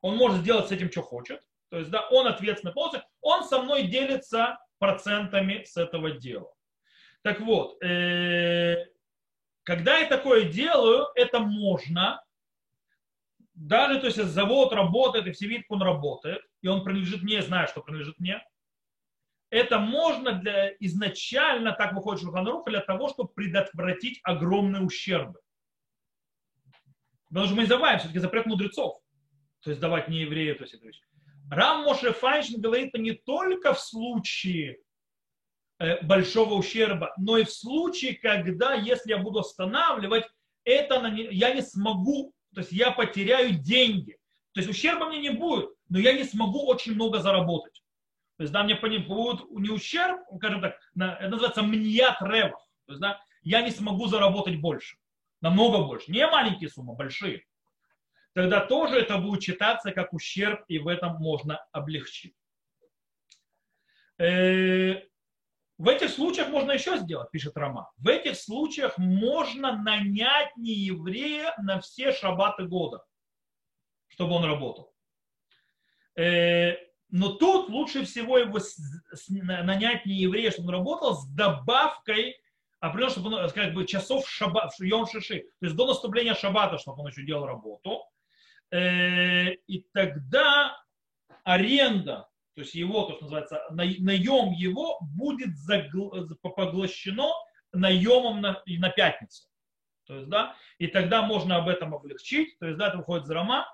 Он 0.00 0.16
может 0.16 0.42
сделать 0.42 0.68
с 0.68 0.72
этим, 0.72 0.90
что 0.90 1.02
хочет. 1.02 1.40
То 1.70 1.78
есть, 1.78 1.90
да, 1.90 2.08
он 2.08 2.28
ответственный 2.28 2.72
полностью. 2.72 3.02
Он 3.20 3.44
со 3.44 3.62
мной 3.62 3.88
делится 3.88 4.58
процентами 4.78 5.64
с 5.64 5.76
этого 5.76 6.12
дела. 6.12 6.52
Так 7.22 7.40
вот, 7.40 7.82
э, 7.82 8.86
когда 9.64 9.98
я 9.98 10.06
такое 10.06 10.44
делаю, 10.44 11.08
это 11.16 11.40
можно. 11.40 12.22
Даже, 13.58 13.98
то 13.98 14.06
есть, 14.06 14.22
завод 14.22 14.72
работает, 14.72 15.26
и 15.26 15.32
все 15.32 15.48
видят, 15.48 15.66
он 15.68 15.82
работает, 15.82 16.40
и 16.62 16.68
он 16.68 16.84
принадлежит 16.84 17.22
мне, 17.22 17.42
зная, 17.42 17.66
что 17.66 17.82
принадлежит 17.82 18.20
мне. 18.20 18.40
Это 19.50 19.80
можно 19.80 20.32
для, 20.32 20.70
изначально, 20.78 21.72
так 21.72 21.92
выходит 21.92 22.22
Шуханрух, 22.22 22.68
для 22.68 22.80
того, 22.80 23.08
чтобы 23.08 23.30
предотвратить 23.30 24.20
огромные 24.22 24.82
ущербы. 24.82 25.40
Потому 27.28 27.46
что 27.46 27.56
мы 27.56 27.66
забываем, 27.66 27.98
все-таки 27.98 28.20
запрет 28.20 28.46
мудрецов. 28.46 29.00
То 29.62 29.70
есть 29.70 29.80
давать 29.80 30.08
не 30.08 30.20
еврею, 30.20 30.54
то 30.54 30.62
есть 30.62 30.74
это 30.74 30.86
вещь. 30.86 31.00
Рам 31.50 31.82
Моше 31.82 32.12
Файншин 32.12 32.60
говорит 32.60 32.94
не 32.94 33.12
только 33.12 33.74
в 33.74 33.80
случае 33.80 34.78
э, 35.80 36.00
большого 36.04 36.54
ущерба, 36.54 37.12
но 37.18 37.38
и 37.38 37.44
в 37.44 37.50
случае, 37.50 38.14
когда, 38.14 38.74
если 38.74 39.10
я 39.10 39.18
буду 39.18 39.40
останавливать, 39.40 40.26
это 40.62 41.04
я 41.06 41.54
не 41.54 41.62
смогу, 41.62 42.32
то 42.58 42.62
есть 42.62 42.72
я 42.72 42.90
потеряю 42.90 43.54
деньги. 43.54 44.18
То 44.52 44.58
есть 44.58 44.68
ущерба 44.68 45.06
мне 45.06 45.20
не 45.20 45.30
будет, 45.30 45.70
но 45.88 46.00
я 46.00 46.12
не 46.12 46.24
смогу 46.24 46.66
очень 46.66 46.94
много 46.94 47.20
заработать. 47.20 47.84
То 48.36 48.42
есть, 48.42 48.52
да, 48.52 48.64
мне 48.64 48.74
будет 48.74 49.48
не 49.50 49.70
ущерб, 49.70 50.22
скажем 50.38 50.60
так, 50.60 50.76
это 50.96 51.28
называется 51.28 51.62
мният 51.62 52.20
ревах. 52.20 52.60
То 52.86 52.94
есть, 52.94 53.00
да, 53.00 53.20
я 53.42 53.62
не 53.62 53.70
смогу 53.70 54.08
заработать 54.08 54.60
больше, 54.60 54.96
намного 55.40 55.84
больше. 55.84 56.10
Не 56.10 56.26
маленькие 56.26 56.68
суммы, 56.68 56.96
большие 56.96 57.44
тогда 58.34 58.60
тоже 58.60 58.98
это 58.98 59.18
будет 59.18 59.40
читаться 59.40 59.92
как 59.92 60.12
ущерб, 60.12 60.64
и 60.66 60.80
в 60.80 60.88
этом 60.88 61.14
можно 61.18 61.64
облегчить. 61.70 62.34
Э, 64.18 65.00
в 65.78 65.88
этих 65.88 66.10
случаях 66.10 66.48
можно 66.48 66.72
еще 66.72 66.98
сделать, 66.98 67.30
пишет 67.30 67.56
Рома. 67.56 67.90
В 67.98 68.08
этих 68.08 68.36
случаях 68.36 68.98
можно 68.98 69.80
нанять 69.80 70.56
нееврея 70.56 71.54
на 71.58 71.80
все 71.80 72.12
шаббаты 72.12 72.64
года, 72.64 73.04
чтобы 74.08 74.34
он 74.34 74.44
работал. 74.44 74.92
Э, 76.16 76.74
но 77.10 77.34
тут 77.34 77.68
лучше 77.68 78.04
всего 78.04 78.38
его 78.38 78.58
нанять 79.28 80.04
не 80.04 80.16
еврея, 80.16 80.50
чтобы 80.50 80.68
он 80.68 80.74
работал 80.74 81.14
с 81.14 81.26
добавкой 81.28 82.36
определенно, 82.80 83.12
чтобы 83.12 83.36
он, 83.36 83.50
как 83.50 83.72
бы, 83.72 83.86
часов 83.86 84.28
шаба, 84.28 84.70
йом 84.80 85.06
шиши, 85.06 85.46
то 85.60 85.66
есть 85.66 85.76
до 85.76 85.86
наступления 85.86 86.34
шаббата, 86.34 86.78
чтобы 86.78 87.02
он 87.02 87.08
еще 87.08 87.24
делал 87.24 87.46
работу. 87.46 88.02
Э, 88.70 89.52
и 89.52 89.86
тогда 89.92 90.76
аренда, 91.44 92.27
то 92.58 92.62
есть 92.62 92.74
его, 92.74 93.04
то, 93.04 93.14
что 93.14 93.22
называется, 93.22 93.62
наем 93.70 94.50
его 94.50 94.98
будет 95.16 95.50
поглощено 96.42 97.28
наемом 97.72 98.40
на, 98.40 98.60
на 98.66 98.90
пятницу. 98.90 99.48
То 100.08 100.16
есть, 100.16 100.28
да, 100.28 100.56
и 100.78 100.88
тогда 100.88 101.22
можно 101.22 101.54
об 101.54 101.68
этом 101.68 101.94
облегчить. 101.94 102.58
То 102.58 102.66
есть, 102.66 102.76
да, 102.76 102.88
это 102.88 102.96
выходит 102.96 103.26
за 103.26 103.34
рома. 103.34 103.64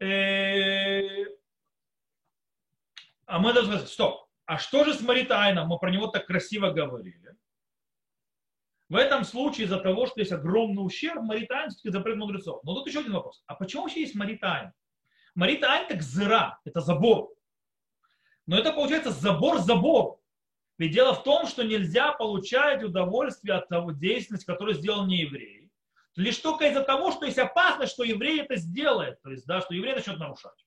Э, 0.00 1.24
а 3.24 3.38
мы 3.38 3.54
должны 3.54 3.72
сказать, 3.72 3.88
стоп, 3.88 4.26
а 4.44 4.58
что 4.58 4.84
же 4.84 4.92
с 4.92 5.00
Маритайном? 5.00 5.68
Мы 5.68 5.78
про 5.78 5.90
него 5.90 6.08
так 6.08 6.26
красиво 6.26 6.72
говорили. 6.72 7.34
В 8.90 8.96
этом 8.96 9.24
случае 9.24 9.64
из-за 9.64 9.80
того, 9.80 10.04
что 10.04 10.20
есть 10.20 10.32
огромный 10.32 10.84
ущерб, 10.84 11.22
маритайн 11.22 11.70
все-таки 11.70 11.90
запрет 11.90 12.18
мудрецов. 12.18 12.62
Но 12.64 12.74
тут 12.74 12.86
еще 12.86 13.00
один 13.00 13.14
вопрос. 13.14 13.42
А 13.46 13.54
почему 13.54 13.84
вообще 13.84 14.02
есть 14.02 14.14
маритайн? 14.14 14.74
Маритайн 15.34 15.86
это 15.88 16.02
зыра, 16.02 16.60
это 16.66 16.80
забор. 16.80 17.33
Но 18.46 18.58
это 18.58 18.72
получается 18.72 19.10
забор-забор. 19.10 20.20
Ведь 20.76 20.92
дело 20.92 21.14
в 21.14 21.22
том, 21.22 21.46
что 21.46 21.62
нельзя 21.62 22.12
получать 22.12 22.82
удовольствие 22.82 23.54
от 23.54 23.68
того 23.68 23.92
деятельности, 23.92 24.44
которую 24.44 24.74
сделал 24.74 25.06
не 25.06 25.18
еврей. 25.18 25.70
Лишь 26.16 26.38
только 26.38 26.68
из-за 26.68 26.82
того, 26.82 27.10
что 27.10 27.26
есть 27.26 27.38
опасность, 27.38 27.92
что 27.92 28.04
еврей 28.04 28.40
это 28.40 28.56
сделает. 28.56 29.20
То 29.22 29.30
есть, 29.30 29.46
да, 29.46 29.60
что 29.60 29.74
еврей 29.74 29.94
начнет 29.94 30.18
нарушать. 30.18 30.64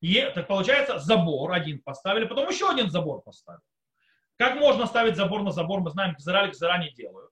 И 0.00 0.20
так 0.34 0.48
получается, 0.48 0.98
забор 0.98 1.52
один 1.52 1.80
поставили, 1.80 2.24
потом 2.24 2.48
еще 2.48 2.68
один 2.68 2.90
забор 2.90 3.22
поставили. 3.22 3.62
Как 4.36 4.56
можно 4.56 4.86
ставить 4.86 5.16
забор 5.16 5.42
на 5.42 5.52
забор? 5.52 5.80
Мы 5.80 5.90
знаем, 5.90 6.14
Гзара 6.18 6.48
Гзара 6.48 6.78
не 6.78 6.90
делают. 6.90 7.30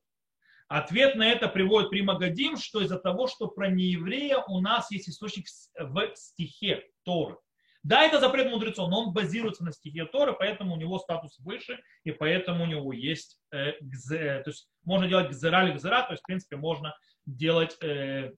Ответ 0.69 1.17
на 1.17 1.29
это 1.29 1.49
приводит 1.49 1.91
Примагадим, 1.91 2.57
что 2.57 2.81
из-за 2.81 2.97
того, 2.97 3.27
что 3.27 3.49
про 3.49 3.69
нееврея 3.69 4.39
у 4.47 4.61
нас 4.61 4.93
есть 4.93 5.09
источник 5.09 5.47
в 5.77 6.15
стихе 6.15 6.89
Торы. 7.03 7.39
Да, 7.83 8.03
это 8.03 8.21
запрет 8.21 8.51
мудрецов, 8.51 8.91
но 8.91 9.05
он 9.05 9.13
базируется 9.13 9.65
на 9.65 9.73
стихе 9.73 10.05
Торы, 10.05 10.35
поэтому 10.35 10.75
у 10.75 10.77
него 10.77 10.99
статус 10.99 11.39
выше, 11.39 11.81
и 12.05 12.13
поэтому 12.13 12.65
у 12.65 12.67
него 12.67 12.93
есть 12.93 13.41
э, 13.53 13.73
гзе, 13.81 14.43
то 14.43 14.51
есть 14.51 14.69
можно 14.85 15.09
делать 15.09 15.31
гзера 15.31 15.67
или 15.67 15.73
гзера, 15.73 16.03
то 16.03 16.13
есть 16.13 16.23
в 16.23 16.27
принципе 16.27 16.57
можно 16.57 16.95
делать 17.25 17.77
э, 17.83 18.33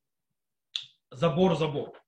забор-забор. 1.11 2.01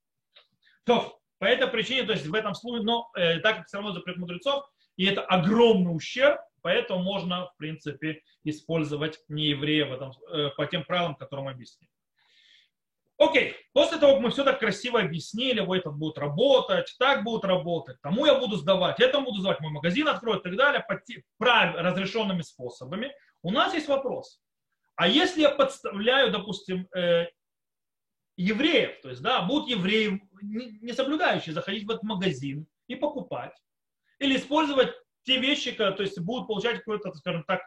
То, 0.85 1.19
по 1.39 1.47
этой 1.47 1.67
причине, 1.67 2.05
то 2.05 2.13
есть 2.13 2.27
в 2.27 2.35
этом 2.35 2.55
случае, 2.55 2.85
но 2.85 3.11
э, 3.17 3.41
так 3.41 3.57
как 3.57 3.67
все 3.67 3.79
равно 3.79 3.93
запрет 3.93 4.17
мудрецов, 4.17 4.65
и 4.97 5.05
это 5.07 5.23
огромный 5.23 5.95
ущерб, 5.95 6.41
Поэтому 6.65 7.03
можно, 7.03 7.49
в 7.49 7.57
принципе, 7.59 8.23
использовать 8.43 9.21
нееврея 9.29 9.85
в 9.85 9.93
этом, 9.93 10.13
э, 10.33 10.49
по 10.57 10.65
тем 10.65 10.83
правилам, 10.83 11.15
которые 11.15 11.45
мы 11.45 11.51
объяснили. 11.51 11.91
Окей, 13.25 13.57
после 13.73 13.99
того, 13.99 14.15
как 14.15 14.23
мы 14.23 14.31
все 14.31 14.45
так 14.45 14.59
красиво 14.59 15.01
объяснили, 15.01 15.61
вот 15.61 15.77
это 15.77 15.91
будет 15.91 16.19
работать, 16.19 16.95
так 16.99 17.25
будет 17.25 17.45
работать, 17.45 18.01
тому 18.03 18.27
я 18.27 18.39
буду 18.39 18.57
сдавать, 18.57 19.01
этому 19.01 19.27
буду 19.27 19.41
сдавать, 19.41 19.61
мой 19.61 19.73
магазин 19.73 20.09
откроет 20.09 20.41
и 20.41 20.51
так 20.51 20.57
далее, 20.57 20.85
по 20.87 21.01
прав... 21.39 21.75
разрешенными 21.77 22.43
способами, 22.43 23.13
у 23.43 23.51
нас 23.51 23.73
есть 23.73 23.89
вопрос. 23.89 24.41
А 24.97 25.09
если 25.09 25.41
я 25.43 25.51
подставляю, 25.51 26.31
допустим, 26.31 26.87
э, 26.95 27.27
евреев, 28.37 29.01
то 29.01 29.09
есть, 29.09 29.23
да, 29.23 29.43
будут 29.43 29.69
евреи, 29.69 30.21
не 30.43 30.93
соблюдающие, 30.93 31.55
заходить 31.55 31.85
в 31.85 31.91
этот 31.91 32.03
магазин 32.03 32.67
и 32.89 32.95
покупать, 32.95 33.57
или 34.19 34.37
использовать 34.37 34.93
те 35.23 35.39
вещи, 35.39 35.73
то 35.73 35.97
есть 35.99 36.21
будут 36.21 36.47
получать 36.47 36.79
какое-то, 36.79 37.13
скажем 37.15 37.45
так, 37.45 37.63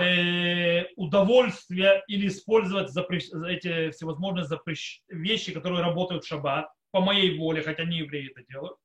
э, 0.00 0.86
удовольствие 0.96 2.02
или 2.08 2.28
использовать 2.28 2.90
запрещ... 2.90 3.28
эти 3.48 3.90
всевозможные 3.90 4.44
запрещ... 4.44 5.02
вещи, 5.08 5.52
которые 5.52 5.82
работают 5.82 6.24
в 6.24 6.28
шаббат, 6.28 6.68
по 6.90 7.00
моей 7.00 7.38
воле, 7.38 7.62
хотя 7.62 7.84
не 7.84 7.98
евреи 7.98 8.30
это 8.30 8.46
делают. 8.48 8.78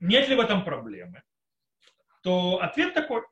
Нет 0.00 0.28
ли 0.28 0.34
в 0.34 0.40
этом 0.40 0.64
проблемы? 0.64 1.22
То 2.22 2.60
ответ 2.60 2.94
такой. 2.94 3.22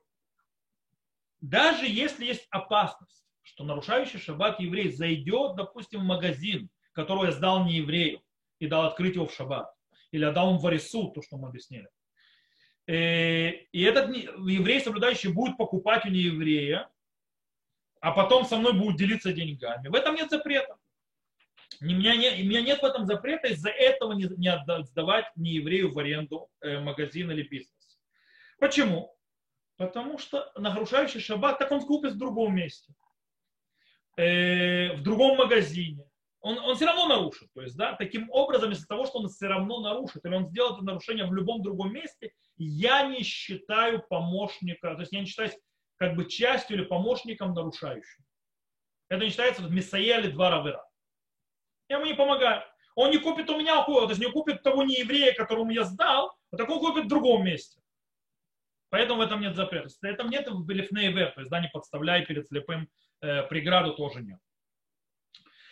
Даже 1.40 1.86
если 1.86 2.26
есть 2.26 2.46
опасность, 2.50 3.24
что 3.42 3.64
нарушающий 3.64 4.18
шаббат 4.18 4.60
еврей 4.60 4.92
зайдет, 4.92 5.56
допустим, 5.56 6.00
в 6.00 6.04
магазин, 6.04 6.68
который 6.92 7.26
я 7.26 7.32
сдал 7.32 7.64
не 7.64 7.76
еврею, 7.76 8.22
и 8.58 8.66
дал 8.66 8.86
открыть 8.86 9.14
его 9.14 9.26
в 9.26 9.34
шаббат, 9.34 9.72
или 10.10 10.24
отдал 10.24 10.50
ему 10.50 10.58
в 10.58 10.66
арису, 10.66 11.10
то, 11.10 11.22
что 11.22 11.36
мы 11.36 11.48
объяснили, 11.48 11.88
и 12.88 13.82
этот 13.82 14.08
еврей, 14.16 14.80
соблюдающий, 14.80 15.30
будет 15.30 15.58
покупать 15.58 16.06
у 16.06 16.08
нееврея, 16.08 16.88
а 18.00 18.12
потом 18.12 18.46
со 18.46 18.56
мной 18.56 18.72
будет 18.72 18.96
делиться 18.96 19.32
деньгами. 19.32 19.88
В 19.88 19.94
этом 19.94 20.14
нет 20.14 20.30
запрета. 20.30 20.78
У 21.80 21.84
меня, 21.84 22.16
не, 22.16 22.30
у 22.30 22.46
меня 22.46 22.62
нет 22.62 22.80
в 22.80 22.84
этом 22.84 23.04
запрета 23.06 23.48
из-за 23.48 23.68
этого 23.68 24.12
не, 24.12 24.24
не 24.38 24.84
сдавать 24.84 25.26
нееврею 25.36 25.92
в 25.92 25.98
аренду 25.98 26.48
э, 26.60 26.80
магазин 26.80 27.30
или 27.30 27.42
бизнес. 27.42 28.00
Почему? 28.58 29.14
Потому 29.76 30.18
что 30.18 30.50
нарушающий 30.56 31.20
шаббат, 31.20 31.58
так 31.58 31.70
он 31.70 31.82
купит 31.82 32.14
в 32.14 32.18
другом 32.18 32.56
месте, 32.56 32.94
э, 34.16 34.94
в 34.94 35.02
другом 35.02 35.36
магазине. 35.36 36.07
Он, 36.40 36.58
он 36.58 36.76
все 36.76 36.86
равно 36.86 37.06
нарушит. 37.06 37.48
То 37.52 37.62
есть, 37.62 37.76
да, 37.76 37.94
таким 37.94 38.30
образом, 38.30 38.70
из-за 38.72 38.86
того, 38.86 39.06
что 39.06 39.18
он 39.18 39.28
все 39.28 39.48
равно 39.48 39.80
нарушит, 39.80 40.24
или 40.24 40.34
он 40.34 40.46
сделает 40.46 40.76
это 40.76 40.84
нарушение 40.84 41.26
в 41.26 41.34
любом 41.34 41.62
другом 41.62 41.92
месте, 41.92 42.32
я 42.56 43.06
не 43.06 43.22
считаю 43.22 44.02
помощника, 44.08 44.94
то 44.94 45.00
есть 45.00 45.12
я 45.12 45.20
не 45.20 45.26
считаю 45.26 45.50
как 45.96 46.14
бы 46.14 46.26
частью 46.26 46.76
или 46.76 46.84
помощником 46.84 47.54
нарушающим. 47.54 48.24
Это 49.08 49.24
не 49.24 49.30
считается 49.30 49.62
вот, 49.62 49.72
Мессия 49.72 50.18
или 50.18 50.30
два 50.30 50.50
равера. 50.50 50.84
Я 51.88 51.96
ему 51.96 52.06
не 52.06 52.14
помогаю. 52.14 52.62
Он 52.94 53.10
не 53.10 53.18
купит 53.18 53.48
у 53.50 53.58
меня, 53.58 53.84
то 53.84 54.08
есть 54.08 54.20
не 54.20 54.30
купит 54.30 54.62
того 54.62 54.82
не 54.82 54.96
еврея, 54.96 55.32
которому 55.32 55.70
я 55.70 55.84
сдал, 55.84 56.36
а 56.52 56.56
такого 56.56 56.80
купит 56.80 57.04
в 57.04 57.08
другом 57.08 57.44
месте. 57.44 57.80
Поэтому 58.90 59.20
в 59.20 59.24
этом 59.24 59.40
нет 59.40 59.54
запрета. 59.54 59.88
В 59.88 60.04
этом 60.04 60.30
нет 60.30 60.48
в 60.48 60.64
Белифнейвер, 60.64 61.32
то 61.32 61.40
есть 61.40 61.50
да, 61.50 61.60
не 61.60 61.68
подставляй 61.68 62.24
перед 62.24 62.46
слепым, 62.46 62.88
э, 63.20 63.42
преграду 63.44 63.94
тоже 63.94 64.22
нет. 64.22 64.38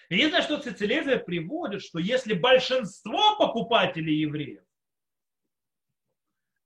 Единственное, 0.09 0.42
что 0.42 0.59
Цицелезия 0.59 1.18
приводит, 1.18 1.82
что 1.82 1.98
если 1.98 2.34
большинство 2.34 3.36
покупателей 3.36 4.20
евреев 4.20 4.62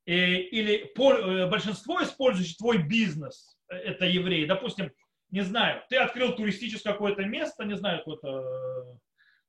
э, 0.07 0.13
или 0.13 0.93
э, 0.95 1.47
большинство 1.49 2.03
использующих 2.03 2.59
твой 2.59 2.79
бизнес, 2.79 3.57
э, 3.69 3.77
это 3.77 4.05
евреи, 4.05 4.45
допустим, 4.45 4.93
не 5.31 5.43
знаю, 5.43 5.83
ты 5.89 5.97
открыл 5.97 6.35
туристическое 6.35 6.93
какое-то 6.93 7.25
место, 7.25 7.65
не 7.65 7.77
знаю, 7.77 7.99
какую-то 7.99 8.99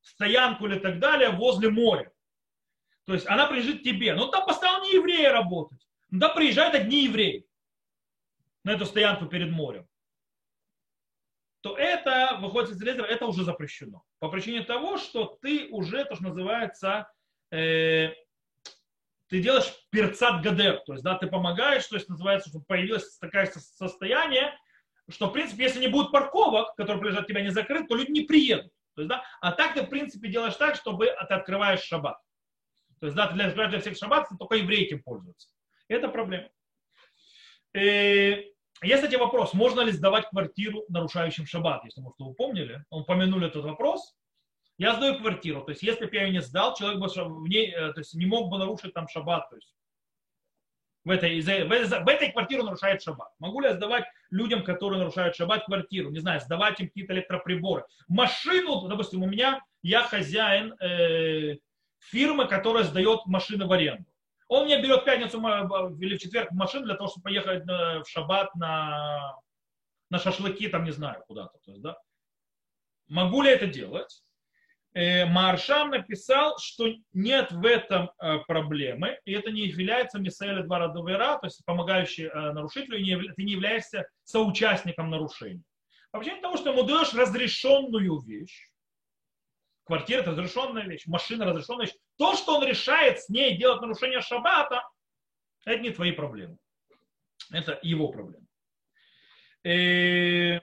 стоянку 0.02 0.68
или 0.68 0.80
так 0.80 1.00
далее 1.00 1.32
возле 1.32 1.70
моря. 1.70 2.12
То 3.06 3.14
есть 3.14 3.28
она 3.28 3.48
принадлежит 3.48 3.84
тебе. 3.84 4.14
Но 4.14 4.28
там 4.28 4.46
поставил 4.46 4.84
не 4.84 4.94
евреи 4.94 5.26
работать. 5.26 5.86
Ну 6.12 6.20
да 6.20 6.30
приезжают 6.30 6.76
одни 6.76 7.06
евреи 7.06 7.46
на 8.64 8.74
эту 8.74 8.86
стоянку 8.86 9.26
перед 9.26 9.50
морем 9.50 9.88
то 11.62 11.78
это, 11.78 12.38
выходит 12.42 12.72
из 12.72 12.82
резерва, 12.82 13.06
это 13.06 13.26
уже 13.26 13.44
запрещено. 13.44 14.04
По 14.20 14.30
причине 14.30 14.64
того, 14.64 14.98
что 14.98 15.38
ты 15.42 15.68
уже, 15.70 16.06
то, 16.06 16.16
что 16.16 16.26
называется, 16.26 17.12
э, 17.52 18.10
ты 19.28 19.40
делаешь 19.40 19.72
перцат 19.92 20.44
гадер, 20.44 20.82
то 20.86 20.94
есть, 20.94 21.04
да, 21.04 21.16
ты 21.16 21.28
помогаешь, 21.28 21.86
то 21.86 21.96
есть, 21.96 22.10
называется, 22.10 22.50
чтобы 22.50 22.66
появилось 22.66 23.18
такое 23.20 23.46
состояние, 23.46 24.58
что, 25.08 25.28
в 25.28 25.34
принципе, 25.34 25.64
если 25.64 25.80
не 25.80 25.88
будет 25.88 26.12
парковок, 26.12 26.76
которые 26.76 27.12
лежат 27.12 27.28
тебя 27.28 27.42
не 27.42 27.50
закрыты, 27.50 27.88
то 27.88 27.96
люди 27.96 28.12
не 28.12 28.22
приедут. 28.22 28.72
То 28.96 29.02
есть, 29.02 29.10
да, 29.10 29.24
а 29.40 29.52
так 29.52 29.74
ты, 29.74 29.84
в 29.84 29.90
принципе, 29.90 30.30
делаешь 30.30 30.56
так, 30.56 30.76
чтобы 30.76 31.06
ты 31.06 31.34
открываешь 31.34 31.82
шаббат. 31.82 32.18
То 33.00 33.06
есть, 33.06 33.16
да, 33.16 33.32
для, 33.32 33.50
для 33.52 33.80
всех 33.80 33.98
шаббат, 33.98 34.28
только 34.38 34.56
евреи 34.56 34.86
этим 34.86 35.02
пользуются. 35.02 35.50
Это 35.88 36.08
проблема. 36.08 36.50
Э, 37.74 38.44
есть, 38.88 39.04
кстати, 39.04 39.16
вопрос, 39.16 39.54
можно 39.54 39.82
ли 39.82 39.92
сдавать 39.92 40.28
квартиру 40.30 40.84
нарушающим 40.90 41.46
шаббат, 41.46 41.84
если, 41.86 42.02
может, 42.02 42.20
вы 42.20 42.34
помнили, 42.34 42.84
он 42.90 43.04
упомянули 43.04 43.48
этот 43.48 43.64
вопрос. 43.64 44.16
Я 44.78 44.96
сдаю 44.96 45.20
квартиру, 45.20 45.62
то 45.62 45.72
есть 45.72 45.84
если 45.84 46.06
бы 46.06 46.16
я 46.16 46.24
ее 46.24 46.32
не 46.32 46.42
сдал, 46.42 46.76
человек 46.76 47.00
бы 47.00 47.08
в 47.08 47.48
ней, 47.48 47.72
э, 47.72 47.94
то 47.94 48.00
есть 48.00 48.16
не 48.16 48.26
мог 48.26 48.50
бы 48.50 48.58
нарушить 48.58 48.94
там 48.94 49.08
шаббат, 49.08 49.50
то 49.50 49.56
есть 49.56 49.76
в 51.04 51.10
этой, 51.10 51.40
в, 51.42 51.68
в 51.68 52.08
этой 52.08 52.32
квартире 52.32 52.64
нарушает 52.64 53.02
шаббат. 53.02 53.30
Могу 53.40 53.60
ли 53.62 53.68
я 53.68 53.74
сдавать 53.74 54.06
людям, 54.30 54.64
которые 54.64 55.00
нарушают 55.00 55.36
шаббат, 55.36 55.66
квартиру? 55.66 56.10
Не 56.10 56.20
знаю, 56.20 56.40
сдавать 56.42 56.80
им 56.80 56.88
какие-то 56.88 57.14
электроприборы. 57.14 57.86
Машину, 58.08 58.88
допустим, 58.88 59.24
у 59.24 59.28
меня, 59.28 59.64
я 59.82 60.04
хозяин 60.04 60.74
э, 60.80 61.58
фирмы, 62.00 62.48
которая 62.48 62.84
сдает 62.84 63.26
машины 63.26 63.66
в 63.66 63.72
аренду. 63.72 64.11
Он 64.52 64.66
мне 64.66 64.82
берет 64.82 65.04
в 65.04 65.06
пятницу 65.06 65.38
или 66.02 66.18
в 66.18 66.20
четверг 66.20 66.52
машину 66.52 66.84
для 66.84 66.96
того, 66.96 67.10
чтобы 67.10 67.24
поехать 67.24 67.64
в 67.66 68.04
шаббат 68.06 68.54
на, 68.56 69.40
на 70.10 70.20
шашлыки, 70.20 70.68
там 70.68 70.84
не 70.84 70.92
знаю, 70.92 71.24
куда-то. 71.26 71.58
То 71.64 71.72
есть, 71.72 71.82
да? 71.82 71.98
Могу 73.08 73.44
ли 73.44 73.50
это 73.50 73.68
делать? 73.68 74.22
Э, 74.94 75.26
Маршам 75.26 75.92
написал, 75.92 76.58
что 76.58 76.94
нет 77.14 77.54
в 77.54 77.66
этом 77.66 78.12
э, 78.20 78.40
проблемы, 78.40 79.18
и 79.24 79.32
это 79.32 79.52
не 79.52 79.68
является 79.68 80.20
мисаэля 80.20 80.64
два 80.64 80.80
радовера, 80.80 81.38
то 81.38 81.48
есть 81.48 81.64
помогающий 81.64 82.26
э, 82.26 82.52
нарушителю, 82.52 82.98
и 82.98 83.32
ты 83.32 83.44
не 83.44 83.54
являешься 83.54 84.06
соучастником 84.26 85.10
нарушения. 85.10 85.64
По 86.12 86.20
причине 86.20 86.42
того, 86.42 86.58
что 86.58 86.72
ему 86.72 86.84
даешь 86.84 87.14
разрешенную 87.14 88.20
вещь, 88.20 88.70
Квартира– 89.92 90.20
это 90.22 90.32
разрешенная 90.32 90.86
вещь, 90.86 91.06
машина– 91.06 91.44
разрешенная 91.48 91.86
вещь. 91.86 91.96
То, 92.18 92.34
что 92.38 92.56
он 92.56 92.66
решает 92.66 93.20
с 93.20 93.28
ней 93.28 93.58
делать 93.58 93.82
нарушение 93.82 94.22
шаббата, 94.22 94.88
это 95.66 95.82
не 95.82 95.90
твои 95.90 96.14
проблемы. 96.14 96.58
Это 97.52 97.78
его 97.82 98.08
проблемы. 98.08 98.48
И... 99.64 99.70
Э, 99.70 100.62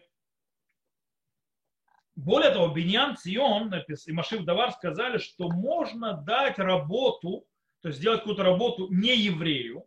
более 2.17 2.53
того, 2.53 2.69
Беньян 2.69 3.19
Цион 3.19 3.71
и 3.75 4.13
Машив 4.13 4.45
Давар 4.45 4.73
сказали, 4.73 5.19
что 5.19 5.51
можно 5.51 6.15
дать 6.15 6.59
работу, 6.59 7.45
то 7.83 7.89
есть 7.89 7.99
сделать 7.99 8.21
какую-то 8.21 8.45
работу 8.45 8.89
не 8.91 9.15
еврею, 9.15 9.85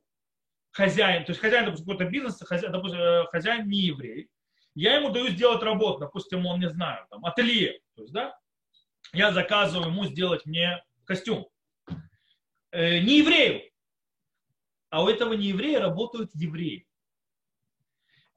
хозяин, 0.70 1.26
то 1.26 1.32
есть 1.32 1.42
хозяин, 1.42 1.66
допустим, 1.66 1.88
какой-то 1.88 2.12
бизнес, 2.12 2.40
хозяин, 2.44 2.72
допустим, 2.72 3.00
э, 3.00 3.26
хозяин 3.32 3.68
не 3.68 3.80
еврей, 3.80 4.30
я 4.76 4.98
ему 4.98 5.10
даю 5.10 5.30
сделать 5.30 5.64
работу, 5.64 6.02
допустим, 6.02 6.46
он, 6.46 6.60
не 6.60 6.70
знаю, 6.70 7.08
там, 7.10 7.26
ателье, 7.26 7.80
то 7.96 8.04
есть, 8.04 8.14
да, 8.14 8.38
я 9.14 9.32
заказываю 9.32 9.90
ему 9.90 10.06
сделать 10.06 10.46
мне 10.46 10.84
костюм. 11.06 11.48
Э, 12.72 13.00
не 13.00 13.20
еврею. 13.20 13.70
А 14.90 15.04
у 15.04 15.08
этого 15.08 15.34
не 15.34 15.48
еврея 15.48 15.80
работают 15.80 16.32
евреи. 16.34 16.88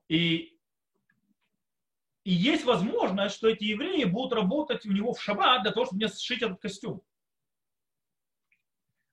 И, 0.08 0.56
и 2.24 2.32
есть 2.32 2.64
возможность, 2.64 3.36
что 3.36 3.48
эти 3.48 3.64
евреи 3.64 4.04
будут 4.04 4.32
работать 4.32 4.84
у 4.86 4.92
него 4.92 5.14
в 5.14 5.22
шаббат 5.22 5.62
для 5.62 5.72
того, 5.72 5.86
чтобы 5.86 5.98
мне 5.98 6.08
сшить 6.08 6.42
этот 6.42 6.60
костюм. 6.60 7.02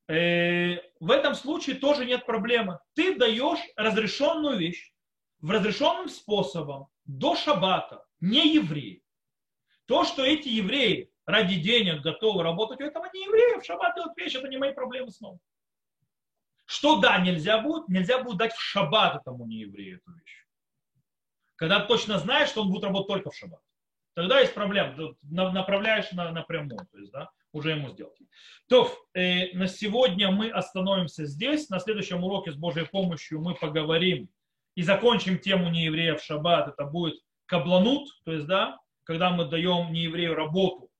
Э, 0.07 0.77
в 0.99 1.11
этом 1.11 1.35
случае 1.35 1.77
тоже 1.77 2.05
нет 2.05 2.25
проблемы. 2.25 2.79
Ты 2.93 3.15
даешь 3.15 3.61
разрешенную 3.75 4.57
вещь 4.57 4.93
в 5.39 5.49
разрешенным 5.51 6.09
способом 6.09 6.87
до 7.05 7.35
шаббата, 7.35 8.05
не 8.19 8.55
евреи. 8.55 9.03
То, 9.85 10.03
что 10.03 10.23
эти 10.23 10.49
евреи 10.49 11.10
ради 11.25 11.55
денег 11.55 12.01
готовы 12.01 12.43
работать, 12.43 12.81
у 12.81 12.83
этого 12.83 13.05
не 13.13 13.25
евреев. 13.25 13.65
Шаббат 13.65 13.95
делать 13.95 14.17
вещи, 14.17 14.37
это 14.37 14.47
не 14.47 14.57
мои 14.57 14.73
проблемы 14.73 15.11
снова. 15.11 15.39
Что 16.65 16.99
да, 16.99 17.19
нельзя 17.19 17.59
будет? 17.59 17.89
Нельзя 17.89 18.23
будет 18.23 18.37
дать 18.37 18.53
в 18.53 18.61
шаббат 18.61 19.17
этому 19.17 19.45
нееврею 19.45 19.97
эту 19.97 20.13
вещь. 20.13 20.45
Когда 21.55 21.81
точно 21.81 22.17
знаешь, 22.17 22.49
что 22.49 22.61
он 22.61 22.69
будет 22.69 22.83
работать 22.83 23.07
только 23.07 23.29
в 23.31 23.35
шаббат. 23.35 23.61
Тогда 24.13 24.39
есть 24.39 24.53
проблема. 24.53 24.95
Направляешь 25.21 26.11
на, 26.11 26.31
напрямую. 26.31 26.87
То 26.91 26.97
есть, 26.97 27.11
да, 27.11 27.29
уже 27.51 27.71
ему 27.71 27.89
сделать. 27.89 28.17
То, 28.67 28.91
э, 29.13 29.53
на 29.53 29.67
сегодня 29.67 30.31
мы 30.31 30.49
остановимся 30.49 31.25
здесь. 31.25 31.69
На 31.69 31.79
следующем 31.79 32.23
уроке 32.23 32.51
с 32.51 32.55
Божьей 32.55 32.85
помощью 32.85 33.41
мы 33.41 33.55
поговорим 33.55 34.29
и 34.75 34.83
закончим 34.83 35.37
тему 35.39 35.69
неевреев 35.69 36.21
шаббат. 36.21 36.69
Это 36.69 36.85
будет 36.85 37.21
кабланут, 37.45 38.07
то 38.23 38.31
есть, 38.31 38.47
да, 38.47 38.79
когда 39.03 39.29
мы 39.29 39.45
даем 39.45 39.91
нееврею 39.91 40.35
работу 40.35 40.90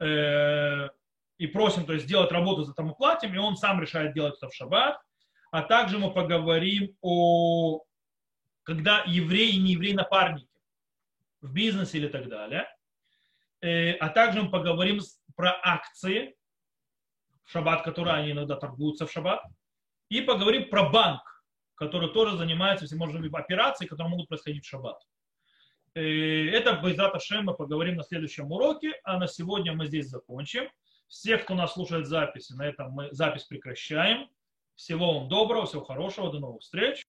и 0.00 1.46
просим 1.46 1.86
то 1.86 1.92
есть, 1.92 2.06
сделать 2.06 2.32
работу, 2.32 2.64
за 2.64 2.74
тому 2.74 2.94
платим, 2.94 3.34
и 3.34 3.38
он 3.38 3.56
сам 3.56 3.80
решает 3.80 4.14
делать 4.14 4.36
это 4.36 4.48
в 4.48 4.54
шаббат. 4.54 5.00
А 5.50 5.62
также 5.62 5.98
мы 5.98 6.12
поговорим 6.12 6.96
о, 7.00 7.82
когда 8.62 9.02
евреи 9.06 9.56
и 9.56 9.60
не 9.60 9.72
евреи 9.72 9.92
напарники 9.92 10.48
в 11.40 11.52
бизнесе 11.52 11.98
или 11.98 12.08
так 12.08 12.28
далее. 12.28 12.68
Э, 13.62 13.92
а 13.94 14.10
также 14.10 14.42
мы 14.42 14.50
поговорим 14.50 15.00
про 15.34 15.58
акции 15.62 16.36
в 17.44 17.50
шаббат, 17.50 17.82
которые 17.82 18.14
они 18.14 18.32
иногда 18.32 18.56
торгуются 18.56 19.06
в 19.06 19.12
шаббат. 19.12 19.42
И 20.08 20.20
поговорим 20.20 20.68
про 20.70 20.88
банк, 20.88 21.22
который 21.74 22.12
тоже 22.12 22.36
занимается 22.36 22.84
всевозможными 22.84 23.34
операциями, 23.34 23.88
которые 23.88 24.10
могут 24.10 24.28
происходить 24.28 24.64
в 24.64 24.68
шаббат. 24.68 25.02
Э, 25.94 26.50
это 26.50 26.74
Байзат 26.74 27.14
Ашем 27.14 27.46
мы 27.46 27.54
поговорим 27.54 27.96
на 27.96 28.04
следующем 28.04 28.50
уроке, 28.52 28.94
а 29.04 29.18
на 29.18 29.26
сегодня 29.26 29.72
мы 29.72 29.86
здесь 29.86 30.08
закончим. 30.08 30.70
Всех, 31.08 31.42
кто 31.42 31.54
нас 31.54 31.72
слушает 31.72 32.06
записи, 32.06 32.52
на 32.52 32.66
этом 32.66 32.92
мы 32.92 33.08
запись 33.10 33.44
прекращаем. 33.44 34.28
Всего 34.76 35.18
вам 35.18 35.28
доброго, 35.28 35.66
всего 35.66 35.82
хорошего, 35.82 36.30
до 36.30 36.38
новых 36.38 36.62
встреч. 36.62 37.02